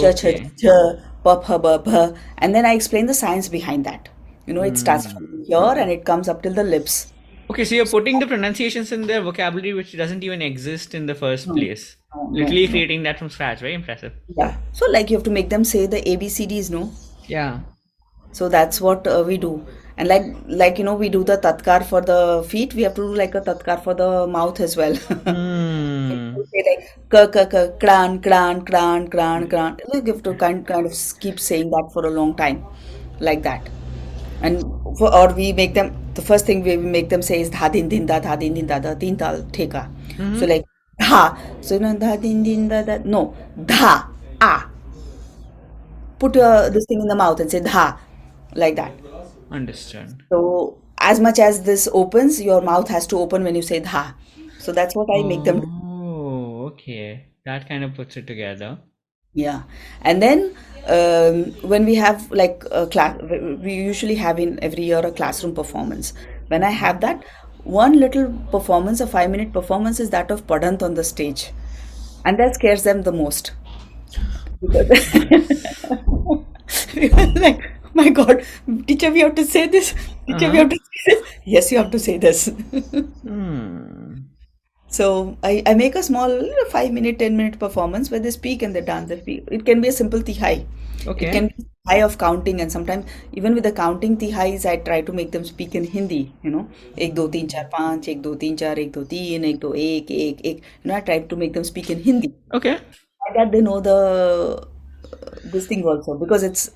cha 0.02 0.12
cha 0.18 0.32
Okay. 0.32 0.52
cha, 0.64 0.74
pa 1.24 1.34
pha 1.46 1.58
ba 1.64 1.72
bha, 1.86 2.02
and 2.38 2.58
then 2.58 2.68
I 2.72 2.74
explain 2.80 3.08
the 3.12 3.16
science 3.20 3.48
behind 3.54 3.88
that. 3.88 4.10
You 4.46 4.54
know, 4.58 4.66
it 4.68 4.76
hmm. 4.76 4.82
starts 4.82 5.08
from 5.12 5.26
here 5.48 5.72
and 5.84 5.94
it 5.94 6.06
comes 6.10 6.30
up 6.34 6.44
till 6.44 6.54
the 6.60 6.66
lips. 6.76 7.00
Okay, 7.50 7.66
so 7.66 7.74
you're 7.80 7.90
putting 7.94 8.20
the 8.20 8.28
pronunciations 8.28 8.92
in 8.92 9.08
their 9.08 9.24
vocabulary 9.30 9.74
which 9.80 9.96
doesn't 10.04 10.24
even 10.30 10.44
exist 10.50 10.94
in 10.94 11.08
the 11.08 11.16
first 11.16 11.50
hmm. 11.50 11.58
place. 11.58 11.88
no, 12.16 12.28
no, 12.28 12.40
Literally 12.42 12.68
no. 12.68 12.72
creating 12.78 13.04
that 13.10 13.18
from 13.24 13.32
scratch. 13.38 13.66
Very 13.66 13.74
impressive. 13.74 14.14
Yeah. 14.38 14.56
So 14.82 14.92
like 14.98 15.10
you 15.10 15.18
have 15.18 15.28
to 15.32 15.36
make 15.40 15.50
them 15.56 15.68
say 15.74 15.84
the 15.98 16.04
ABCDs, 16.14 16.72
no? 16.78 16.92
Yeah. 17.28 17.60
So 18.34 18.50
that's 18.60 18.80
what 18.90 19.12
uh, 19.16 19.24
we 19.26 19.40
do. 19.50 19.54
And 19.98 20.08
like 20.08 20.26
like 20.46 20.78
you 20.78 20.84
know, 20.84 20.94
we 20.94 21.10
do 21.10 21.24
the 21.24 21.38
tatkar 21.38 21.84
for 21.84 22.02
the 22.02 22.46
feet. 22.48 22.74
We 22.76 22.84
have 22.84 22.94
to 22.96 23.02
do 23.02 23.16
like 23.16 23.34
a 23.34 23.42
tatkar 23.42 23.84
for 23.84 23.96
the 23.96 24.28
mouth 24.28 24.60
as 24.60 24.78
well. 24.78 24.96
Hmm. 25.28 26.36
Say 26.52 26.64
like 26.68 26.84
ka 27.10 27.26
ka 27.36 27.46
ka 27.54 27.62
kran 27.84 28.20
kran 28.22 28.62
kran 28.68 29.08
kran 29.08 29.48
kran. 29.48 29.78
Like 29.94 30.06
you 30.06 30.14
have 30.14 30.22
to 30.28 30.34
kind 30.36 30.66
kind 30.68 30.86
of 30.86 30.94
keep 31.20 31.40
saying 31.40 31.72
that 31.72 31.90
for 31.94 32.06
a 32.06 32.12
long 32.12 32.36
time, 32.36 32.64
like 33.20 33.42
that. 33.44 33.70
And 34.42 34.62
for, 35.00 35.14
or 35.14 35.34
we 35.34 35.52
make 35.54 35.74
them 35.74 35.96
the 36.14 36.22
first 36.22 36.46
thing 36.46 36.64
we 36.64 36.78
make 36.78 37.10
them 37.10 37.24
say 37.24 37.42
is 37.42 37.50
dha 37.50 37.70
din 37.70 37.90
din 37.90 38.06
da 38.06 38.20
dha 38.20 38.36
din 38.36 38.54
din 38.54 38.68
da 38.68 38.80
da 38.80 38.94
din 38.94 39.18
tal 39.18 39.42
theka. 39.60 39.88
So 40.40 40.46
like 40.46 40.66
dha. 41.00 41.24
So 41.62 41.74
you 41.76 41.82
know 41.82 41.96
dha 42.06 42.16
din 42.18 42.44
din 42.44 42.68
da 42.68 42.84
da 42.84 43.00
no 43.04 43.34
dha 43.74 43.96
ah. 44.42 44.70
Put 46.20 46.38
uh, 46.38 46.70
this 46.70 46.86
thing 46.86 47.02
in 47.02 47.08
the 47.08 47.16
mouth 47.16 47.40
and 47.40 47.50
say 47.50 47.62
dha 47.62 47.98
like 48.56 48.76
that. 48.76 49.07
Understood. 49.52 50.24
So 50.30 50.82
as 51.00 51.20
much 51.20 51.40
as 51.40 51.64
this 51.64 51.88
opens, 51.94 52.42
your 52.42 52.62
mouth 52.62 52.88
has 52.90 53.08
to 53.08 53.18
open 53.18 53.44
when 53.44 53.56
you 53.56 53.62
say 53.62 53.80
dha. 53.80 54.16
So 54.60 54.72
that's 54.72 54.96
what 54.96 55.08
I 55.16 55.24
make 55.24 55.44
them 55.44 55.62
do. 55.62 55.68
Oh, 55.84 56.66
okay. 56.74 57.28
That 57.46 57.68
kind 57.68 57.84
of 57.84 57.96
puts 57.96 58.18
it 58.18 58.28
together. 58.28 58.80
Yeah. 59.34 59.64
And 60.02 60.22
then 60.22 60.56
um, 60.88 61.54
when 61.62 61.86
we 61.86 61.96
have 61.96 62.30
like 62.32 62.64
a 62.72 62.88
class, 62.88 63.20
we 63.22 63.74
usually 63.74 64.16
have 64.16 64.40
in 64.40 64.60
every 64.62 64.84
year 64.84 65.00
a 65.00 65.12
classroom 65.12 65.56
performance. 65.56 66.14
When 66.48 66.64
I 66.64 66.72
have 66.72 67.02
that, 67.02 67.24
one 67.64 68.00
little 68.00 68.34
performance, 68.52 69.00
a 69.00 69.08
five 69.08 69.30
minute 69.30 69.54
performance, 69.54 70.00
is 70.00 70.10
that 70.10 70.32
of 70.32 70.48
Padhant 70.48 70.82
on 70.82 70.96
the 70.96 71.04
stage. 71.04 71.52
And 72.26 72.40
that 72.40 72.56
scares 72.56 72.84
them 72.84 73.04
the 73.04 73.12
most. 73.12 73.52
Because 76.94 77.34
like, 77.36 77.62
my 78.02 78.10
God, 78.10 78.46
teacher, 78.86 79.12
we 79.12 79.22
have 79.22 79.36
to 79.36 79.46
say 79.46 79.68
this. 79.68 79.94
Teacher, 80.28 80.46
uh-huh. 80.46 80.52
we 80.52 80.58
have 80.58 80.72
uh-huh. 80.72 80.78
to 80.78 81.04
say 81.04 81.16
this. 81.16 81.24
Yes, 81.46 81.72
you 81.72 81.78
have 81.78 81.92
to 81.92 82.00
say 82.00 82.18
this. 82.18 82.50
Hmm. 83.28 83.98
So 84.90 85.38
I, 85.44 85.64
I 85.66 85.74
make 85.74 85.96
a 85.96 86.04
small 86.04 86.32
five 86.70 86.92
minute, 86.94 87.20
10 87.20 87.36
minute 87.36 87.60
performance 87.60 88.10
where 88.10 88.22
they 88.22 88.32
speak 88.32 88.62
and 88.62 88.74
they 88.76 88.82
dance. 88.82 89.12
It 89.12 89.66
can 89.66 89.82
be 89.82 89.90
a 89.90 89.92
simple 89.92 90.22
tihai. 90.22 90.66
Okay. 91.06 91.28
It 91.28 91.34
can 91.34 91.48
be 91.48 91.66
high 91.88 92.02
of 92.04 92.18
counting 92.18 92.62
and 92.62 92.72
sometimes 92.72 93.06
even 93.34 93.54
with 93.54 93.64
the 93.64 93.72
counting 93.72 94.18
tihais, 94.18 94.66
I 94.66 94.78
try 94.78 95.02
to 95.02 95.12
make 95.12 95.32
them 95.32 95.44
speak 95.44 95.76
in 95.76 95.84
Hindi, 95.84 96.32
you 96.42 96.52
know, 96.52 96.70
ek 96.98 97.16
do 97.16 97.30
teen 97.30 97.50
char 97.50 97.66
panch, 97.66 98.08
ek 98.08 98.22
do 98.22 98.36
teen 98.38 98.56
char, 98.58 98.80
ek 98.80 98.94
do 98.94 99.04
teen, 99.06 99.46
ek 99.46 99.60
do 99.60 99.74
ek, 99.76 100.10
ek, 100.10 100.42
ek. 100.46 100.58
You 100.84 100.92
know, 100.92 100.96
I 100.96 101.02
try 101.02 101.20
to 101.20 101.36
make 101.36 101.54
them 101.54 101.64
speak 101.64 101.90
in 101.90 102.02
Hindi. 102.02 102.34
Okay. 102.54 102.80
That 103.36 103.52
they 103.52 103.62
know 103.62 103.82
the 103.82 104.66
uh, 105.14 105.30
this 105.44 105.68
thing 105.68 105.86
also 105.86 106.18
because 106.18 106.44
it's 106.44 106.72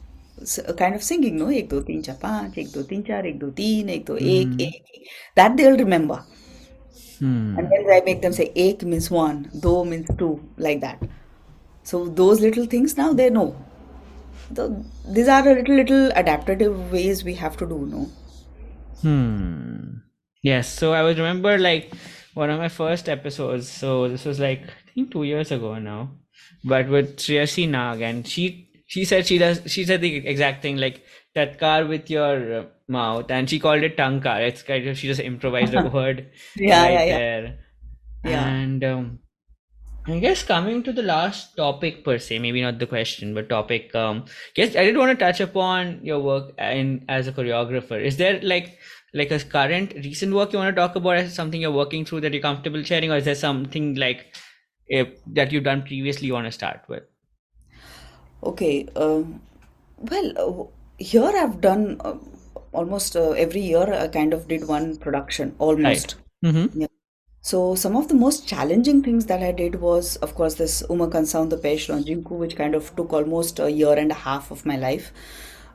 kind 0.77 0.95
of 0.95 1.03
singing, 1.03 1.37
no? 1.37 1.47
Ek 1.49 1.69
do 1.69 1.81
teen 1.83 2.03
char 2.03 2.15
paanch, 2.15 2.57
ek 2.57 2.71
do 2.71 2.83
teen 2.83 3.03
char, 3.03 3.25
ek 3.25 3.39
do 3.39 3.51
teen, 3.51 3.89
ek 3.89 4.05
do 4.05 4.15
ek, 4.17 4.47
Mm. 4.47 4.61
ek. 4.61 4.75
ek. 4.75 5.09
That 5.35 5.57
they'll 5.57 5.77
remember. 5.77 6.23
Hmm. 7.19 7.57
And 7.57 7.69
then 7.71 7.89
I 7.95 8.01
make 8.05 8.21
them 8.21 8.33
say 8.33 8.51
ek 8.55 8.83
means 8.83 9.11
one, 9.11 9.49
do 9.59 9.85
means 9.85 10.07
two, 10.17 10.39
like 10.57 10.81
that. 10.81 11.03
So 11.83 12.07
those 12.07 12.41
little 12.41 12.65
things 12.65 12.97
now 12.97 13.13
they 13.13 13.29
know. 13.29 13.55
So 14.55 14.83
these 15.07 15.27
are 15.27 15.47
a 15.47 15.53
little 15.53 15.75
little 15.75 16.09
adaptative 16.11 16.91
ways 16.91 17.23
we 17.23 17.35
have 17.35 17.57
to 17.57 17.67
do, 17.67 17.85
no? 17.91 18.09
Hmm. 19.01 19.99
Yes. 20.41 20.67
So 20.79 20.93
I 20.93 21.03
would 21.03 21.17
remember 21.17 21.57
like 21.57 21.93
one 22.33 22.49
of 22.49 22.59
my 22.59 22.69
first 22.69 23.07
episodes. 23.09 23.69
So 23.69 24.07
this 24.07 24.25
was 24.25 24.39
like 24.39 24.61
I 24.63 24.91
think 24.95 25.11
two 25.11 25.23
years 25.23 25.51
ago 25.51 25.77
now, 25.79 26.09
but 26.63 26.89
with 26.89 27.17
Shreyasi 27.17 27.69
Nag, 27.69 28.01
and 28.01 28.27
she 28.27 28.67
she 28.93 29.05
said 29.05 29.25
she 29.27 29.37
does 29.37 29.61
she 29.73 29.83
said 29.89 30.01
the 30.01 30.11
exact 30.33 30.61
thing 30.61 30.77
like 30.77 31.03
tatkar 31.35 31.87
with 31.87 32.09
your 32.09 32.67
mouth, 32.87 33.31
and 33.31 33.49
she 33.49 33.59
called 33.59 33.83
it 33.83 33.97
tangkar. 33.97 34.39
It's 34.47 34.63
kind 34.63 34.87
of 34.87 34.97
she 34.97 35.07
just 35.07 35.21
improvised 35.21 35.73
a 35.73 35.81
word 35.97 36.29
Yeah, 36.55 36.87
right 36.87 36.91
yeah, 36.91 37.03
yeah. 37.03 37.19
there. 37.19 37.59
Yeah. 38.23 38.53
And 38.53 38.83
um, 38.83 39.19
I 40.07 40.19
guess 40.19 40.43
coming 40.43 40.83
to 40.83 40.93
the 40.93 41.03
last 41.03 41.55
topic 41.57 42.03
per 42.03 42.17
se, 42.17 42.39
maybe 42.39 42.61
not 42.61 42.79
the 42.79 42.87
question, 42.87 43.33
but 43.33 43.49
topic. 43.49 43.93
Um, 43.95 44.25
guess 44.55 44.75
I 44.75 44.83
did 44.85 44.97
want 44.97 45.17
to 45.17 45.25
touch 45.25 45.39
upon 45.41 46.03
your 46.03 46.19
work 46.19 46.53
in 46.59 47.05
as 47.09 47.27
a 47.27 47.31
choreographer. 47.33 48.01
Is 48.11 48.17
there 48.17 48.39
like 48.41 48.77
like 49.13 49.31
a 49.31 49.39
current 49.39 49.93
recent 49.95 50.33
work 50.33 50.53
you 50.53 50.59
want 50.59 50.75
to 50.75 50.81
talk 50.81 50.95
about 50.95 51.17
as 51.17 51.33
something 51.35 51.61
you're 51.61 51.79
working 51.83 52.05
through 52.05 52.21
that 52.21 52.33
you're 52.33 52.41
comfortable 52.49 52.83
sharing, 52.83 53.11
or 53.11 53.17
is 53.17 53.25
there 53.25 53.35
something 53.35 53.95
like 53.95 54.35
if, 54.87 55.09
that 55.27 55.51
you've 55.51 55.63
done 55.65 55.83
previously 55.83 56.27
you 56.27 56.33
want 56.33 56.47
to 56.47 56.51
start 56.61 56.81
with? 56.89 57.03
Okay. 58.43 58.87
Um, 58.95 59.41
well, 59.97 60.33
uh, 60.37 61.03
here 61.03 61.31
I've 61.35 61.61
done 61.61 61.99
uh, 61.99 62.15
almost 62.73 63.15
uh, 63.15 63.31
every 63.31 63.61
year. 63.61 63.93
I 63.93 64.07
kind 64.07 64.33
of 64.33 64.47
did 64.47 64.67
one 64.67 64.97
production 64.97 65.55
almost. 65.59 66.15
Mm-hmm. 66.43 66.81
Yeah. 66.81 66.87
So 67.41 67.75
some 67.75 67.95
of 67.95 68.07
the 68.07 68.13
most 68.13 68.47
challenging 68.47 69.01
things 69.03 69.25
that 69.25 69.41
I 69.41 69.51
did 69.51 69.75
was, 69.81 70.15
of 70.17 70.35
course, 70.35 70.55
this 70.55 70.83
Uma 70.89 71.07
Canção 71.07 71.49
de 71.49 71.57
país 71.57 71.87
Longínquo, 71.87 72.37
which 72.37 72.55
kind 72.55 72.75
of 72.75 72.95
took 72.95 73.13
almost 73.13 73.59
a 73.59 73.71
year 73.71 73.93
and 73.93 74.11
a 74.11 74.15
half 74.15 74.51
of 74.51 74.63
my 74.65 74.77
life, 74.77 75.11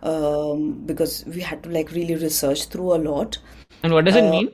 um, 0.03 0.85
because 0.87 1.25
we 1.27 1.41
had 1.41 1.65
to 1.65 1.71
like 1.71 1.91
really 1.91 2.15
research 2.15 2.67
through 2.67 2.95
a 2.95 2.99
lot. 2.99 3.39
And 3.83 3.93
what 3.93 4.05
does 4.05 4.15
it 4.15 4.31
mean? 4.31 4.51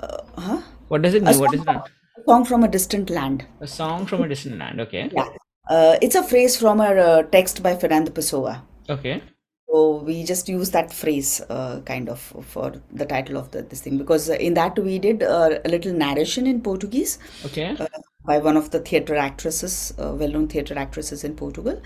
Huh? 0.00 0.62
What 0.88 1.02
does 1.02 1.14
it 1.14 1.22
A 1.22 1.26
mean? 1.26 1.38
What 1.40 1.50
song, 1.50 1.58
is 1.58 1.64
that? 1.66 1.88
a 2.18 2.22
song 2.26 2.44
from 2.44 2.64
a 2.64 2.68
distant 2.68 3.10
land. 3.10 3.44
A 3.60 3.66
song 3.66 4.06
from 4.06 4.22
a 4.22 4.28
distant 4.28 4.58
land. 4.58 4.80
Okay. 4.80 5.10
Yeah. 5.12 5.28
Uh, 5.68 5.96
it's 6.02 6.14
a 6.14 6.22
phrase 6.22 6.56
from 6.56 6.80
a 6.80 6.84
uh, 6.84 7.22
text 7.24 7.62
by 7.62 7.74
Fernando 7.74 8.10
Pessoa. 8.10 8.62
Okay. 8.88 9.22
So 9.68 9.96
we 9.96 10.22
just 10.24 10.48
use 10.48 10.70
that 10.70 10.92
phrase 10.92 11.40
uh, 11.48 11.80
kind 11.84 12.08
of 12.08 12.20
for 12.20 12.74
the 12.92 13.06
title 13.06 13.36
of 13.36 13.50
the, 13.50 13.62
this 13.62 13.80
thing 13.80 13.98
because 13.98 14.28
in 14.28 14.54
that 14.54 14.78
we 14.78 14.98
did 14.98 15.22
uh, 15.22 15.58
a 15.64 15.68
little 15.68 15.92
narration 15.92 16.46
in 16.46 16.60
Portuguese 16.60 17.18
Okay. 17.46 17.74
uh, 17.80 17.88
by 18.24 18.38
one 18.38 18.56
of 18.56 18.70
the 18.70 18.80
theatre 18.80 19.16
actresses, 19.16 19.92
uh, 19.98 20.12
well-known 20.14 20.48
theatre 20.48 20.78
actresses 20.78 21.24
in 21.24 21.34
Portugal, 21.34 21.80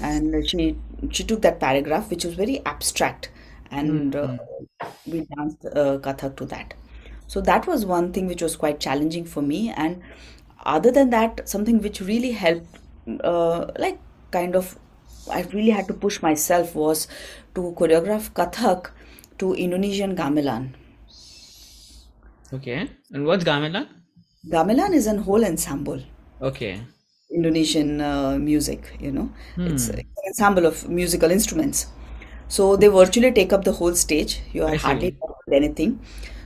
and 0.00 0.48
she 0.48 0.76
she 1.10 1.24
took 1.24 1.42
that 1.42 1.60
paragraph 1.60 2.10
which 2.10 2.24
was 2.24 2.34
very 2.34 2.60
abstract, 2.66 3.30
and 3.70 4.16
uh, 4.16 4.36
we 5.06 5.26
danced 5.36 5.64
uh, 5.66 5.98
Kathak 5.98 6.36
to 6.36 6.44
that. 6.46 6.74
So 7.26 7.40
that 7.40 7.66
was 7.66 7.86
one 7.86 8.12
thing 8.12 8.26
which 8.26 8.42
was 8.42 8.56
quite 8.56 8.80
challenging 8.80 9.24
for 9.24 9.42
me, 9.42 9.70
and 9.70 10.02
other 10.64 10.90
than 10.90 11.10
that, 11.10 11.48
something 11.48 11.80
which 11.80 12.00
really 12.00 12.32
helped, 12.32 12.78
uh, 13.22 13.66
like 13.78 13.98
kind 14.30 14.56
of, 14.56 14.78
I 15.30 15.42
really 15.52 15.70
had 15.70 15.88
to 15.88 15.94
push 15.94 16.22
myself 16.22 16.74
was 16.74 17.08
to 17.54 17.74
choreograph 17.78 18.32
Kathak 18.32 18.90
to 19.38 19.54
Indonesian 19.54 20.16
gamelan. 20.16 20.74
Okay. 22.52 22.90
And 23.12 23.24
what's 23.24 23.44
Gamelan? 23.44 23.88
Gamelan 24.48 24.92
is 24.92 25.06
an 25.06 25.18
whole 25.18 25.44
ensemble. 25.44 26.00
Okay. 26.40 26.80
Indonesian 27.34 28.00
uh, 28.00 28.36
music, 28.38 28.96
you 29.00 29.10
know. 29.10 29.30
It's 29.56 29.88
an 29.88 30.02
ensemble 30.28 30.66
of 30.66 30.88
musical 30.88 31.30
instruments. 31.30 31.86
So 32.48 32.76
they 32.76 32.88
virtually 32.88 33.32
take 33.32 33.52
up 33.54 33.64
the 33.64 33.72
whole 33.72 33.94
stage. 33.94 34.42
You 34.52 34.64
are 34.64 34.76
hardly 34.76 35.16
anything. 35.50 36.00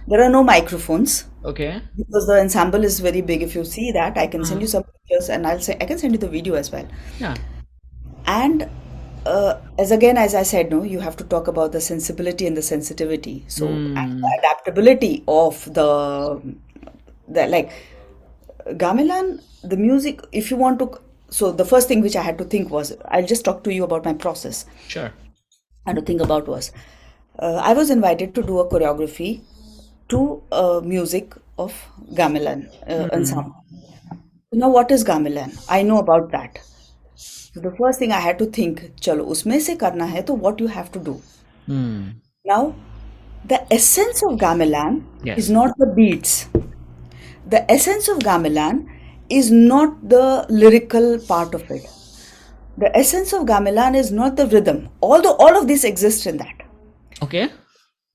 There 0.09 0.23
are 0.23 0.29
no 0.31 0.43
microphones 0.45 1.25
Okay. 1.45 1.81
because 1.97 2.27
the 2.27 2.39
ensemble 2.41 2.85
is 2.85 3.01
very 3.01 3.21
big. 3.21 3.43
If 3.43 3.55
you 3.55 3.65
see 3.65 3.91
that, 3.93 4.17
I 4.17 4.27
can 4.27 4.45
send 4.45 4.59
Uh-huh. 4.59 4.63
you 4.63 4.67
some 4.69 4.85
pictures 4.85 5.29
and 5.31 5.47
I'll 5.47 5.61
say 5.61 5.77
I 5.81 5.85
can 5.87 5.99
send 5.99 6.13
you 6.15 6.19
the 6.19 6.29
video 6.29 6.55
as 6.55 6.71
well. 6.71 6.87
Yeah. 7.19 7.35
And 8.27 8.69
uh, 9.25 9.61
as 9.79 9.91
again, 9.91 10.17
as 10.17 10.35
I 10.35 10.43
said, 10.45 10.71
no, 10.71 10.83
you 10.85 11.01
have 11.01 11.17
to 11.17 11.25
talk 11.25 11.49
about 11.49 11.73
the 11.73 11.81
sensibility 11.81 12.47
and 12.47 12.57
the 12.57 12.63
sensitivity. 12.63 13.45
So 13.49 13.67
and 13.69 13.97
Hmm. 13.97 14.21
the 14.21 14.33
adaptability 14.39 15.25
of 15.27 15.65
the 15.75 15.91
the 17.29 17.47
like 17.49 17.73
gamelan, 18.85 19.41
the 19.63 19.77
music. 19.77 20.21
If 20.33 20.51
you 20.51 20.57
want 20.57 20.79
to, 20.81 20.91
so 21.31 21.53
the 21.53 21.65
first 21.65 21.89
thing 21.89 22.01
which 22.01 22.17
I 22.17 22.23
had 22.23 22.39
to 22.39 22.45
think 22.45 22.71
was, 22.71 22.93
I'll 23.07 23.27
just 23.27 23.45
talk 23.45 23.63
to 23.65 23.73
you 23.75 23.85
about 23.85 24.05
my 24.05 24.15
process. 24.15 24.65
Sure. 24.89 25.13
And 25.87 25.97
to 25.97 26.03
think 26.03 26.21
about 26.21 26.49
was, 26.49 26.73
uh, 27.39 27.61
I 27.65 27.73
was 27.73 27.91
invited 27.91 28.35
to 28.37 28.43
do 28.43 28.59
a 28.59 28.69
choreography 28.69 29.41
to 30.09 30.43
uh, 30.53 30.81
music 30.85 31.35
of 31.59 31.75
gamelan 32.15 32.69
uh, 32.87 32.93
mm-hmm. 32.93 33.15
ensemble. 33.15 33.55
Now, 34.53 34.71
what 34.71 34.91
is 34.91 35.05
gamelan? 35.05 35.57
I 35.69 35.83
know 35.83 35.99
about 35.99 36.31
that. 36.33 36.59
So 37.15 37.61
the 37.61 37.75
first 37.77 37.99
thing 37.99 38.13
I 38.13 38.21
had 38.21 38.39
to 38.39 38.47
think, 38.47 38.81
chalo, 39.01 39.27
usme 39.27 39.61
se 39.61 39.77
karna 39.77 40.07
hai, 40.07 40.23
to 40.23 40.35
what 40.35 40.61
you 40.61 40.67
have 40.69 40.93
to 40.93 40.99
do. 40.99 41.21
Mm. 41.69 42.15
Now, 42.45 42.75
the 43.45 43.73
essence 43.73 44.23
of 44.23 44.39
gamelan 44.39 45.05
yes. 45.25 45.39
is 45.39 45.51
not 45.51 45.77
the 45.79 45.87
beats. 45.87 46.49
The 47.49 47.71
essence 47.71 48.09
of 48.09 48.19
gamelan 48.19 48.89
is 49.29 49.51
not 49.51 50.09
the 50.09 50.47
lyrical 50.49 51.19
part 51.27 51.55
of 51.55 51.71
it. 51.71 51.87
The 52.79 52.97
essence 52.97 53.33
of 53.33 53.47
gamelan 53.47 53.97
is 53.97 54.13
not 54.13 54.37
the 54.37 54.47
rhythm. 54.47 54.89
Although 55.03 55.37
all 55.37 55.57
of 55.57 55.67
this 55.67 55.85
exists 55.85 56.27
in 56.27 56.37
that. 56.37 56.55
Okay 57.23 57.51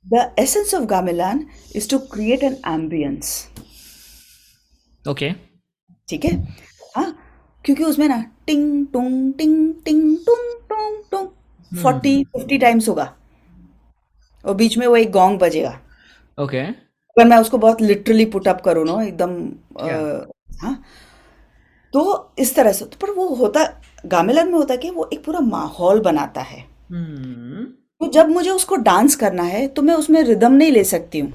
The 0.05 0.31
essence 0.37 0.73
of 0.73 0.87
gamelan 0.87 1.49
is 1.73 1.87
to 1.87 1.99
create 2.07 2.43
an 2.43 2.55
ambience. 2.63 3.47
Okay. 5.05 5.33
ठीक 6.09 6.25
है 6.25 6.31
हाँ 6.95 7.11
क्योंकि 7.65 7.83
उसमें 7.83 8.07
ना 8.07 8.21
टिंग 8.47 8.85
टुंग 8.93 9.33
टिंग 9.37 9.73
टिंग 9.85 10.01
टुंग 10.25 10.49
टुंग 10.69 10.97
टुंग 11.11 11.81
फोर्टी 11.81 12.23
फिफ्टी 12.33 12.57
टाइम्स 12.57 12.87
होगा 12.89 13.13
और 14.45 14.55
बीच 14.55 14.77
में 14.77 14.85
वो 14.87 14.95
एक 14.95 15.11
गोंग 15.11 15.39
बजेगा 15.39 15.77
Okay. 16.37 16.65
अगर 17.17 17.25
मैं 17.27 17.37
उसको 17.37 17.57
बहुत 17.57 17.81
लिटरली 17.81 18.25
पुट 18.35 18.47
अप 18.47 18.61
करूँ 18.65 18.85
ना 18.85 19.01
एकदम 19.03 19.35
Yeah. 19.85 20.25
हाँ 20.61 20.75
तो 21.93 22.01
इस 22.39 22.55
तरह 22.55 22.71
से 22.73 22.85
पर 23.01 23.11
वो 23.11 23.27
होता 23.35 23.63
गामेलन 24.05 24.47
में 24.47 24.57
होता 24.57 24.75
कि 24.83 24.89
वो 24.89 25.09
एक 25.13 25.23
पूरा 25.25 25.39
माहौल 25.53 25.99
बनाता 26.09 26.41
है 26.41 26.65
Hmm. 26.91 27.65
तो 28.01 28.07
जब 28.11 28.29
मुझे 28.29 28.49
उसको 28.49 28.75
डांस 28.75 29.15
करना 29.15 29.43
है 29.43 29.67
तो 29.67 29.81
मैं 29.81 29.93
उसमें 29.93 30.21
रिदम 30.23 30.51
नहीं 30.53 30.71
ले 30.71 30.83
सकती 30.83 31.19
हूँ 31.19 31.31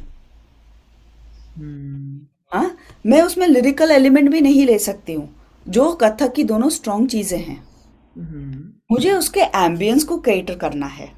Hmm. 1.57 2.27
हाँ 2.53 2.77
मैं 3.07 3.21
उसमें 3.23 3.47
लिरिकल 3.49 3.91
एलिमेंट 3.91 4.29
भी 4.31 4.41
नहीं 4.41 4.65
ले 4.67 4.79
सकती 4.79 5.13
हूँ 5.13 5.29
जो 5.67 5.93
कथक 5.93 6.33
की 6.35 6.45
दोनों 6.45 6.69
स्ट्रॉन्ग 6.71 7.09
चीज़ें 7.09 7.39
हैं 7.39 7.57
Hmm. 7.57 8.59
मुझे 8.93 9.13
उसके 9.13 9.41
एम्बियंस 9.41 10.05
को 10.05 10.19
कैटर 10.19 10.57
करना 10.57 10.87
है 10.87 11.09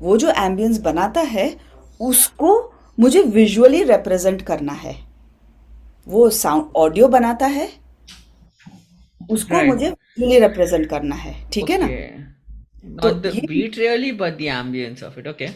वो 0.00 0.16
जो 0.16 0.30
एम्बियंस 0.38 0.78
बनाता 0.80 1.20
है 1.20 1.46
उसको 2.00 2.52
मुझे 2.98 3.22
विजुअली 3.22 3.82
रिप्रेजेंट 3.84 4.42
करना 4.42 4.72
है 4.72 4.94
वो 6.06 6.28
साउंड 6.30 6.72
ऑडियो 6.76 7.08
बनाता 7.08 7.46
है 7.46 7.68
उसको. 9.30 9.62
मुझे 9.62 9.88
विजुअली 9.90 10.38
रिप्रेजेंट 10.40 10.88
करना 10.90 11.14
है 11.14 11.34
ठीक 11.50 11.70
है 11.70 11.78
ना. 11.78 11.86
तो 12.84 13.08
Not 13.10 13.22
the 13.22 13.30
ये 13.34 13.46
beat 13.50 13.76
really, 13.82 14.10
but 14.22 14.38
the 14.40 14.48
ambience 14.56 15.02
of 15.08 15.18
it. 15.22 15.26
Okay. 15.34 15.50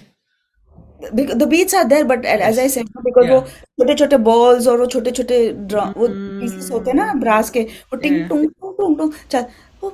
The 1.15 1.43
beats 1.49 1.75
are 1.75 1.85
there 1.89 2.05
but 2.05 2.25
as 2.25 2.59
I 2.59 2.69
said 2.69 2.87
because 3.05 3.31
वो 3.31 3.41
Yeah. 3.41 3.51
छोटे 3.79 3.95
छोटे 3.95 4.17
बॉल्स 4.29 4.67
और 4.69 4.81
वो 4.81 4.87
छोटे 4.95 5.11
छोटे 5.19 5.37
ड्रम 5.73 5.93
वो 5.97 6.07
पीसेस 6.09 6.71
होते 6.73 6.91
हैं 6.91 6.97
ना 6.97 7.13
ब्रास 7.21 7.51
के 7.51 7.61
वो 7.63 7.97
टिंग. 7.97 8.17
टुंग 8.29 8.49
टुंग 8.61 8.73
टुंग 8.79 8.97
टुंग 8.99 9.13
चल 9.31 9.45
वो 9.83 9.93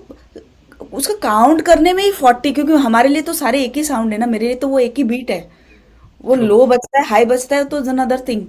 उसका 0.99 1.15
काउंट 1.23 1.61
करने 1.67 1.93
में 1.93 2.03
ही 2.03 2.11
फोर्टी 2.21 2.53
क्योंकि 2.53 2.73
हमारे 2.87 3.09
लिए 3.09 3.23
तो 3.23 3.33
सारे 3.33 3.63
एक 3.65 3.77
ही 3.77 3.85
साउंड 3.85 4.13
है 4.13 4.19
ना 4.19 4.27
मेरे 4.27 4.47
लिए 4.47 4.55
तो 4.65 4.69
वो 4.69 4.79
एक 4.79 4.95
ही 4.99 5.05
बीट 5.13 5.31
है 5.31 5.41
वो 6.25 6.35
लो 6.35 6.65
बजता 6.67 6.99
है 6.99 7.05
हाई 7.09 7.25
बजता 7.35 7.57
है 7.57 7.65
तो 7.69 7.79
इज़ 7.81 7.89
अनदर 7.91 8.21
थिंग. 8.29 8.47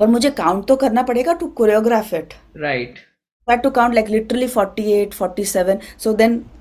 पर 0.00 0.06
मुझे 0.06 0.30
काउंट 0.40 0.66
तो 0.68 0.76
करना 0.84 1.02
पड़ेगा 1.12 1.32
to 1.40 1.46
choreograph 1.60 2.12
it 2.14 2.34
Right. 2.64 2.98
I 3.48 3.52
had 3.52 3.62
to 3.64 3.70
count 3.76 3.94
like 3.98 4.08
literally 4.14 4.46
48, 4.48 5.14
47. 5.14 5.80
So 5.98 6.12
then 6.20 6.34
uh, 6.38 6.59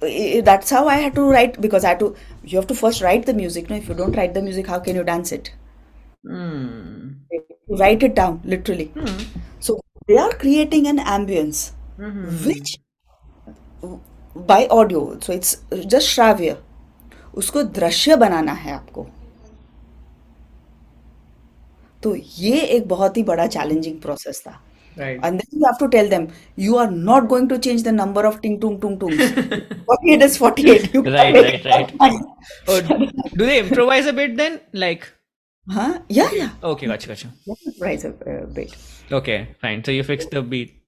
that's 0.00 0.70
how 0.70 0.86
I 0.88 0.96
had 0.96 1.14
to 1.14 1.22
write 1.22 1.60
because 1.60 1.84
I 1.84 1.90
had 1.90 1.98
to, 2.00 2.16
you 2.44 2.56
have 2.58 2.66
to 2.68 2.74
first 2.74 3.02
write 3.02 3.26
the 3.26 3.34
music. 3.34 3.68
No, 3.70 3.76
if 3.76 3.88
you 3.88 3.94
don't 3.94 4.16
write 4.16 4.34
the 4.34 4.42
music, 4.42 4.66
how 4.66 4.78
can 4.78 4.96
you 4.96 5.04
dance 5.04 5.32
it? 5.32 5.52
Hmm. 6.24 7.12
You 7.32 7.76
write 7.76 8.02
it 8.02 8.14
down 8.14 8.40
literally. 8.44 8.86
Hmm. 8.86 9.18
So 9.60 9.80
they 10.06 10.16
are 10.16 10.32
creating 10.32 10.86
an 10.86 10.98
ambience 10.98 11.72
Mhm. 11.98 12.46
which 12.46 12.76
by 14.34 14.66
audio. 14.68 15.18
So 15.20 15.32
it's 15.32 15.56
just 15.86 16.06
श्राव्य 16.08 16.56
उसको 17.34 17.62
दृश्य 17.62 18.16
बनाना 18.16 18.52
है 18.52 18.72
आपको 18.72 19.06
तो 22.02 22.14
ये 22.14 22.60
एक 22.60 22.88
बहुत 22.88 23.16
ही 23.16 23.22
बड़ा 23.22 23.46
चैलेंजिंग 23.46 24.00
प्रोसेस 24.00 24.42
था 24.46 24.60
Right. 24.98 25.20
And 25.22 25.38
then 25.38 25.46
you 25.52 25.64
have 25.66 25.78
to 25.78 25.88
tell 25.88 26.08
them, 26.08 26.28
you 26.56 26.76
are 26.76 26.90
not 26.90 27.28
going 27.28 27.48
to 27.50 27.58
change 27.58 27.84
the 27.84 27.92
number 27.92 28.26
of 28.26 28.40
ting 28.42 28.58
tung 28.60 28.80
tung 28.80 28.98
tungs. 28.98 29.84
48 29.86 30.22
is 30.22 30.36
48. 30.36 30.94
You 30.94 31.02
Right, 31.02 31.34
right, 31.34 31.64
right. 31.64 31.94
it. 32.00 32.26
Oh, 32.66 32.80
do 33.36 33.46
they 33.46 33.60
improvise 33.60 34.06
a 34.06 34.12
bit 34.12 34.36
then? 34.36 34.60
Like, 34.72 35.08
Huh? 35.70 36.00
Yeah, 36.08 36.30
yeah. 36.32 36.50
okay, 36.62 36.86
gotcha, 36.86 37.08
gotcha. 37.08 37.28
Yeah, 37.44 37.54
Rise 37.78 38.04
a 38.06 38.16
uh, 38.24 38.46
bit. 38.46 38.74
Okay, 39.12 39.54
fine. 39.60 39.84
So 39.84 39.92
you 39.92 40.02
fix 40.02 40.24
the 40.24 40.40
beat. 40.40 40.80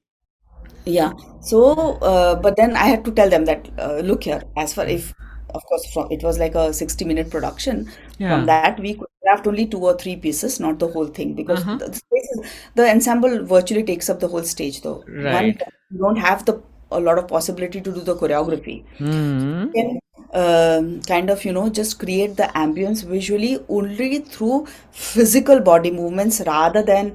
Yeah. 0.86 1.12
So, 1.42 1.98
uh, 2.00 2.36
but 2.36 2.56
then 2.56 2.76
I 2.76 2.86
had 2.86 3.04
to 3.04 3.12
tell 3.12 3.28
them 3.28 3.44
that, 3.44 3.68
uh, 3.78 4.00
look 4.00 4.24
here, 4.24 4.42
as 4.56 4.72
far 4.72 4.86
if, 4.86 5.12
of 5.53 5.63
course, 5.65 5.85
from 5.93 6.11
it 6.11 6.23
was 6.23 6.37
like 6.39 6.55
a 6.55 6.73
60 6.73 7.05
minute 7.05 7.29
production. 7.29 7.89
Yeah. 8.19 8.29
From 8.35 8.45
that, 8.47 8.79
we 8.79 8.95
choreographed 8.95 9.47
only 9.47 9.65
two 9.67 9.79
or 9.79 9.97
three 9.97 10.15
pieces, 10.15 10.59
not 10.59 10.79
the 10.79 10.87
whole 10.87 11.07
thing, 11.19 11.33
because 11.33 11.59
Uh-huh. 11.61 11.77
the, 11.77 11.87
the 11.87 11.95
space 11.95 12.29
is, 12.37 12.55
the 12.75 12.89
ensemble 12.93 13.43
virtually 13.45 13.83
takes 13.83 14.09
up 14.09 14.19
the 14.19 14.27
whole 14.27 14.43
stage, 14.43 14.81
though. 14.81 14.97
One, 15.07 15.23
Right. 15.25 15.61
you 15.91 15.99
don't 15.99 16.17
have 16.17 16.45
the 16.45 16.61
a 16.91 16.99
lot 16.99 17.17
of 17.17 17.27
possibility 17.27 17.79
to 17.81 17.91
do 17.93 18.01
the 18.01 18.15
choreography. 18.15 18.73
Hmm. 18.97 19.71
can 19.77 19.99
um, 20.41 21.01
kind 21.07 21.29
of 21.33 21.43
you 21.45 21.51
know 21.55 21.63
just 21.69 21.97
create 21.99 22.35
the 22.37 22.47
ambience 22.61 23.03
visually 23.13 23.51
only 23.69 24.19
through 24.19 24.57
physical 24.91 25.59
body 25.69 25.91
movements 25.91 26.41
rather 26.49 26.83
than 26.89 27.09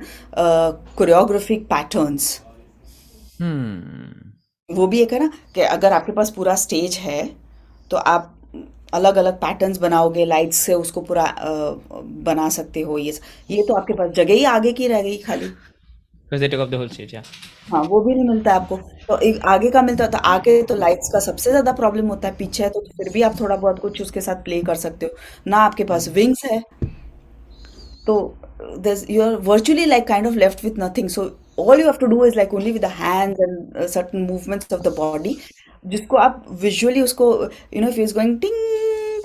uh, 0.45 0.73
choreographic 1.01 1.69
patterns 1.75 2.29
Hmm. 3.39 4.33
वो 4.77 4.87
भी 4.87 5.01
एक 5.03 5.13
है 5.13 5.19
ना 5.19 5.31
कि 5.55 5.61
अगर 5.61 5.93
आपके 5.93 6.13
पास 6.13 6.31
पूरा 6.37 6.55
stage 6.65 6.97
है 7.05 7.21
तो 7.92 7.98
आप 7.98 8.32
अलग 8.94 9.16
अलग 9.18 9.34
पैटर्न्स 9.40 9.78
बनाओगे 9.78 10.26
लाइट्स 10.26 10.58
से 10.58 10.74
उसको 10.74 11.02
पूरा 11.02 11.24
अ, 11.24 11.52
बना 12.26 12.50
सकते 12.50 12.82
हो 12.82 12.98
ये 12.98 13.14
ये 13.52 13.64
तो 13.68 13.74
आपके 13.76 13.94
पास 13.94 14.12
जगह 14.16 14.34
ही 14.34 14.44
आगे 14.52 14.72
की 14.74 14.88
रह 14.88 15.02
गई 15.02 15.18
खाली। 15.18 15.50
Because 16.28 16.42
they 16.42 16.48
took 16.52 16.62
up 16.62 16.70
the 16.70 16.78
whole 16.78 16.92
stage, 16.92 17.12
yeah. 17.14 17.26
हाँ 17.72 17.82
वो 17.84 18.00
भी 18.02 18.14
नहीं 18.14 18.28
मिलता 18.30 18.54
आपको। 18.56 18.78
तो 19.08 19.18
एक 19.28 19.46
आगे 19.48 19.70
का 19.72 19.82
मिलता 19.82 20.08
तो 20.08 20.18
आगे 20.28 20.62
तो 20.70 20.76
लाइट्स 20.76 21.10
का 21.14 21.20
सबसे 21.26 21.50
ज़्यादा 21.50 21.72
प्रॉब्लम 21.74 22.08
होता 22.08 22.28
है 22.28 22.36
पीछे 22.38 22.64
है 22.64 22.70
तो 22.70 22.80
फिर 22.98 23.12
भी 23.14 23.22
आप 23.22 23.40
थोड़ा 23.40 23.56
बहुत 23.56 23.80
कुछ 23.80 24.02
उसके 24.02 24.22
साथ 24.22 24.44
प्ले 24.44 24.62
कर 24.62 24.76
सकते 24.76 25.06
हो। 25.06 25.18
ना 25.48 25.58
आपके 25.66 25.84
पास 25.84 26.08
विंग्स 26.16 26.44
है 26.46 26.60
तो 28.08 28.16
you 29.10 29.22
are 29.22 29.36
virtually 29.46 29.86
like 29.86 30.08
kind 30.08 30.28
of 30.28 30.36
left 30.36 30.64
with 30.66 30.80
nothing 30.80 31.10
so 31.10 31.30
all 31.60 31.80
you 31.80 31.86
have 31.86 31.98
to 32.00 32.06
do 32.08 32.26
is 32.26 32.36
like 32.36 32.54
only 32.54 32.72
with 32.72 32.82
the 32.82 32.92
hands 33.00 33.40
and 33.40 33.86
certain 33.88 34.22
movements 34.22 34.74
of 34.74 34.82
the 34.82 34.96
body 34.98 35.38
जिसको 35.92 36.18
आप 36.18 36.46
विजुअली 36.62 37.02
उसको 37.02 37.28
you 37.74 37.82
know 37.82 37.88
if 37.88 38.00
is 38.02 38.14
going 38.14 38.40
टिंग 38.42 38.54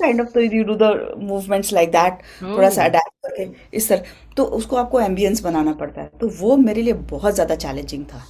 kind 0.01 0.21
of 0.21 0.29
तो 0.35 0.41
you 0.41 0.65
do 0.65 0.75
the 0.83 1.17
movements 1.19 1.73
like 1.73 1.91
that 1.93 2.19
थोड़ा 2.43 2.69
सा 2.69 2.83
Oh. 2.83 2.89
Adapt 2.89 3.27
करके 3.27 3.77
इस 3.77 3.89
तरह। 3.89 4.03
तो 4.37 4.45
उसको 4.59 4.77
आपको 4.77 5.01
एम्बियंस 5.01 5.41
बनाना 5.43 5.73
पड़ता 5.81 6.01
है। 6.03 6.11
तो 6.21 6.29
वो 6.39 6.57
मेरे 6.57 6.83
लिए 6.83 6.93
बहुत 7.11 7.35
ज़्यादा 7.35 7.55
चैलेंजिंग 7.65 8.05
था। 8.13 8.23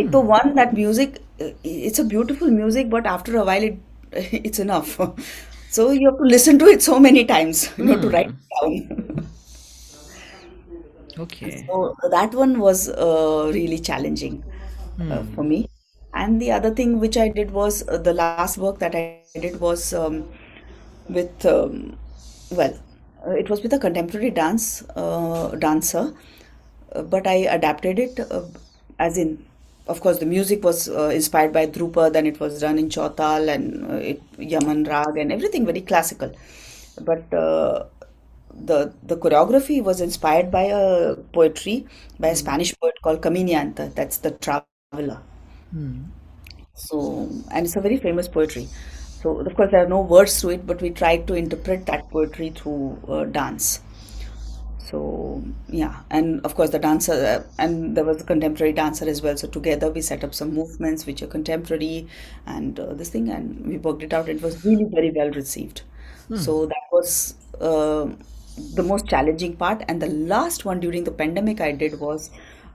एक 0.00 0.10
तो 0.12 0.22
one 0.22 0.54
that 0.56 0.74
music 0.74 1.18
it's 1.66 2.00
a 2.00 2.04
beautiful 2.08 2.50
music 2.50 2.90
but 2.90 3.06
after 3.06 3.36
a 3.36 3.42
while 3.44 3.64
it 3.64 4.34
it's 4.34 4.60
enough 4.60 5.00
so 5.74 5.92
you 5.92 6.10
have 6.10 6.18
to 6.18 6.24
listen 6.24 6.58
to 6.58 6.68
it 6.68 6.80
so 6.80 6.98
many 7.08 7.24
times 7.34 7.68
you 7.78 7.84
know 7.84 8.00
to 8.02 8.08
write 8.08 8.28
down 8.28 9.20
Okay. 11.22 11.50
So 11.66 11.78
that 12.12 12.34
one 12.34 12.52
was 12.58 12.82
uh, 12.88 13.50
really 13.54 13.78
challenging 13.88 14.36
uh, 14.98 15.18
for 15.34 15.44
me. 15.48 15.58
And 16.14 16.40
the 16.40 16.52
other 16.52 16.70
thing 16.74 17.00
which 17.00 17.16
I 17.16 17.28
did 17.28 17.50
was 17.50 17.86
uh, 17.88 17.96
the 17.98 18.12
last 18.12 18.58
work 18.58 18.78
that 18.80 18.94
I 18.94 19.22
did 19.40 19.60
was 19.60 19.94
um, 19.94 20.28
with 21.08 21.44
um, 21.46 21.96
well, 22.50 22.78
uh, 23.26 23.30
it 23.30 23.48
was 23.48 23.62
with 23.62 23.72
a 23.72 23.78
contemporary 23.78 24.30
dance 24.30 24.82
uh, 24.96 25.48
dancer, 25.56 26.12
uh, 26.92 27.02
but 27.02 27.26
I 27.26 27.34
adapted 27.56 27.98
it 27.98 28.20
uh, 28.20 28.42
as 28.98 29.16
in. 29.18 29.46
Of 29.88 30.00
course, 30.00 30.18
the 30.20 30.26
music 30.26 30.62
was 30.62 30.88
uh, 30.88 31.08
inspired 31.08 31.52
by 31.52 31.66
dhrupad 31.66 32.14
and 32.14 32.26
it 32.26 32.38
was 32.38 32.60
done 32.60 32.78
in 32.78 32.88
Chautal 32.88 33.48
and 33.48 33.90
uh, 33.90 33.94
it, 33.96 34.22
Yaman 34.38 34.84
Rag 34.84 35.16
and 35.16 35.32
everything 35.32 35.66
very 35.66 35.80
classical. 35.80 36.32
But 37.00 37.32
uh, 37.34 37.86
the 38.54 38.92
the 39.02 39.16
choreography 39.16 39.82
was 39.82 40.00
inspired 40.00 40.50
by 40.52 40.64
a 40.64 41.16
poetry 41.32 41.86
by 42.20 42.28
a 42.28 42.36
Spanish 42.36 42.74
poet 42.78 42.94
called 43.02 43.22
Caminante. 43.22 43.92
That's 43.94 44.18
the 44.18 44.30
traveler. 44.32 45.20
Hmm. 45.72 46.04
So, 46.74 47.28
and 47.50 47.66
it's 47.66 47.76
a 47.76 47.80
very 47.80 47.96
famous 47.96 48.28
poetry. 48.28 48.68
So, 49.22 49.38
of 49.38 49.54
course, 49.54 49.70
there 49.70 49.84
are 49.84 49.88
no 49.88 50.00
words 50.00 50.40
to 50.40 50.50
it, 50.50 50.66
but 50.66 50.82
we 50.82 50.90
tried 50.90 51.26
to 51.28 51.34
interpret 51.34 51.86
that 51.86 52.10
poetry 52.10 52.50
through 52.50 52.98
uh, 53.08 53.24
dance. 53.24 53.80
So, 54.78 55.42
yeah, 55.68 56.00
and 56.10 56.44
of 56.44 56.54
course, 56.54 56.70
the 56.70 56.78
dancer, 56.78 57.12
uh, 57.12 57.42
and 57.58 57.96
there 57.96 58.04
was 58.04 58.20
a 58.20 58.24
contemporary 58.24 58.72
dancer 58.72 59.08
as 59.08 59.22
well. 59.22 59.36
So, 59.36 59.46
together 59.48 59.90
we 59.90 60.00
set 60.02 60.24
up 60.24 60.34
some 60.34 60.52
movements 60.52 61.06
which 61.06 61.22
are 61.22 61.26
contemporary 61.26 62.08
and 62.46 62.78
uh, 62.78 62.92
this 62.94 63.10
thing, 63.10 63.30
and 63.30 63.66
we 63.66 63.78
worked 63.78 64.02
it 64.02 64.12
out. 64.12 64.28
It 64.28 64.42
was 64.42 64.64
really 64.64 64.84
very 64.84 65.10
well 65.10 65.30
received. 65.30 65.82
So, 66.34 66.66
that 66.66 66.84
was 66.90 67.34
uh, 67.60 68.08
the 68.74 68.82
most 68.82 69.06
challenging 69.06 69.56
part. 69.56 69.82
And 69.88 70.00
the 70.00 70.08
last 70.08 70.64
one 70.64 70.80
during 70.80 71.04
the 71.04 71.10
pandemic 71.10 71.60
I 71.60 71.72
did 71.72 72.00
was, 72.00 72.30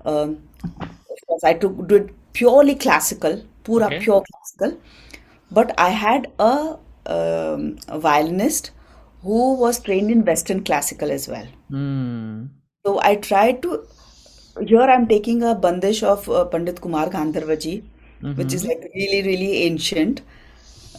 um, 0.06 0.43
of 0.80 1.28
course, 1.28 1.43
I 1.43 1.54
took 1.54 1.88
do 1.88 1.95
it 1.95 2.10
purely 2.38 2.76
classical, 2.76 3.38
pura 3.64 3.88
Okay. 3.88 4.00
pure 4.00 4.24
classical. 4.30 4.80
But 5.52 5.74
I 5.78 5.90
had 5.90 6.28
a, 6.40 6.78
um, 7.06 7.78
a 7.88 8.00
violinist 8.00 8.72
who 9.24 9.56
was 9.56 9.80
trained 9.80 10.12
in 10.12 10.26
Western 10.26 10.64
classical 10.64 11.12
as 11.12 11.28
well. 11.28 11.48
Hmm. 11.70 12.46
So 12.86 13.00
I 13.02 13.16
tried 13.16 13.62
to. 13.64 13.84
Here 14.56 14.82
I'm 14.82 15.08
taking 15.08 15.44
a 15.44 15.54
bandish 15.56 16.04
of 16.04 16.30
uh, 16.30 16.46
Pandit 16.46 16.82
Kumar 16.82 17.10
Gandharvaji, 17.10 17.84
which 18.36 18.54
is 18.54 18.66
like 18.66 18.86
really 18.96 19.22
really 19.28 19.52
ancient, 19.64 20.22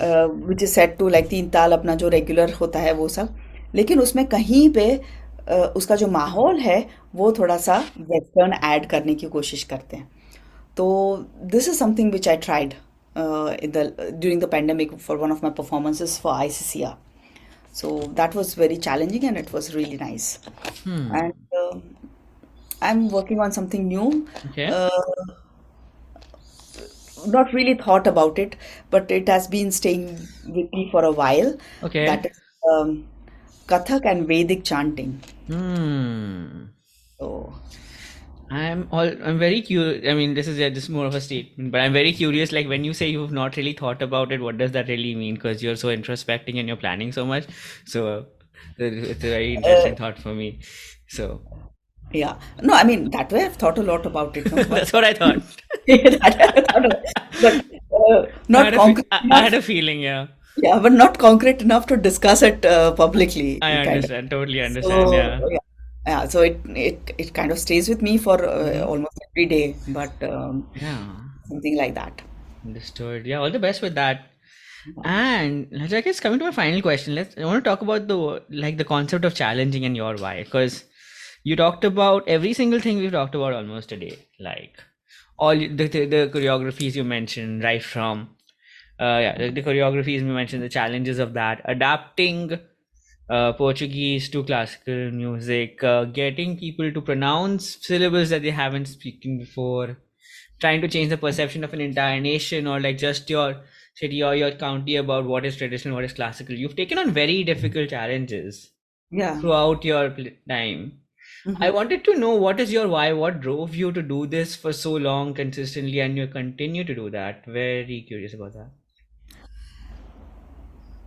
uh, 0.00 0.28
which 0.28 0.62
is 0.62 0.72
set 0.72 0.98
to 0.98 1.08
like 1.08 1.28
तीन 1.30 1.48
ताल 1.56 1.72
अपना 1.72 1.94
जो 2.02 2.08
regular 2.08 2.52
होता 2.60 2.80
है 2.80 2.92
वो 3.00 3.08
सब 3.16 3.34
लेकिन 3.74 4.00
उसमें 4.00 4.24
कहीं 4.34 4.68
पे 4.78 4.86
uh, 4.98 5.68
उसका 5.80 5.96
जो 5.96 6.06
माहौल 6.18 6.60
है 6.60 6.78
वो 7.14 7.32
थोड़ा 7.38 7.56
सा 7.66 7.78
वेस्टर्न 7.98 8.52
ऐड 8.72 8.86
करने 8.90 9.14
की 9.22 9.26
कोशिश 9.36 9.64
करते 9.72 9.96
हैं 9.96 10.17
So 10.78 11.26
this 11.42 11.66
is 11.66 11.76
something 11.76 12.12
which 12.12 12.28
I 12.28 12.36
tried 12.36 12.76
uh, 13.16 13.56
during 13.56 14.38
the 14.38 14.46
pandemic 14.46 15.00
for 15.00 15.18
one 15.18 15.32
of 15.32 15.42
my 15.42 15.50
performances 15.50 16.18
for 16.18 16.32
ICCA. 16.32 16.96
So 17.72 18.02
that 18.14 18.36
was 18.36 18.54
very 18.54 18.76
challenging 18.76 19.24
and 19.24 19.36
it 19.36 19.52
was 19.52 19.74
really 19.74 19.96
nice. 19.96 20.36
Hmm. 20.84 21.10
And 21.12 21.32
uh, 21.60 21.78
I'm 22.80 23.08
working 23.08 23.40
on 23.40 23.50
something 23.50 23.88
new. 23.88 24.28
Okay. 24.50 24.66
Uh, 24.66 24.88
not 27.26 27.52
really 27.52 27.74
thought 27.74 28.06
about 28.06 28.38
it, 28.38 28.54
but 28.90 29.10
it 29.10 29.28
has 29.28 29.48
been 29.48 29.72
staying 29.72 30.14
with 30.46 30.72
me 30.72 30.88
for 30.92 31.02
a 31.02 31.10
while. 31.10 31.58
Okay. 31.82 32.06
That 32.06 32.26
is 32.26 32.40
um, 32.70 33.04
Kathak 33.66 34.06
and 34.06 34.28
Vedic 34.28 34.62
chanting. 34.62 35.20
Hmm. 35.48 36.66
So 37.18 37.52
I'm 38.50 38.88
all 38.92 39.06
I'm 39.06 39.38
very 39.38 39.60
curious. 39.60 40.06
I 40.08 40.14
mean, 40.14 40.34
this 40.34 40.48
is 40.48 40.58
yeah, 40.58 40.70
just 40.70 40.88
more 40.88 41.04
of 41.06 41.14
a 41.14 41.20
statement, 41.20 41.70
but 41.70 41.80
I'm 41.82 41.92
very 41.92 42.12
curious. 42.12 42.50
Like 42.50 42.66
when 42.66 42.82
you 42.84 42.94
say 42.94 43.08
you've 43.08 43.32
not 43.32 43.56
really 43.56 43.74
thought 43.74 44.00
about 44.00 44.32
it, 44.32 44.40
what 44.40 44.56
does 44.56 44.72
that 44.72 44.88
really 44.88 45.14
mean? 45.14 45.34
Because 45.34 45.62
you're 45.62 45.76
so 45.76 45.88
introspecting 45.88 46.58
and 46.58 46.66
you're 46.66 46.76
planning 46.78 47.12
so 47.12 47.26
much. 47.26 47.46
So 47.84 48.26
it's 48.78 49.24
a 49.24 49.28
very 49.28 49.54
interesting 49.54 49.96
thought 49.96 50.18
for 50.18 50.34
me. 50.34 50.60
So 51.08 51.42
yeah, 52.12 52.38
no, 52.62 52.72
I 52.74 52.84
mean 52.84 53.10
that 53.10 53.30
way 53.30 53.44
I've 53.44 53.56
thought 53.56 53.76
a 53.78 53.82
lot 53.82 54.06
about 54.06 54.36
it. 54.36 54.50
No, 54.52 54.62
that's 54.64 54.92
what 54.94 55.04
I 55.04 55.12
thought. 55.12 55.42
I've 55.88 56.66
thought 56.66 56.86
of- 56.86 57.02
but 57.40 57.64
uh, 57.92 58.26
I 58.26 58.32
not 58.48 58.64
had, 58.64 58.74
a 58.74 58.80
fe- 58.80 58.94
concrete 58.94 59.06
I, 59.12 59.20
I 59.30 59.42
had 59.42 59.54
a 59.54 59.62
feeling, 59.62 60.00
yeah. 60.00 60.28
Yeah, 60.56 60.78
but 60.80 60.92
not 60.92 61.18
concrete 61.18 61.62
enough 61.62 61.86
to 61.86 61.96
discuss 61.96 62.42
it 62.42 62.64
uh, 62.64 62.92
publicly. 62.92 63.58
I 63.62 63.84
kind 63.84 64.04
of. 64.04 64.10
understand, 64.10 64.30
totally 64.30 64.60
understand, 64.60 65.08
So 65.08 65.12
yeah. 65.12 65.40
yeah, 65.50 65.58
yeah. 66.08 66.26
So 66.28 66.42
it 66.42 66.60
it 66.66 67.14
it 67.18 67.34
kind 67.34 67.52
of 67.52 67.58
stays 67.58 67.88
with 67.88 68.02
me 68.02 68.18
for 68.18 68.36
uh, 68.44 68.82
almost 68.84 69.18
every 69.30 69.46
day, 69.46 69.76
but 69.88 70.22
um, 70.22 70.68
Yeah. 70.74 71.20
something 71.44 71.76
like 71.76 71.94
that. 71.94 72.22
Understood. 72.64 73.26
Yeah, 73.26 73.38
all 73.38 73.50
the 73.50 73.58
best 73.58 73.82
with 73.82 73.94
that. 73.94 74.26
And 75.04 75.68
I 75.94 76.00
guess 76.02 76.20
coming 76.20 76.38
to 76.40 76.46
my 76.46 76.52
final 76.52 76.82
question, 76.82 77.14
let's 77.14 77.36
I 77.38 77.44
want 77.44 77.64
to 77.64 77.68
talk 77.70 77.82
about 77.82 78.08
the 78.08 78.42
like 78.50 78.78
the 78.78 78.84
concept 78.84 79.24
of 79.24 79.34
challenging 79.34 79.84
and 79.84 79.96
your 79.96 80.16
why. 80.16 80.44
Because 80.44 80.84
you 81.44 81.56
talked 81.56 81.84
about 81.84 82.28
every 82.28 82.52
single 82.52 82.80
thing 82.80 82.98
we've 82.98 83.12
talked 83.12 83.34
about 83.34 83.52
almost 83.54 83.88
today. 83.90 84.18
Like 84.40 84.82
all 85.38 85.54
you- 85.54 85.74
the 85.76 85.88
the, 85.88 86.06
the 86.06 86.30
choreographies 86.34 86.94
you 86.96 87.04
mentioned, 87.04 87.64
right 87.64 87.82
from 87.84 88.30
uh 89.00 89.18
yeah, 89.26 89.38
the, 89.38 89.50
the 89.50 89.62
choreographies 89.62 90.20
you 90.20 90.24
mentioned, 90.26 90.62
the 90.62 90.68
challenges 90.68 91.18
of 91.18 91.34
that, 91.34 91.62
adapting 91.64 92.58
uh, 93.28 93.52
Portuguese 93.52 94.28
to 94.30 94.42
classical 94.44 95.10
music, 95.10 95.82
uh, 95.84 96.04
getting 96.04 96.58
people 96.58 96.92
to 96.92 97.00
pronounce 97.00 97.78
syllables 97.86 98.30
that 98.30 98.42
they 98.42 98.50
haven't 98.50 98.86
spoken 98.86 99.38
before, 99.38 99.98
trying 100.60 100.80
to 100.80 100.88
change 100.88 101.10
the 101.10 101.18
perception 101.18 101.64
of 101.64 101.72
an 101.74 101.80
entire 101.80 102.20
nation 102.20 102.66
or 102.66 102.80
like 102.80 102.98
just 102.98 103.30
your 103.30 103.64
city 103.94 104.22
or 104.22 104.34
your 104.36 104.52
county 104.52 104.96
about 104.96 105.24
what 105.26 105.44
is 105.46 105.56
traditional, 105.56 105.94
what 105.94 106.04
is 106.04 106.12
classical. 106.12 106.54
You've 106.54 106.76
taken 106.76 106.98
on 106.98 107.10
very 107.12 107.44
difficult 107.44 107.90
challenges 107.90 108.70
Yeah. 109.10 109.40
throughout 109.40 109.84
your 109.84 110.14
time. 110.48 111.00
I 111.60 111.70
wanted 111.70 112.04
to 112.06 112.16
know 112.16 112.34
what 112.36 112.60
is 112.60 112.72
your 112.72 112.88
why, 112.88 113.12
what 113.12 113.40
drove 113.40 113.74
you 113.74 113.92
to 113.92 114.02
do 114.02 114.26
this 114.26 114.56
for 114.56 114.72
so 114.72 114.94
long 114.96 115.34
consistently, 115.34 116.00
and 116.00 116.16
you 116.16 116.26
continue 116.28 116.84
to 116.84 116.94
do 116.94 117.10
that. 117.10 117.46
Very 117.46 118.02
curious 118.08 118.34
about 118.34 118.54
that. 118.54 118.70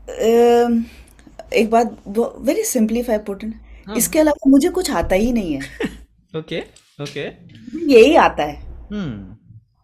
Um, 0.08 0.90
एक 1.54 1.70
बात 1.70 1.96
very 2.40 2.64
simplify 2.64 3.18
put 3.28 3.44
इसके 3.98 4.20
अलावा 4.20 4.50
मुझे 4.50 4.70
कुछ 4.70 4.92
आता 4.92 5.16
ही 5.16 5.32
नहीं 5.32 5.54
है। 5.54 5.60
Okay 6.40 6.60
okay 7.04 7.26
यही 7.94 8.16
आता 8.16 8.44
है। 8.44 8.60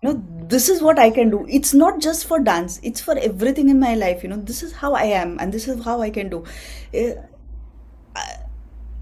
No 0.03 0.13
this 0.51 0.69
is 0.69 0.81
what 0.83 0.99
I 0.99 1.11
can 1.11 1.29
do 1.29 1.45
it's 1.49 1.75
not 1.75 1.99
just 2.01 2.27
for 2.27 2.39
dance 2.39 2.79
it's 2.85 3.03
for 3.03 3.17
everything 3.17 3.69
in 3.69 3.79
my 3.79 3.95
life 3.95 4.23
you 4.23 4.29
know 4.29 4.37
this 4.43 4.63
is 4.63 4.73
how 4.75 4.93
I 4.93 5.09
am 5.11 5.37
and 5.41 5.51
this 5.51 5.67
is 5.69 5.79
how 5.79 6.01
I 6.01 6.11
can 6.11 6.29
do 6.29 6.43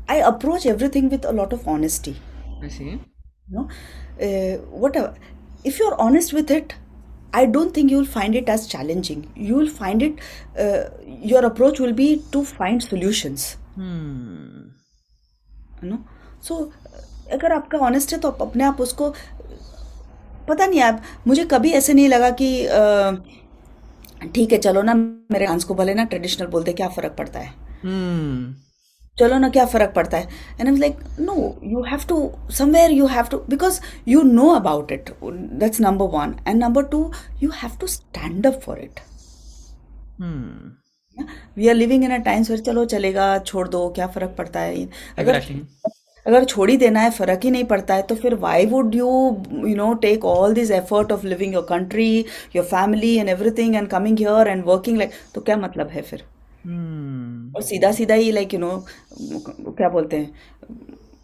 I 0.10 0.20
approach 0.22 0.66
everything 0.68 1.10
with 1.10 1.26
a 1.26 1.32
lot 1.32 1.54
of 1.54 1.70
honesty 1.70 2.16
no 3.52 3.68
whatever 4.96 5.16
if 5.66 5.82
you 5.82 5.90
are 5.90 5.98
honest 6.00 6.34
with 6.34 6.52
it 6.52 6.74
I 7.34 7.46
don't 7.46 7.76
think 7.78 7.92
you 7.92 8.00
will 8.00 8.08
find 8.08 8.36
it 8.36 8.50
as 8.50 8.68
challenging 8.68 9.24
you 9.38 9.58
will 9.58 9.70
find 9.70 10.04
it 10.04 10.20
your 11.26 11.46
approach 11.46 11.82
will 11.82 11.94
be 11.94 12.16
to 12.34 12.44
find 12.44 12.82
solutions 12.82 13.56
no 15.84 15.98
so 16.44 16.72
अगर 17.32 17.52
आपका 17.52 17.78
honest 17.78 18.14
है 18.14 18.20
तो 18.20 18.28
आप 18.28 18.42
अपने 18.42 18.64
आप 18.64 18.82
उसको 18.82 19.14
पता 20.50 20.66
नहीं 20.66 20.82
आप 20.82 21.02
मुझे 21.28 21.46
कभी 21.46 21.72
ऐसे 21.72 21.94
नहीं 21.94 22.10
लगा 22.10 22.30
कि 22.42 22.50
ठीक 24.36 24.52
है 24.52 24.58
चलो 24.58 24.82
ना 24.82 24.94
मेरे 24.94 25.46
डांस 25.46 25.64
को 25.64 25.76
भले 25.76 25.94
ना 25.94 26.04
ट्रेडिशनल 26.04 26.48
बोलते 26.48 26.74
क्या 26.74 26.88
फ़र्क 26.88 27.16
पड़ता 27.18 27.40
है. 27.40 27.54
Hmm. 27.86 28.65
चलो 29.18 29.38
ना 29.40 29.50
क्या 29.50 29.66
फ़र्क 29.66 29.94
पड़ता 29.96 30.18
है? 30.18 30.28
And 30.60 30.70
I 30.70 30.76
like 30.76 30.98
no 31.20 31.34
you 31.64 31.84
have 31.84 32.00
to 32.10 32.18
somewhere 32.54 32.92
you 32.92 33.06
have 33.08 33.26
to 33.32 33.38
because 33.50 33.80
you 34.08 34.22
know 34.24 34.50
about 34.56 34.92
it 34.92 35.10
that's 35.24 35.82
number 35.82 36.06
one 36.18 36.36
and 36.48 36.64
number 36.64 36.84
two 36.88 37.00
you 37.44 37.50
have 37.62 37.78
to 37.82 37.88
stand 37.88 38.48
up 38.48 38.60
for 38.66 38.80
it. 38.80 39.00
We 41.58 41.68
are 41.68 41.76
living 41.76 42.04
in 42.04 42.12
a 42.12 42.18
times 42.26 42.50
where 42.50 42.62
चलो 42.64 42.86
चलेगा 42.86 43.38
छोड़ 43.40 43.68
दो 43.68 43.88
क्या 43.96 44.08
फ़र्क 44.08 44.36
पड़ता 44.38 44.60
है? 44.60 44.88
अगर 45.20 45.42
अगर 46.26 46.44
छोड़ 46.44 46.70
ही 46.70 46.78
देना 46.78 47.00
है 47.00 47.10
फ़र्क 47.12 47.40
ही 47.44 47.50
नहीं 47.52 47.64
पड़ता 47.64 47.96
है 47.96 48.02
तो 48.02 48.16
फिर 48.16 48.36
why 48.36 48.66
would 48.66 48.96
you 48.96 49.08
you 49.66 49.76
know 49.76 49.94
take 50.04 50.26
all 50.26 50.54
this 50.54 50.72
effort 50.72 51.12
of 51.12 51.26
living 51.26 51.54
your 51.54 51.66
country 51.70 52.14
your 52.56 52.66
family 52.66 53.16
and 53.18 53.30
everything 53.30 53.76
and 53.76 53.88
coming 53.90 54.20
here 54.20 54.48
and 54.48 54.64
working 54.66 54.98
like 54.98 55.12
तो 55.36 55.42
क्या 55.42 55.58
मतलब 55.58 55.90
है 55.90 56.02
फिर? 56.02 56.24
हम्म। 56.66 57.56
और 57.56 57.62
सीधा 57.64 57.92
सीधा 57.94 58.16
ही 58.16 58.32
लाइक 58.32 58.54
यू 58.54 58.60
नो 58.60 58.78
क्या 59.12 59.90
बोलते 59.90 60.18
हैं 60.18 60.34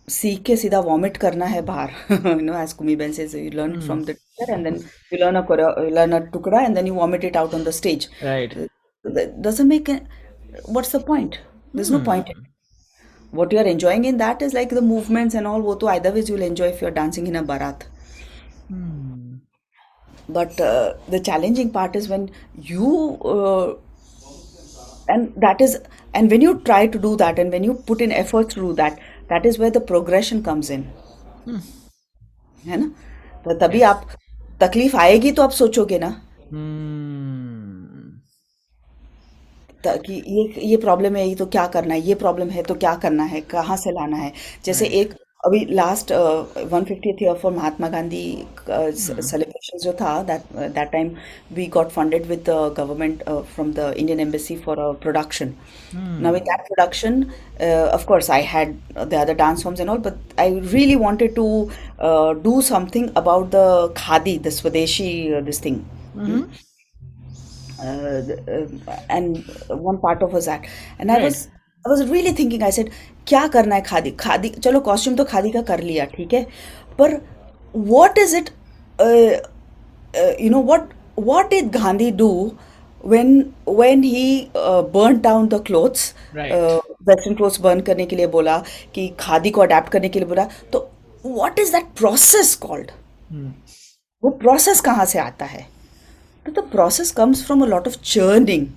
सीख 0.09 0.41
के 0.43 0.55
सीधा 0.57 0.79
वॉमिट 0.81 1.17
करना 1.17 1.45
है 1.45 1.61
बाहर 1.65 1.89
you 2.11 2.39
know 2.41 2.59
as 2.59 2.73
Kumi 2.73 2.95
Ben 2.95 3.13
says 3.13 3.35
you 3.35 3.49
learn 3.51 3.79
from 3.81 4.03
the 4.03 4.11
teacher 4.11 4.53
and 4.53 4.63
then 4.63 4.75
you 5.13 5.19
learn 5.19 5.35
a 5.35 5.89
learn 5.89 6.11
a 6.11 6.19
टुकड़ा 6.33 6.61
and 6.61 6.75
then 6.75 6.87
you 6.87 6.93
vomit 6.95 7.23
it 7.25 7.37
out 7.37 7.53
on 7.53 7.63
the 7.63 7.69
stage 7.79 8.09
right 8.23 8.55
doesn't 9.05 9.67
make 9.67 9.89
what's 9.89 10.95
the 10.95 11.03
point 11.03 11.35
there 11.75 11.81
is 11.81 11.93
no 11.93 11.99
point 12.05 12.33
what 13.33 13.53
you 13.53 13.59
are 13.59 13.67
enjoying 13.67 14.05
in 14.05 14.17
that 14.17 14.41
is 14.43 14.55
like 14.55 14.73
the 14.73 14.83
movements 14.85 15.35
and 15.35 15.47
all 15.47 15.61
वो 15.61 15.75
तो 15.75 15.87
either 15.87 16.13
with 16.13 16.29
you'll 16.31 16.43
enjoy 16.43 16.69
if 16.69 16.83
you 16.83 16.89
are 16.89 16.93
dancing 16.95 17.27
in 17.27 17.35
a 17.35 17.41
baraat 17.45 17.83
but 20.31 20.61
the 21.11 21.21
challenging 21.21 21.69
part 21.71 21.95
is 21.95 22.11
when 22.11 22.29
you 22.65 22.91
and 25.13 25.41
that 25.43 25.61
is 25.65 25.77
and 26.13 26.35
when 26.35 26.45
you 26.45 26.53
try 26.69 26.81
to 26.87 27.01
do 27.05 27.11
that 27.17 27.39
and 27.39 27.57
when 27.57 27.63
you 27.63 27.75
put 27.89 28.01
in 28.01 28.11
efforts 28.13 28.53
to 28.55 28.61
do 28.61 28.73
that 28.73 28.99
that 29.29 29.45
is 29.51 29.59
where 29.59 29.73
the 29.77 29.83
progression 29.93 30.43
comes 30.49 30.73
in 30.77 30.89
है 32.63 32.77
ना 32.79 32.87
तो 33.45 33.53
तभी 33.59 33.81
आप 33.83 34.07
तकलीफ़ 34.63 34.95
आएगी 34.97 35.31
तो 35.31 35.43
आप 35.43 35.51
सोचोगे 35.61 35.99
ना 35.99 36.09
Hmm. 36.51 37.21
ताकि 39.83 40.13
ये 40.27 40.67
ये 40.69 40.77
प्रॉब्लम 40.77 41.15
है 41.15 41.27
ये 41.27 41.35
तो 41.35 41.45
क्या 41.55 41.65
करना 41.75 41.93
है 41.93 42.01
ये 42.01 42.15
प्रॉब्लम 42.15 42.49
है 42.49 42.63
तो 42.63 42.75
क्या 42.83 42.95
करना 43.05 43.23
है 43.33 43.41
कहाँ 43.53 43.77
से 43.77 43.91
लाना 43.91 44.17
है 44.17 44.31
जैसे 44.65 44.85
एक 45.01 45.13
अभी 45.45 45.65
last 45.73 46.11
one 46.71 46.83
fifty 46.87 47.15
year 47.21 47.37
for 47.43 47.51
Mahatma 47.53 47.87
Gandhi 47.89 48.25
session 49.71 49.83
जो 49.83 49.93
था 50.01 50.21
that 50.23 50.41
that 50.73 50.91
time 50.91 51.11
we 51.53 51.65
got 51.73 51.89
funded 51.89 52.25
with 52.25 52.39
the 52.39 52.73
government 52.77 53.23
from 53.23 53.71
the 53.73 53.93
Indian 53.97 54.19
embassy 54.19 54.55
for 54.65 54.79
a 54.79 54.91
production 55.01 55.53
now 55.95 56.35
in 56.35 56.43
that 56.43 56.67
production 56.67 57.23
of 57.93 58.31
I 58.31 58.41
had 58.47 58.75
the 58.95 59.13
other 59.13 59.33
dance 59.35 59.63
forms 59.63 59.79
and 59.81 59.89
all 59.89 59.97
but 59.99 60.39
I 60.39 60.59
really 60.59 60.95
wanted 60.95 61.35
to 61.35 61.47
do 62.43 62.61
something 62.71 63.09
about 63.17 63.49
the 63.55 63.93
khadi 63.97 64.37
the 64.39 64.49
swadeshi 64.59 65.11
this 65.43 65.63
thing 65.65 65.79
and 69.09 69.37
one 69.71 69.97
part 69.97 70.23
of 70.23 70.33
was 70.33 70.45
that 70.45 70.69
and 70.99 71.09
right. 71.09 71.19
i 71.19 71.25
I 71.25 71.59
I 71.85 71.89
was 71.89 72.01
really 72.07 72.31
thinking, 72.31 72.63
I 72.63 72.89
क्या 73.27 73.47
करना 73.47 73.75
है 73.75 73.81
खादी 73.81 74.11
खादी 74.19 74.49
चलो 74.49 74.79
costume 74.79 75.15
तो 75.15 75.23
खादी 75.23 75.49
का 75.51 75.61
कर 75.61 75.79
लिया 75.83 76.05
ठीक 76.15 76.33
है 76.33 76.43
पर 76.99 77.13
what 77.73 78.17
is 78.17 78.35
it 78.37 78.49
uh, 80.13 80.19
uh, 80.19 80.33
you 80.39 80.49
know 80.49 80.59
what 80.59 80.87
what 81.15 81.49
did 81.51 81.71
Gandhi 81.71 82.11
do 82.11 82.29
when 83.13 83.53
when 83.65 84.03
he 84.03 84.49
uh, 84.55 84.81
burnt 84.95 85.21
down 85.21 85.49
the 85.49 85.59
clothes 85.59 86.13
Right. 86.33 86.51
uh, 86.51 86.79
western 87.09 87.35
clothes 87.41 87.57
burn 87.67 87.81
करने 87.85 88.05
के 88.05 88.15
लिए 88.15 88.27
बोला 88.37 88.57
कि 88.95 89.07
खादी 89.19 89.51
को 89.51 89.61
अडेप्ट 89.61 89.89
करने 89.91 90.09
के 90.09 90.19
लिए 90.19 90.27
बोला 90.27 90.47
तो 90.73 90.87
what 91.39 91.59
is 91.65 91.71
that 91.77 91.89
process 92.03 92.55
called 92.65 92.91
वो 94.23 94.29
प्रोसेस 94.41 94.81
कहाँ 94.81 95.05
से 95.05 95.19
आता 95.19 95.45
है 95.45 95.67
तो 96.45 96.51
the 96.61 96.63
process 96.71 97.11
comes 97.17 97.45
from 97.45 97.63
a 97.63 97.67
lot 97.67 97.87
of 97.87 97.97
churning 98.13 98.67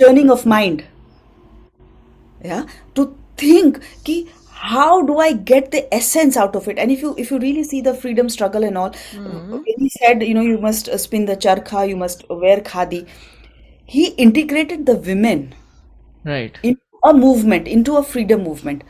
churning 0.00 0.30
of 0.34 0.44
mind 0.52 0.82
yeah 2.50 2.62
to 2.98 3.04
think 3.42 3.80
ki 4.06 4.14
how 4.70 5.02
do 5.06 5.14
i 5.22 5.32
get 5.50 5.70
the 5.70 5.80
essence 5.96 6.36
out 6.42 6.56
of 6.58 6.66
it 6.72 6.78
and 6.82 6.92
if 6.94 7.00
you 7.04 7.08
if 7.22 7.30
you 7.32 7.38
really 7.44 7.64
see 7.70 7.80
the 7.86 7.94
freedom 8.02 8.28
struggle 8.34 8.66
and 8.68 8.78
all 8.82 8.92
when 9.14 9.80
he 9.84 9.88
said 9.94 10.22
you 10.22 10.34
know 10.36 10.44
you 10.48 10.58
must 10.66 10.88
uh, 10.88 10.98
spin 11.04 11.24
the 11.30 11.36
charkha 11.46 11.82
you 11.92 11.96
must 12.02 12.22
wear 12.44 12.60
khadi 12.68 13.00
he 13.88 14.04
integrated 14.26 14.86
the 14.92 14.96
women 15.10 15.42
Right. 16.24 16.58
into 16.62 17.08
a 17.08 17.12
movement 17.12 17.66
into 17.76 17.96
a 17.96 18.02
freedom 18.12 18.44
movement 18.50 18.84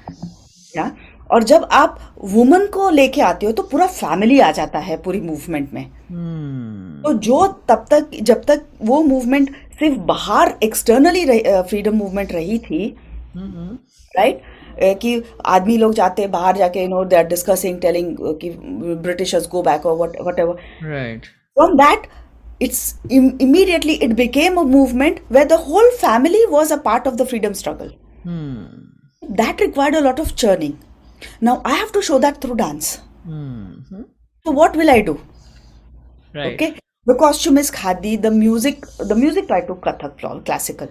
या 0.76 0.90
और 1.32 1.42
जब 1.50 1.62
आप 1.72 1.98
woman 2.32 2.66
को 2.72 2.88
लेके 2.90 3.20
आते 3.22 3.46
हो 3.46 3.52
तो 3.58 3.62
पूरा 3.70 3.86
फैमिली 3.86 4.38
आ 4.40 4.50
जाता 4.58 4.78
है 4.88 4.96
पूरी 5.02 5.20
मूवमेंट 5.20 5.72
में 5.72 5.84
Hmm. 5.84 7.02
तो 7.04 7.12
जो 7.26 7.46
तब 7.68 7.86
तक 7.90 8.10
जब 8.30 8.42
तक 8.50 8.66
वो 8.90 9.02
मूवमेंट 9.02 9.50
सिर्फ़ 9.78 9.98
बाहर 10.10 10.54
एक्सटर्नली 10.62 11.24
फ्रीडम 11.68 11.96
मूवमेंट 11.96 12.32
रही 12.32 12.58
थी 12.66 12.84
राइट 13.36 14.42
कि 14.80 15.22
आदमी 15.48 15.76
लोग 15.78 15.94
जाते 15.94 16.22
हैं 16.22 16.30
बाहर 16.30 16.56
जाके 16.56 16.86
no 16.88 17.04
they 17.04 17.16
are 17.16 17.26
discussing 17.26 17.80
telling 17.80 18.16
कि 18.40 18.50
ब्रिटिश 19.02 19.34
गो 19.52 19.62
बैक 19.62 19.86
और 19.86 19.96
what 19.98 20.16
whatever 20.38 20.90
right 20.90 21.26
from 21.56 21.76
that 21.78 22.06
it's 22.62 22.82
immediately 23.12 23.92
it 23.94 24.12
became 24.16 24.60
a 24.60 24.62
movement 24.68 25.20
where 25.32 25.46
the 25.46 25.60
whole 25.68 25.90
family 25.96 26.44
was 26.50 26.72
a 26.72 26.76
part 26.84 27.08
of 27.08 27.14
the 27.14 27.26
freedom 27.26 27.52
struggle 27.62 27.92
that 29.22 29.62
required 29.62 29.96
a 29.96 30.00
lot 30.00 30.20
of 30.20 30.34
churning 30.34 30.74
now 31.42 31.62
I 31.66 31.78
have 31.78 31.90
to 31.94 32.00
show 32.02 32.18
that 32.18 32.42
through 32.42 32.54
dance 32.54 32.98
what 34.46 34.76
will 34.76 34.90
I 34.90 35.02
do 35.02 35.12
okay 35.12 36.70
the 37.06 37.16
costume 37.20 37.58
is 37.58 37.72
khadi 37.72 38.16
the 38.16 38.26
music 38.32 38.86
the 39.00 39.12
music 39.12 39.46
try 39.46 39.60
to 39.60 39.74
Kathak 39.86 40.16
classical 40.20 40.88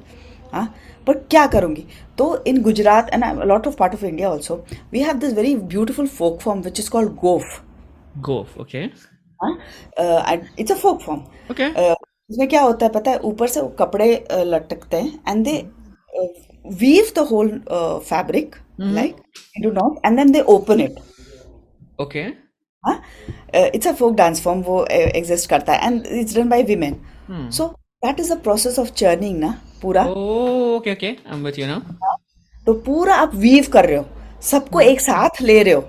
हाँ 0.54 0.74
पर 1.08 1.18
क्या 1.30 1.46
करूँगी? 1.48 1.84
तो 2.18 2.44
in 2.48 2.62
Gujarat 2.62 3.10
and 3.14 3.24
I 3.24 3.48
lot 3.48 3.68
of 3.68 3.76
part 3.78 3.94
of 3.94 4.06
India 4.06 4.30
also 4.30 4.56
we 4.92 5.04
have 5.04 5.18
this 5.20 5.34
very 5.34 5.56
beautiful 5.56 6.08
folk 6.10 6.40
form 6.42 6.62
which 6.62 6.80
is 6.80 6.90
called 6.90 7.12
Gof 7.22 7.62
Gof 8.20 8.58
okay 8.60 8.84
it's 10.60 10.72
a 10.72 10.76
folk 10.76 11.02
form 11.02 11.22
okay 11.52 11.68
इसमें 12.30 12.48
क्या 12.50 12.62
होता 12.62 12.86
है 12.86 12.92
पता 12.92 13.12
है? 13.12 13.20
ऊपर 13.20 13.48
से 13.48 13.62
वो 13.62 13.68
कपड़े 13.80 14.26
लटकते 14.32 14.98
हैं 14.98 15.20
and 15.30 15.46
they 15.46 15.58
weave 16.80 17.12
the 17.16 17.28
whole 17.32 17.50
fabric 17.70 18.56
like 18.80 19.16
in 19.58 19.64
do 19.64 19.72
not 19.74 20.06
and 20.06 20.18
then 20.18 20.32
they 20.32 20.42
open 20.50 20.80
it 20.80 21.00
okay 22.02 22.26
it's 23.56 23.88
a 23.88 23.92
folk 23.94 24.16
dance 24.16 24.42
form 24.44 24.62
वो 24.62 24.86
एग्जिस्ट 24.92 25.50
करता 25.50 25.74
है 25.74 25.88
and 25.88 26.06
it's 26.20 26.36
done 26.36 26.50
by 26.50 26.64
women 26.64 27.50
so 27.52 27.74
that 28.04 28.20
is 28.20 28.34
the 28.34 28.38
process 28.44 28.80
of 28.80 28.92
churning 28.94 29.40
ना 29.40 29.54
पूरा 29.82 30.04
Oh, 30.06 30.78
okay, 30.78 30.94
okay. 30.96 31.12
I'm 31.34 31.44
with 31.48 31.58
you 31.62 31.68
now. 31.68 31.80
तो 32.68 32.74
पूरा 32.86 33.16
आप 33.16 33.36
weave 33.36 33.68
कर 33.74 33.86
रहे 33.86 33.98
हो 33.98 34.06
सबको 34.44 34.80
एक 34.82 35.02
साथ 35.02 35.42
ले 35.42 35.62
रहे 35.64 35.74
हो 35.74 35.82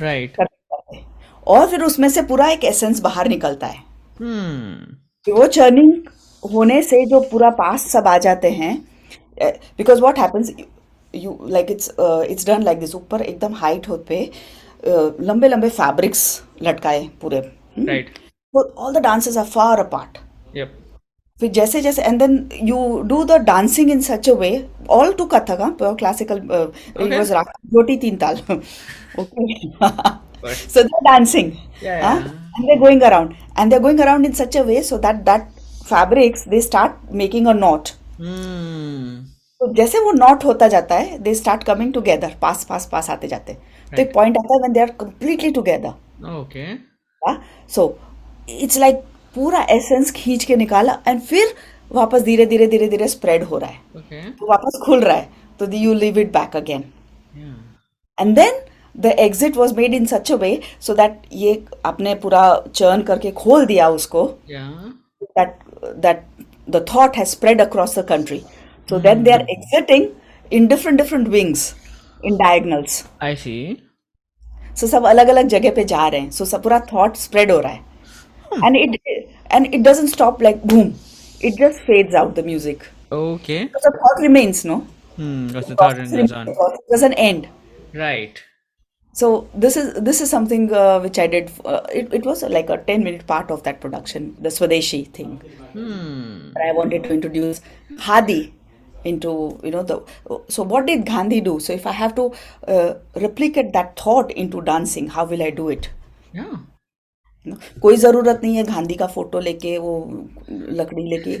राइट 0.00 0.36
Right. 0.36 1.00
और 1.46 1.66
फिर 1.70 1.82
उसमें 1.82 2.08
से 2.08 2.22
पूरा 2.22 2.48
एक 2.50 2.64
एसेंस 2.64 3.00
बाहर 3.00 3.28
निकलता 3.28 3.66
है 3.66 3.82
Hmm. 4.20 5.36
वो 5.36 5.46
चर्निंग 5.46 5.92
होने 6.42 6.82
से 6.82 7.04
जो 7.06 7.20
पूरा 7.30 7.50
पास 7.58 7.86
सब 7.90 8.06
आ 8.08 8.16
जाते 8.26 8.50
हैं 8.52 8.72
because 9.78 10.00
what 10.00 10.18
happens 10.18 10.52
you 11.14 11.38
like 11.50 11.70
it's 11.70 11.90
it's 12.30 12.46
done 12.46 12.62
like 12.62 12.78
this 12.80 12.94
ऊपर 12.94 13.22
एकदम 13.22 13.54
हाइट 13.54 13.88
होते 13.88 14.04
पे 14.08 14.24
uh, 14.90 15.20
लंबे 15.28 15.48
लंबे 15.48 15.68
फैब्रिक्स 15.70 16.24
लटकाए 16.62 17.08
पूरे 17.22 17.40
Right. 17.88 18.06
All 18.54 18.94
the 18.94 19.02
dances 19.02 19.36
are 19.36 19.44
far 19.56 19.78
apart 19.80 20.18
Yep. 20.56 20.68
फिर 21.40 21.50
जैसे 21.50 21.80
जैसे 21.80 22.02
and 22.02 22.18
then 22.18 22.48
you 22.62 22.78
do 23.06 23.22
the 23.24 23.32
dancing 23.42 23.90
in 23.90 24.00
such 24.00 24.28
a 24.30 24.32
way 24.34 24.50
all 24.90 25.12
to 25.12 25.24
Kathak 25.34 25.76
classical 25.98 26.40
रोटी 27.74 27.96
तीन 27.96 28.16
ताल 28.16 28.40
okay 29.20 29.46
so 30.44 30.82
they 30.82 31.00
dancing 31.04 31.52
and 31.84 32.24
there 32.60 32.78
going 32.78 33.02
around 33.02 33.34
and 33.58 33.70
there 33.70 33.80
going 33.80 34.00
around 34.00 34.26
in 34.26 34.32
such 34.32 34.56
a 34.56 34.62
way 34.62 34.82
so 34.82 34.98
that 34.98 35.16
that 35.24 35.48
fabrics 35.84 36.48
they 36.48 36.60
start 36.60 37.12
making 37.14 37.46
a 37.46 37.52
knot 37.54 37.88
तो 39.60 39.72
जैसे 39.74 39.98
वो 40.00 40.12
knot 40.12 40.44
होता 40.44 40.66
जाता 40.68 40.94
है 40.94 41.18
they 41.18 41.34
start 41.34 41.64
coming 41.64 41.92
together 41.94 42.34
पास 42.42 42.64
पास 42.64 42.88
पास 42.92 43.10
आते 43.10 43.28
जाते 43.28 43.54
तो 43.92 44.02
एक 44.02 44.12
पॉइंट 44.14 44.36
आता 44.38 44.54
है 44.54 44.60
when 44.62 44.72
they 44.72 44.80
are 44.80 44.90
completely 45.00 45.50
together 45.52 46.28
okay 46.32 46.66
so 47.70 47.86
it's 48.50 48.78
like 48.78 49.02
पूरा 49.38 49.66
एसेंस 49.70 50.10
खींच 50.12 50.44
के 50.44 50.56
निकाला 50.56 50.98
एंड 51.08 51.20
फिर 51.22 51.54
वापस 51.92 52.22
धीरे 52.22 52.46
धीरे 52.46 52.66
धीरे 52.66 52.88
धीरे 52.88 53.08
स्प्रेड 53.08 53.42
हो 53.44 53.58
रहा 53.58 53.70
है। 53.70 53.80
Okay. 53.96 54.22
तो 54.38 54.46
वापस 54.46 54.80
खुल 54.84 55.00
रहा 55.00 55.16
है। 55.16 55.28
तो 55.60 55.66
the 55.66 55.78
you 55.78 55.92
leave 55.94 56.18
it 56.18 56.32
back 56.32 56.56
again 56.56 56.84
and 58.18 58.34
then 58.36 58.60
the 58.94 59.12
exit 59.18 59.56
was 59.56 59.74
made 59.76 59.94
in 59.94 60.06
such 60.06 60.32
a 60.32 60.36
way 60.36 60.50
so 60.80 60.94
that 60.94 61.22
ये 61.32 61.62
आपने 61.86 62.14
पूरा 62.22 62.42
चर्न 62.74 63.02
करके 63.02 63.30
खोल 63.32 63.66
दिया 63.66 63.88
उसको। 63.88 64.24
That 64.50 65.58
that 65.96 66.22
the 66.70 66.84
thought 66.94 67.16
has 67.16 67.28
spread 67.28 67.60
across 67.60 67.98
the 67.98 68.04
country 68.08 68.38
so 68.88 68.98
then 69.00 69.22
they 69.22 69.30
are 69.30 69.46
exiting 69.50 70.06
in 70.52 70.66
different 70.66 71.00
different 71.02 71.28
wings 71.28 71.74
in 72.24 72.36
diagonals 72.36 73.04
I 73.22 73.36
see 73.36 73.56
so 74.76 74.86
सब 74.86 75.06
अलग 75.06 75.28
अलग 75.28 75.48
जगह 75.48 75.70
पे 75.74 75.84
जा 75.84 76.06
रहे 76.08 76.20
हैं। 76.20 76.30
सो 76.30 76.44
so, 76.44 76.50
सब 76.50 76.62
पूरा 76.62 76.80
थॉट 76.92 77.16
स्प्रेड 77.16 77.50
हो 77.52 77.58
रहा 77.60 77.72
है। 77.72 77.86
And 78.52 78.76
it 78.76 79.00
and 79.50 79.74
it 79.74 79.82
doesn't 79.82 80.08
stop 80.08 80.40
like 80.42 80.62
boom 80.62 80.94
it 81.40 81.56
just 81.56 81.80
fades 81.80 82.14
out 82.14 82.34
the 82.34 82.42
music 82.42 82.86
Okay. 83.10 83.68
so 83.72 83.78
the 83.90 83.98
thought 83.98 84.20
remains 84.28 84.64
no 84.64 84.86
Hmm. 85.18 85.48
Because 85.48 85.66
the 85.66 85.74
thought 85.74 85.96
remains, 85.96 86.30
on. 86.30 86.46
the 86.46 86.52
process 86.54 86.78
doesn't 86.90 87.14
end 87.14 87.48
Right. 87.94 88.40
so 89.12 89.48
this 89.64 89.76
is 89.76 89.94
this 90.08 90.20
is 90.20 90.30
something 90.30 90.72
uh, 90.72 91.00
which 91.00 91.18
I 91.18 91.26
did 91.26 91.50
uh, 91.64 91.80
it, 91.92 92.12
it 92.18 92.24
was 92.24 92.42
like 92.42 92.70
a 92.70 92.76
10 92.78 93.02
minute 93.02 93.26
part 93.26 93.50
of 93.50 93.62
that 93.64 93.80
production 93.80 94.36
the 94.40 94.48
Swadeshi 94.58 95.00
thing 95.18 95.32
Hmm. 95.72 96.50
but 96.52 96.62
I 96.62 96.72
wanted 96.72 97.02
to 97.08 97.12
introduce 97.14 97.60
Khadi 98.04 98.52
into 99.04 99.58
you 99.64 99.70
know 99.72 99.82
the 99.82 99.98
so 100.48 100.62
what 100.62 100.86
did 100.86 101.04
Gandhi 101.06 101.40
do 101.40 101.58
so 101.60 101.72
if 101.72 101.86
I 101.86 101.92
have 101.92 102.14
to 102.16 102.32
uh, 102.68 102.94
replicate 103.26 103.72
that 103.72 103.98
thought 103.98 104.30
into 104.32 104.60
dancing 104.62 105.08
how 105.08 105.24
will 105.24 105.42
I 105.42 105.50
do 105.50 105.68
it 105.68 105.90
Yeah. 106.32 106.56
कोई 107.82 107.96
ज़रूरत 107.96 108.40
नहीं 108.44 108.56
है 108.56 108.62
गांधी 108.64 108.94
का 108.94 109.06
photo 109.06 109.40
लेके 109.40 109.78
वो 109.78 109.92
लकड़ी 110.50 111.02
लेके। 111.02 111.38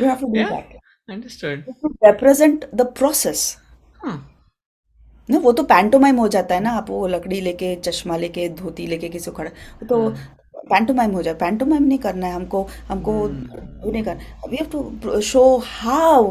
Yeah. 0.00 0.16
that. 0.42 0.64
Understood. 1.08 1.58
to 1.82 1.88
represent 2.02 2.64
the 2.74 2.86
ना 5.30 5.38
वो 5.38 5.52
तो 5.52 5.62
पैंटोमाइम 5.62 6.16
हो 6.16 6.28
जाता 6.28 6.54
है 6.54 6.60
ना 6.60 6.70
आप 6.70 6.90
वो 6.90 7.06
लकड़ी 7.06 7.40
लेके 7.40 7.74
चश्मा 7.76 8.16
लेके 8.16 8.48
धोती 8.48 8.86
लेके 8.86 9.08
किसी 9.08 9.30
को 9.30 9.36
खड़ा 9.36 9.50
वो 9.50 9.86
तो 9.86 10.10
पैंटोमाइम 10.70 11.10
हो 11.10 11.22
जाए 11.22 11.34
पैंटोमाइम 11.34 11.82
नहीं 11.82 11.98
करना 11.98 12.26
है 12.26 12.32
हमको। 12.32 12.66
हमको 12.88 13.12
वो 13.12 13.90
नहीं 13.92 14.02
करना। 14.02 14.48
We 14.48 14.56
have 14.56 14.68
to 14.72 15.20
show 15.20 15.42
how 15.64 16.30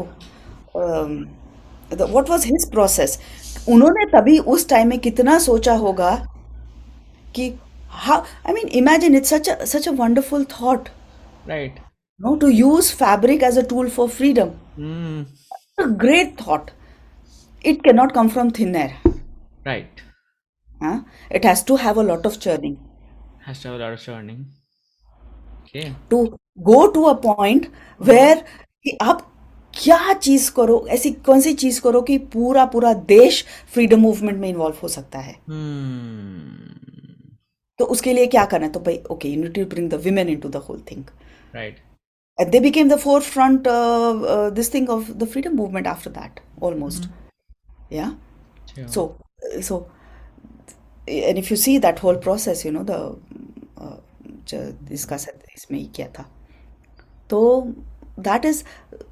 what 0.76 2.30
was 2.30 2.46
his 2.46 2.70
process 2.70 3.18
उन्होंने 3.68 4.04
तभी 4.12 4.38
उस 4.38 4.68
टाइम 4.68 4.88
में 4.88 4.98
कितना 4.98 5.38
सोचा 5.38 5.74
होगा 5.74 6.10
कि 7.36 7.52
how 8.04 8.20
I 8.46 8.52
mean 8.52 8.68
imagine 8.78 9.14
it's 9.16 9.34
such 9.34 9.50
such 9.68 9.88
a 9.88 9.92
wonderful 9.92 10.44
thought 10.52 10.88
right 11.48 11.78
no 12.20 12.34
to 12.36 12.48
use 12.48 12.92
fabric 12.94 13.42
as 13.42 13.58
a 13.58 13.62
tool 13.70 13.88
for 13.90 14.08
freedom 14.08 14.48
a 15.78 15.86
great 16.04 16.36
thought 16.40 16.70
it 17.64 17.82
can 17.84 17.96
not 17.96 18.12
come 18.12 18.28
from 18.28 18.50
thin 18.58 18.76
air 18.76 19.12
right 19.66 20.00
हाँ 20.80 20.96
it 21.32 21.46
has 21.46 21.64
to 21.66 21.76
have 21.76 22.00
a 22.00 22.02
lot 22.02 22.26
of 22.26 22.38
churning 22.38 22.76
has 23.46 23.62
to 23.62 23.68
have 23.68 23.78
a 23.78 23.82
lot 23.84 23.92
of 23.92 24.04
churning 24.06 24.44
okay 25.60 25.88
to 26.10 26.24
go 26.68 26.86
to 26.86 27.02
a 27.02 27.12
point 27.22 27.66
where 28.00 28.44
कि 28.84 28.96
आप 29.02 29.26
क्या 29.74 30.12
चीज़ 30.12 30.50
करो 30.52 30.86
ऐसी 30.90 31.10
कौन 31.26 31.40
सी 31.40 31.52
चीज़ 31.54 31.80
करो 31.80 32.00
कि 32.02 32.16
पूरा 32.34 32.64
पूरा 32.74 32.92
देश 33.08 33.44
फ्रीडम 33.72 34.00
मूवमेंट 34.00 34.38
में 34.40 34.48
इन्वॉल्व 34.48 34.76
हो 34.82 34.88
सकता 34.88 35.18
है. 35.18 35.34
तो 37.78 37.84
उसके 37.84 38.12
लिए 38.12 38.26
क्या 38.26 38.44
करना 38.44 38.68
तो 38.68 38.80
भाई 38.80 39.02
okay 39.10 39.28
you 39.28 39.48
to 39.48 39.64
bring 39.64 39.90
the 39.90 39.94
women 40.04 40.28
in 40.28 40.40
the 40.40 40.62
whole 40.68 40.82
thing 40.90 41.04
right 41.54 41.78
and 42.38 42.50
they 42.50 42.60
became 42.60 42.88
the 42.88 42.96
fore 42.98 43.22
this 44.54 44.72
thing 44.74 44.90
of 44.90 45.10
the 45.12 45.26
freedom 45.26 45.56
movement 45.56 45.86
after 45.86 46.10
that 46.10 46.40
almost 46.62 47.08
yeah 47.92 48.16
so 48.88 49.06
so 49.62 49.86
and 51.08 51.38
if 51.38 51.48
you 51.50 51.56
see 51.56 51.78
that 51.78 52.02
whole 52.02 52.16
process 52.20 52.66
you 52.66 52.72
know 52.72 52.84
the 52.84 53.00
discuss 54.88 55.28
इसमें 55.56 55.78
ही 55.78 55.86
किया 55.86 56.08
था 56.08 56.28
तो 57.30 57.40
that 58.20 58.44
is 58.44 58.62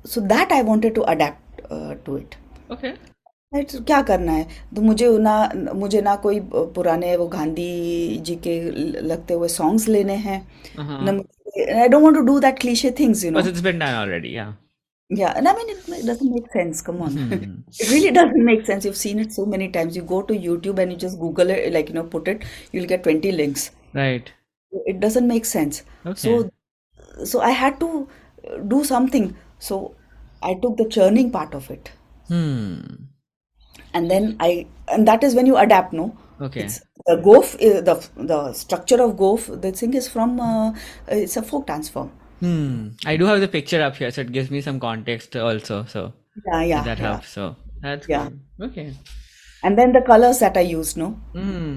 so 0.06 0.20
that 0.20 0.52
I 0.52 0.62
wanted 0.62 0.94
to 0.94 1.02
adapt 1.14 1.62
to 2.06 2.16
it 2.18 2.34
okay 2.72 3.13
क्या 3.54 4.00
करना 4.02 4.32
है? 4.32 4.46
तो 4.76 4.82
मुझे 4.82 5.08
ना 5.18 5.36
मुझे 5.74 6.00
ना 6.00 6.14
कोई 6.16 6.40
पुराने 6.54 7.16
वो 7.16 7.26
गांधी 7.28 8.18
जी 8.26 8.34
के 8.46 8.60
लगते 9.02 9.34
हुए 9.34 9.48
सॉन्ग्स 9.48 9.88
लेने 9.88 10.14
हैं। 10.26 10.40
ना 10.78 11.12
I 11.80 11.88
don't 11.88 12.02
want 12.02 12.16
to 12.16 12.22
do 12.22 12.38
that 12.40 12.58
cliche 12.58 12.90
things 13.00 13.24
you 13.24 13.30
know 13.30 13.40
but 13.40 13.48
it's 13.48 13.60
been 13.60 13.78
done 13.78 13.94
already 13.94 14.36
yeah 14.36 14.54
yeah 15.10 15.32
and 15.36 15.48
I 15.48 15.54
mean 15.54 15.70
it 15.70 16.04
doesn't 16.06 16.30
make 16.32 16.46
sense 16.52 16.80
come 16.80 17.00
on 17.02 17.18
it 17.32 17.90
really 17.90 18.10
doesn't 18.10 18.42
make 18.44 18.66
sense 18.66 18.86
you 18.86 18.90
have 18.90 18.98
seen 18.98 19.20
it 19.20 19.30
so 19.30 19.46
many 19.46 19.68
times 19.68 19.96
you 19.96 20.02
go 20.04 20.20
to 20.20 20.34
YouTube 20.34 20.78
and 20.80 20.92
you 20.92 20.96
just 20.98 21.18
Google 21.18 21.50
it 21.50 21.72
like 21.72 21.90
you 21.90 21.96
know 21.96 22.02
put 22.12 22.28
it 22.28 22.44
you 22.74 22.80
will 22.80 22.88
get 22.88 23.08
20 23.08 23.32
links 23.32 23.70
right 23.96 24.28
it 24.72 24.96
doesn't 24.96 25.32
make 25.32 25.46
sense 25.46 25.82
so 26.06 26.42
so 27.24 27.38
I 27.38 27.52
had 27.52 27.78
to 27.78 28.06
do 28.62 28.82
something 28.84 29.30
so 29.60 29.80
I 30.44 30.54
took 30.54 30.80
the 30.80 30.88
churning 30.92 31.30
part 31.32 31.54
of 31.54 31.72
it 31.72 31.88
hmm 32.30 33.06
And 33.94 34.10
then 34.10 34.36
I, 34.40 34.66
and 34.88 35.06
that 35.08 35.22
is 35.24 35.34
when 35.34 35.46
you 35.46 35.56
adapt, 35.56 35.92
no? 35.92 36.16
Okay. 36.40 36.62
It's 36.62 36.80
the 37.06 37.16
Gof, 37.16 37.54
uh, 37.54 37.80
the 37.80 38.08
the 38.16 38.52
structure 38.52 39.00
of 39.02 39.16
Gof, 39.16 39.46
the 39.52 39.72
thing 39.72 39.94
is 39.94 40.08
from, 40.08 40.40
uh, 40.40 40.72
it's 41.08 41.36
a 41.36 41.42
folk 41.42 41.66
dance 41.66 41.88
form. 41.88 42.10
Hmm. 42.40 42.88
I 43.06 43.16
do 43.16 43.26
have 43.26 43.40
the 43.40 43.48
picture 43.48 43.80
up 43.82 43.96
here, 43.96 44.10
so 44.10 44.20
it 44.22 44.32
gives 44.32 44.50
me 44.50 44.60
some 44.60 44.80
context 44.80 45.36
also. 45.36 45.84
So 45.84 46.12
Yeah, 46.46 46.62
yeah, 46.64 46.82
that 46.84 46.98
yeah. 46.98 47.12
helps. 47.12 47.28
So 47.28 47.56
that's 47.80 48.08
Yeah. 48.08 48.28
good. 48.28 48.40
Okay. 48.60 48.92
And 49.62 49.78
then 49.78 49.92
the 49.92 50.02
colors 50.02 50.40
that 50.40 50.56
I 50.56 50.60
used, 50.60 50.96
no? 50.96 51.18
Hmm. 51.32 51.76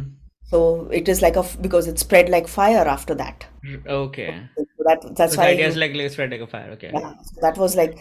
So 0.49 0.88
it 0.91 1.09
is 1.09 1.22
like 1.22 1.36
a 1.36 1.43
because 1.61 1.88
it 1.88 1.99
spread 1.99 2.30
like 2.30 2.47
fire 2.47 2.88
after 2.88 3.13
that. 3.15 3.45
Okay. 3.86 4.34
So 4.57 4.84
that 4.86 5.15
that's 5.15 5.36
So 5.36 5.41
why 5.41 5.49
is 5.49 5.76
like 5.76 6.11
spread 6.11 6.32
like 6.32 6.41
a 6.41 6.47
fire. 6.47 6.72
Okay. 6.72 6.91
yeah, 6.93 7.13
so 7.22 7.41
that 7.41 7.57
was 7.57 7.76
like 7.76 7.97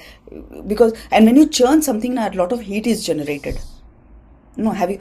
because 0.67 0.93
and 1.11 1.27
when 1.27 1.37
you 1.37 1.49
churn 1.49 1.83
something, 1.83 2.17
a 2.19 2.31
lot 2.31 2.53
of 2.53 2.61
heat 2.61 2.87
is 2.87 3.05
generated. 3.05 3.59
no 4.57 4.70
have 4.72 4.90
you 4.90 4.98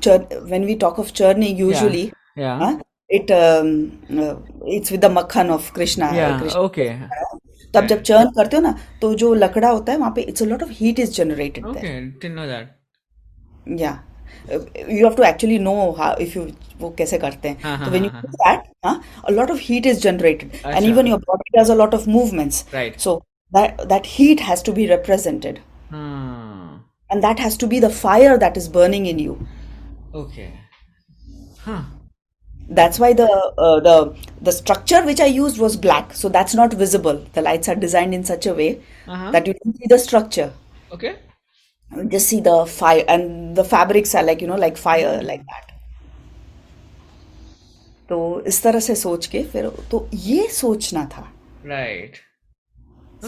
churn, 0.00 0.26
when 0.48 0.64
we 0.64 0.76
talk 0.76 0.98
of 0.98 1.12
churning 1.12 1.56
usually 1.56 2.04
yeah, 2.36 2.44
yeah. 2.44 2.58
Huh, 2.58 2.78
it 3.10 3.30
um, 3.32 3.98
uh, 4.18 4.36
it's 4.66 4.90
with 4.90 5.00
the 5.00 5.08
makhan 5.08 5.50
of 5.50 5.72
krishna 5.72 6.10
yeah 6.14 6.38
krishna. 6.40 6.60
okay. 6.60 6.90
तो 7.74 7.78
आप 7.78 7.84
जब 7.86 8.00
churn 8.02 8.30
करते 8.36 8.56
हो 8.56 8.62
ना 8.62 8.74
तो 9.00 9.12
जो 9.14 9.32
लकड़ा 9.34 9.68
होता 9.68 9.92
है 9.92 9.98
वहाँ 9.98 10.12
पे 10.14 10.20
it's 10.30 10.42
a 10.42 10.46
lot 10.46 10.62
of 10.62 10.70
heat 10.74 10.98
is 11.00 11.10
generated 11.16 11.66
okay 11.66 11.80
didn't 11.80 12.24
know 12.36 12.46
that 12.46 13.80
yeah 13.80 13.92
you 14.50 15.06
have 15.06 15.14
to 15.16 15.22
actually 15.24 15.58
know 15.58 15.74
how 15.98 16.16
if 16.22 16.36
you 16.38 16.46
वो 16.80 16.90
कैसे 16.98 17.18
करते 17.18 17.48
हैं 17.48 17.78
तो 17.84 17.90
व्हेन 17.90 18.04
यू 18.04 18.10
डू 18.10 18.28
दैट 18.28 18.62
हाँ 18.84 19.00
a 19.24 19.30
lot 19.32 19.50
of 19.50 19.60
heat 19.62 19.86
is 19.86 20.00
generated 20.00 20.52
and 20.66 20.84
even 20.84 21.06
your 21.06 21.18
body 21.26 21.58
does 21.58 21.70
a 21.70 21.74
lot 21.74 21.94
of 21.94 22.08
movements 22.10 22.64
right 22.74 22.98
so 23.00 23.16
that 23.52 23.82
that 23.88 24.06
heat 24.16 24.40
has 24.48 24.64
to 24.64 24.72
be 24.72 24.86
represented 24.86 25.58
हाँ 25.90 26.49
and 27.09 27.23
that 27.23 27.39
has 27.39 27.57
to 27.57 27.67
be 27.67 27.79
the 27.79 27.89
fire 27.89 28.37
that 28.37 28.57
is 28.57 28.67
burning 28.77 29.05
in 29.05 29.19
you 29.19 29.35
Okay. 30.13 30.49
Huh. 31.65 31.83
that's 32.77 32.99
why 33.01 33.07
the 33.17 33.25
uh, 33.65 33.79
the 33.87 33.95
the 34.47 34.51
structure 34.51 35.01
which 35.07 35.19
I 35.25 35.27
used 35.37 35.59
was 35.63 35.75
black 35.85 36.13
so 36.21 36.29
that's 36.35 36.55
not 36.59 36.73
visible 36.83 37.19
the 37.33 37.41
lights 37.47 37.69
are 37.73 37.75
designed 37.83 38.13
in 38.19 38.23
such 38.33 38.47
a 38.51 38.53
way 38.59 38.69
Uh-huh. 39.07 39.31
that 39.35 39.47
you 39.49 39.53
don't 39.59 39.77
see 39.81 39.89
the 39.93 39.99
structure 40.05 40.47
Okay. 40.97 41.11
you 41.97 42.05
just 42.15 42.27
see 42.33 42.39
the 42.49 42.55
fire 42.77 43.03
and 43.15 43.55
the 43.61 43.63
fabrics 43.73 44.15
are 44.15 44.23
like 44.29 44.41
you 44.45 44.47
know 44.53 44.59
like 44.65 44.77
fire 44.87 45.13
like 45.31 45.45
that 45.53 45.71
तो 48.09 48.17
इस 48.47 48.61
तरह 48.63 48.79
से 48.87 48.95
सोच 48.95 49.25
के 49.27 49.43
फिर 49.53 49.69
तो 49.91 50.07
ये 50.31 50.47
सोचना 50.61 51.05
था 51.13 51.23
Right. 51.69 52.17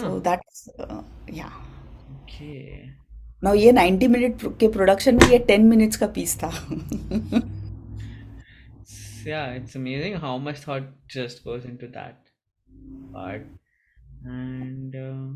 सो 0.00 0.18
दैट 0.28 1.30
या 1.38 1.50
Okay. 2.24 2.90
नाउ 3.44 3.54
ये 3.54 3.72
90 3.72 4.08
मिनट 4.08 4.42
के 4.60 4.68
प्रोडक्शन 4.76 5.14
में 5.14 5.30
ये 5.30 5.44
10 5.50 5.64
मिनट्स 5.70 5.96
का 5.96 6.06
पीस 6.18 6.36
था 6.42 6.50
yeah, 9.28 9.50
it's 9.50 9.74
amazing 9.74 10.14
how 10.16 10.38
much 10.38 10.58
thought 10.58 10.84
just 11.06 11.44
goes 11.44 11.64
into 11.64 11.88
that 11.88 12.28
part. 13.12 13.46
And 14.24 14.94
uh, 14.96 15.26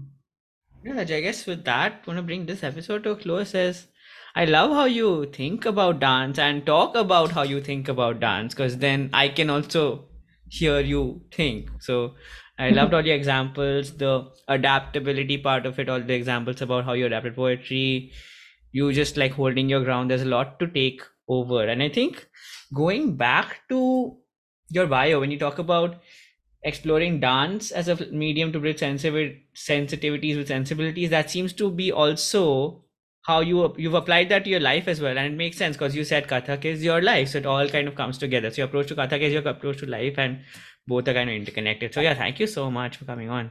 yeah, 0.85 1.01
I 1.01 1.21
guess 1.21 1.47
with 1.47 1.65
that, 1.65 2.07
want 2.07 2.19
to 2.19 2.23
bring 2.23 2.47
this 2.47 2.63
episode 2.63 3.05
to 3.05 3.11
a 3.11 3.17
close. 3.17 3.55
As 3.55 3.87
I 4.35 4.47
love 4.47 4.71
how 4.71 4.87
you 4.87 5.27
think 5.27 5.67
about 5.67 6.01
dance 6.01 6.39
and 6.39 6.65
talk 6.67 6.97
about 6.97 7.33
how 7.33 7.43
you 7.43 7.61
think 7.61 7.89
about 7.89 8.21
dance, 8.21 8.55
because 8.55 8.79
then 8.79 9.11
I 9.13 9.29
can 9.29 9.51
also 9.51 10.07
hear 10.51 10.81
you 10.81 11.23
think. 11.33 11.71
So 11.81 12.15
I 12.60 12.70
loved 12.70 12.94
all 12.94 13.06
your 13.06 13.16
examples, 13.16 13.98
the 13.98 14.32
adaptability 14.48 15.38
part 15.38 15.66
of 15.66 15.78
it, 15.80 15.90
all 15.90 16.02
the 16.02 16.14
examples 16.14 16.62
about 16.62 16.86
how 16.86 16.94
you 16.94 17.06
adapted 17.06 17.36
poetry, 17.36 18.12
you 18.72 18.92
just 18.94 19.16
like 19.16 19.34
holding 19.34 19.70
your 19.70 19.84
ground. 19.84 20.10
There's 20.10 20.24
a 20.24 20.26
lot 20.26 20.60
to 20.60 20.68
take 20.68 21.02
over. 21.28 21.64
And 21.68 21.84
I 21.84 21.90
think 21.90 22.28
going 22.74 23.16
back 23.16 23.62
to 23.70 24.18
your 24.70 24.88
bio, 24.88 25.20
when 25.20 25.32
you 25.32 25.38
talk 25.38 25.60
about 25.60 26.02
exploring 26.64 27.20
dance 27.20 27.72
as 27.72 27.88
a 27.88 27.96
medium 28.08 28.52
to 28.52 28.60
bridge 28.60 28.80
sensitiv- 28.80 29.40
sensitivities 29.56 30.38
with 30.38 30.48
sensibilities, 30.48 31.12
that 31.12 31.30
seems 31.30 31.54
to 31.54 31.70
be 31.70 31.92
also 31.92 32.84
how 33.28 33.42
you 33.42 33.76
you've 33.78 33.94
applied 33.94 34.30
that 34.30 34.46
to 34.46 34.50
your 34.50 34.62
life 34.62 34.88
as 34.88 35.02
well 35.02 35.18
and 35.18 35.34
it 35.34 35.38
makes 35.38 35.58
sense 35.58 35.76
because 35.76 35.94
you 35.94 36.06
said 36.06 36.28
kathak 36.30 36.64
is 36.64 36.82
your 36.82 37.02
life 37.02 37.28
so 37.28 37.38
it 37.40 37.46
all 37.46 37.68
kind 37.68 37.90
of 37.90 37.94
comes 37.94 38.18
together 38.18 38.50
so 38.50 38.62
your 38.62 38.68
approach 38.68 38.88
to 38.88 38.96
kathak 38.96 39.20
is 39.20 39.34
your 39.34 39.46
approach 39.46 39.80
to 39.80 39.86
life 39.86 40.18
and 40.18 40.40
both 40.87 41.09
are 41.09 41.15
kind 41.15 41.31
of 41.31 41.37
interconnected 41.37 41.95
so 41.95 42.01
yeah 42.01 42.15
thank 42.15 42.41
you 42.41 42.47
so 42.47 42.71
much 42.71 42.97
for 42.97 43.05
coming 43.05 43.31
on 43.31 43.51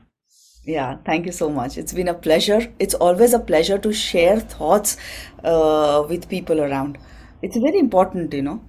Yeah, 0.63 0.97
thank 1.05 1.25
you 1.25 1.31
so 1.31 1.49
much. 1.49 1.75
It's 1.75 1.91
been 1.91 2.07
a 2.07 2.13
pleasure. 2.13 2.71
It's 2.77 2.93
always 2.93 3.33
a 3.33 3.39
pleasure 3.39 3.77
to 3.79 3.91
share 3.91 4.39
thoughts 4.39 4.95
uh, 5.43 6.03
with 6.07 6.27
people 6.29 6.61
around. 6.61 6.99
It's 7.41 7.57
very 7.57 7.79
important, 7.79 8.31
you 8.31 8.43
know. 8.43 8.61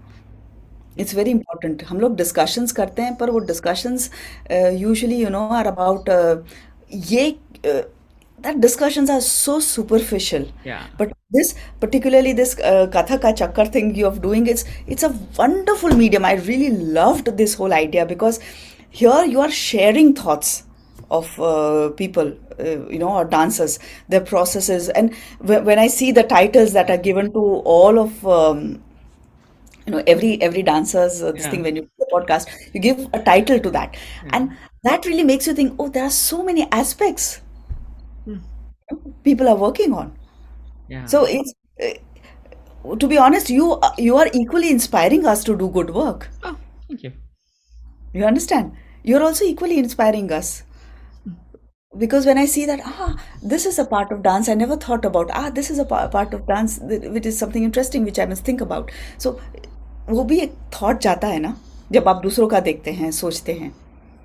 It's 0.97 1.13
very 1.13 1.31
important. 1.31 1.83
हम 1.89 2.01
लोग 2.01 2.17
discussions 2.17 2.73
करते 2.79 3.03
हैं 3.03 3.17
पर 3.17 3.31
वो 3.31 3.41
discussions 3.51 4.09
uh, 4.51 4.71
usually 4.85 5.19
you 5.25 5.31
know 5.35 5.45
are 5.59 5.67
about 5.73 6.09
uh, 6.09 6.37
ये 7.13 7.29
uh, 7.67 7.83
that 8.40 8.62
discussions 8.62 9.10
are 9.10 9.22
so 9.22 9.60
superficial. 9.60 10.48
yeah 10.64 10.88
But 10.98 11.12
this, 11.32 11.56
particularly 11.80 12.34
this 12.34 12.58
uh, 12.60 12.88
Katha 12.92 13.22
Ka 13.22 13.32
Chakkar 13.34 13.72
thing 13.72 13.96
you 13.96 14.08
are 14.08 14.16
doing, 14.16 14.48
it's 14.48 14.66
it's 14.88 15.04
a 15.04 15.10
wonderful 15.38 15.90
medium. 15.96 16.26
I 16.26 16.34
really 16.34 16.70
loved 16.70 17.38
this 17.38 17.54
whole 17.56 17.74
idea 17.74 18.06
because 18.06 18.40
here 18.90 19.24
you 19.26 19.40
are 19.42 19.52
sharing 19.52 20.14
thoughts 20.16 20.64
of 21.10 21.40
uh, 21.40 21.90
people, 21.92 22.34
uh, 22.60 22.88
you 22.90 23.00
know, 23.00 23.10
or 23.10 23.26
dancers, 23.26 23.80
their 24.10 24.22
processes, 24.22 24.90
and 24.90 25.14
wh- 25.40 25.64
when 25.72 25.80
I 25.80 25.88
see 25.88 26.12
the 26.12 26.24
titles 26.24 26.74
that 26.74 26.90
are 26.90 26.98
given 26.98 27.32
to 27.34 27.40
all 27.78 28.00
of. 28.00 28.26
Um, 28.26 28.82
you 29.86 29.94
know 29.94 30.04
every 30.08 30.42
every 30.42 30.64
dancer's 30.64 31.22
uh, 31.24 31.32
this 31.32 31.46
Yeah. 31.46 31.52
thing 31.52 31.62
when 31.64 31.76
you 31.76 31.82
do 31.84 31.90
the 32.00 32.08
podcast 32.14 32.48
you 32.74 32.80
give 32.82 33.08
a 33.14 33.20
title 33.24 33.60
to 33.60 33.72
that 33.72 33.96
and 34.32 34.52
that 34.84 35.06
really 35.06 35.24
makes 35.24 35.48
you 35.48 35.54
think 35.54 35.76
oh 35.80 35.88
there 35.90 36.04
are 36.04 36.16
so 36.18 36.44
many 36.44 36.68
aspects 36.72 37.42
people 39.29 39.49
are 39.49 39.57
working 39.65 39.93
on 40.03 40.13
yeah 40.95 41.05
so 41.07 41.25
it's 41.25 41.53
uh, 41.83 42.97
to 42.99 43.07
be 43.07 43.17
honest, 43.25 43.49
you 43.51 43.67
you 44.05 44.17
are 44.21 44.29
equally 44.35 44.71
inspiring 44.77 45.25
us 45.33 45.45
to 45.49 45.57
do 45.57 45.69
good 45.75 45.91
work. 45.99 46.29
oh 46.45 46.57
thank 46.89 47.03
you 47.05 47.13
You 48.21 48.25
understand? 48.31 48.73
You're 49.11 49.23
also 49.27 49.45
equally 49.51 49.77
inspiring 49.83 50.27
us. 50.39 50.49
Because 51.93 52.27
when 52.31 52.41
I 52.41 52.45
see 52.55 52.65
that, 52.71 52.81
ah, 52.85 53.07
this 53.53 53.65
is 53.71 53.79
a 53.79 53.85
part 53.93 54.13
of 54.17 54.23
dance 54.27 54.49
I 54.49 54.55
never 54.55 54.77
thought 54.77 55.05
about. 55.11 55.31
Ah, 55.43 55.51
this 55.59 55.71
is 55.75 55.79
a 55.79 55.87
pa- 55.93 56.09
part 56.17 56.35
of 56.39 56.43
dance 56.51 56.75
that- 56.91 57.07
which 57.15 57.27
is 57.31 57.39
something 57.45 57.65
interesting 57.69 58.05
which 58.11 58.21
I 58.25 58.27
must 58.33 58.45
think 58.51 58.67
about. 58.67 58.93
So 59.27 59.33
वो 60.19 60.25
भी 60.33 60.39
एक 60.41 60.55
thought 60.81 61.01
जाता 61.09 61.29
है 61.29 61.39
ना 61.47 61.55
जब 61.93 62.09
आप 62.09 62.23
दूसरों 62.23 62.49
का 62.49 62.61
देखते 62.69 62.93
हैं 63.01 63.11
सोचते 63.23 63.53
हैं 63.63 63.73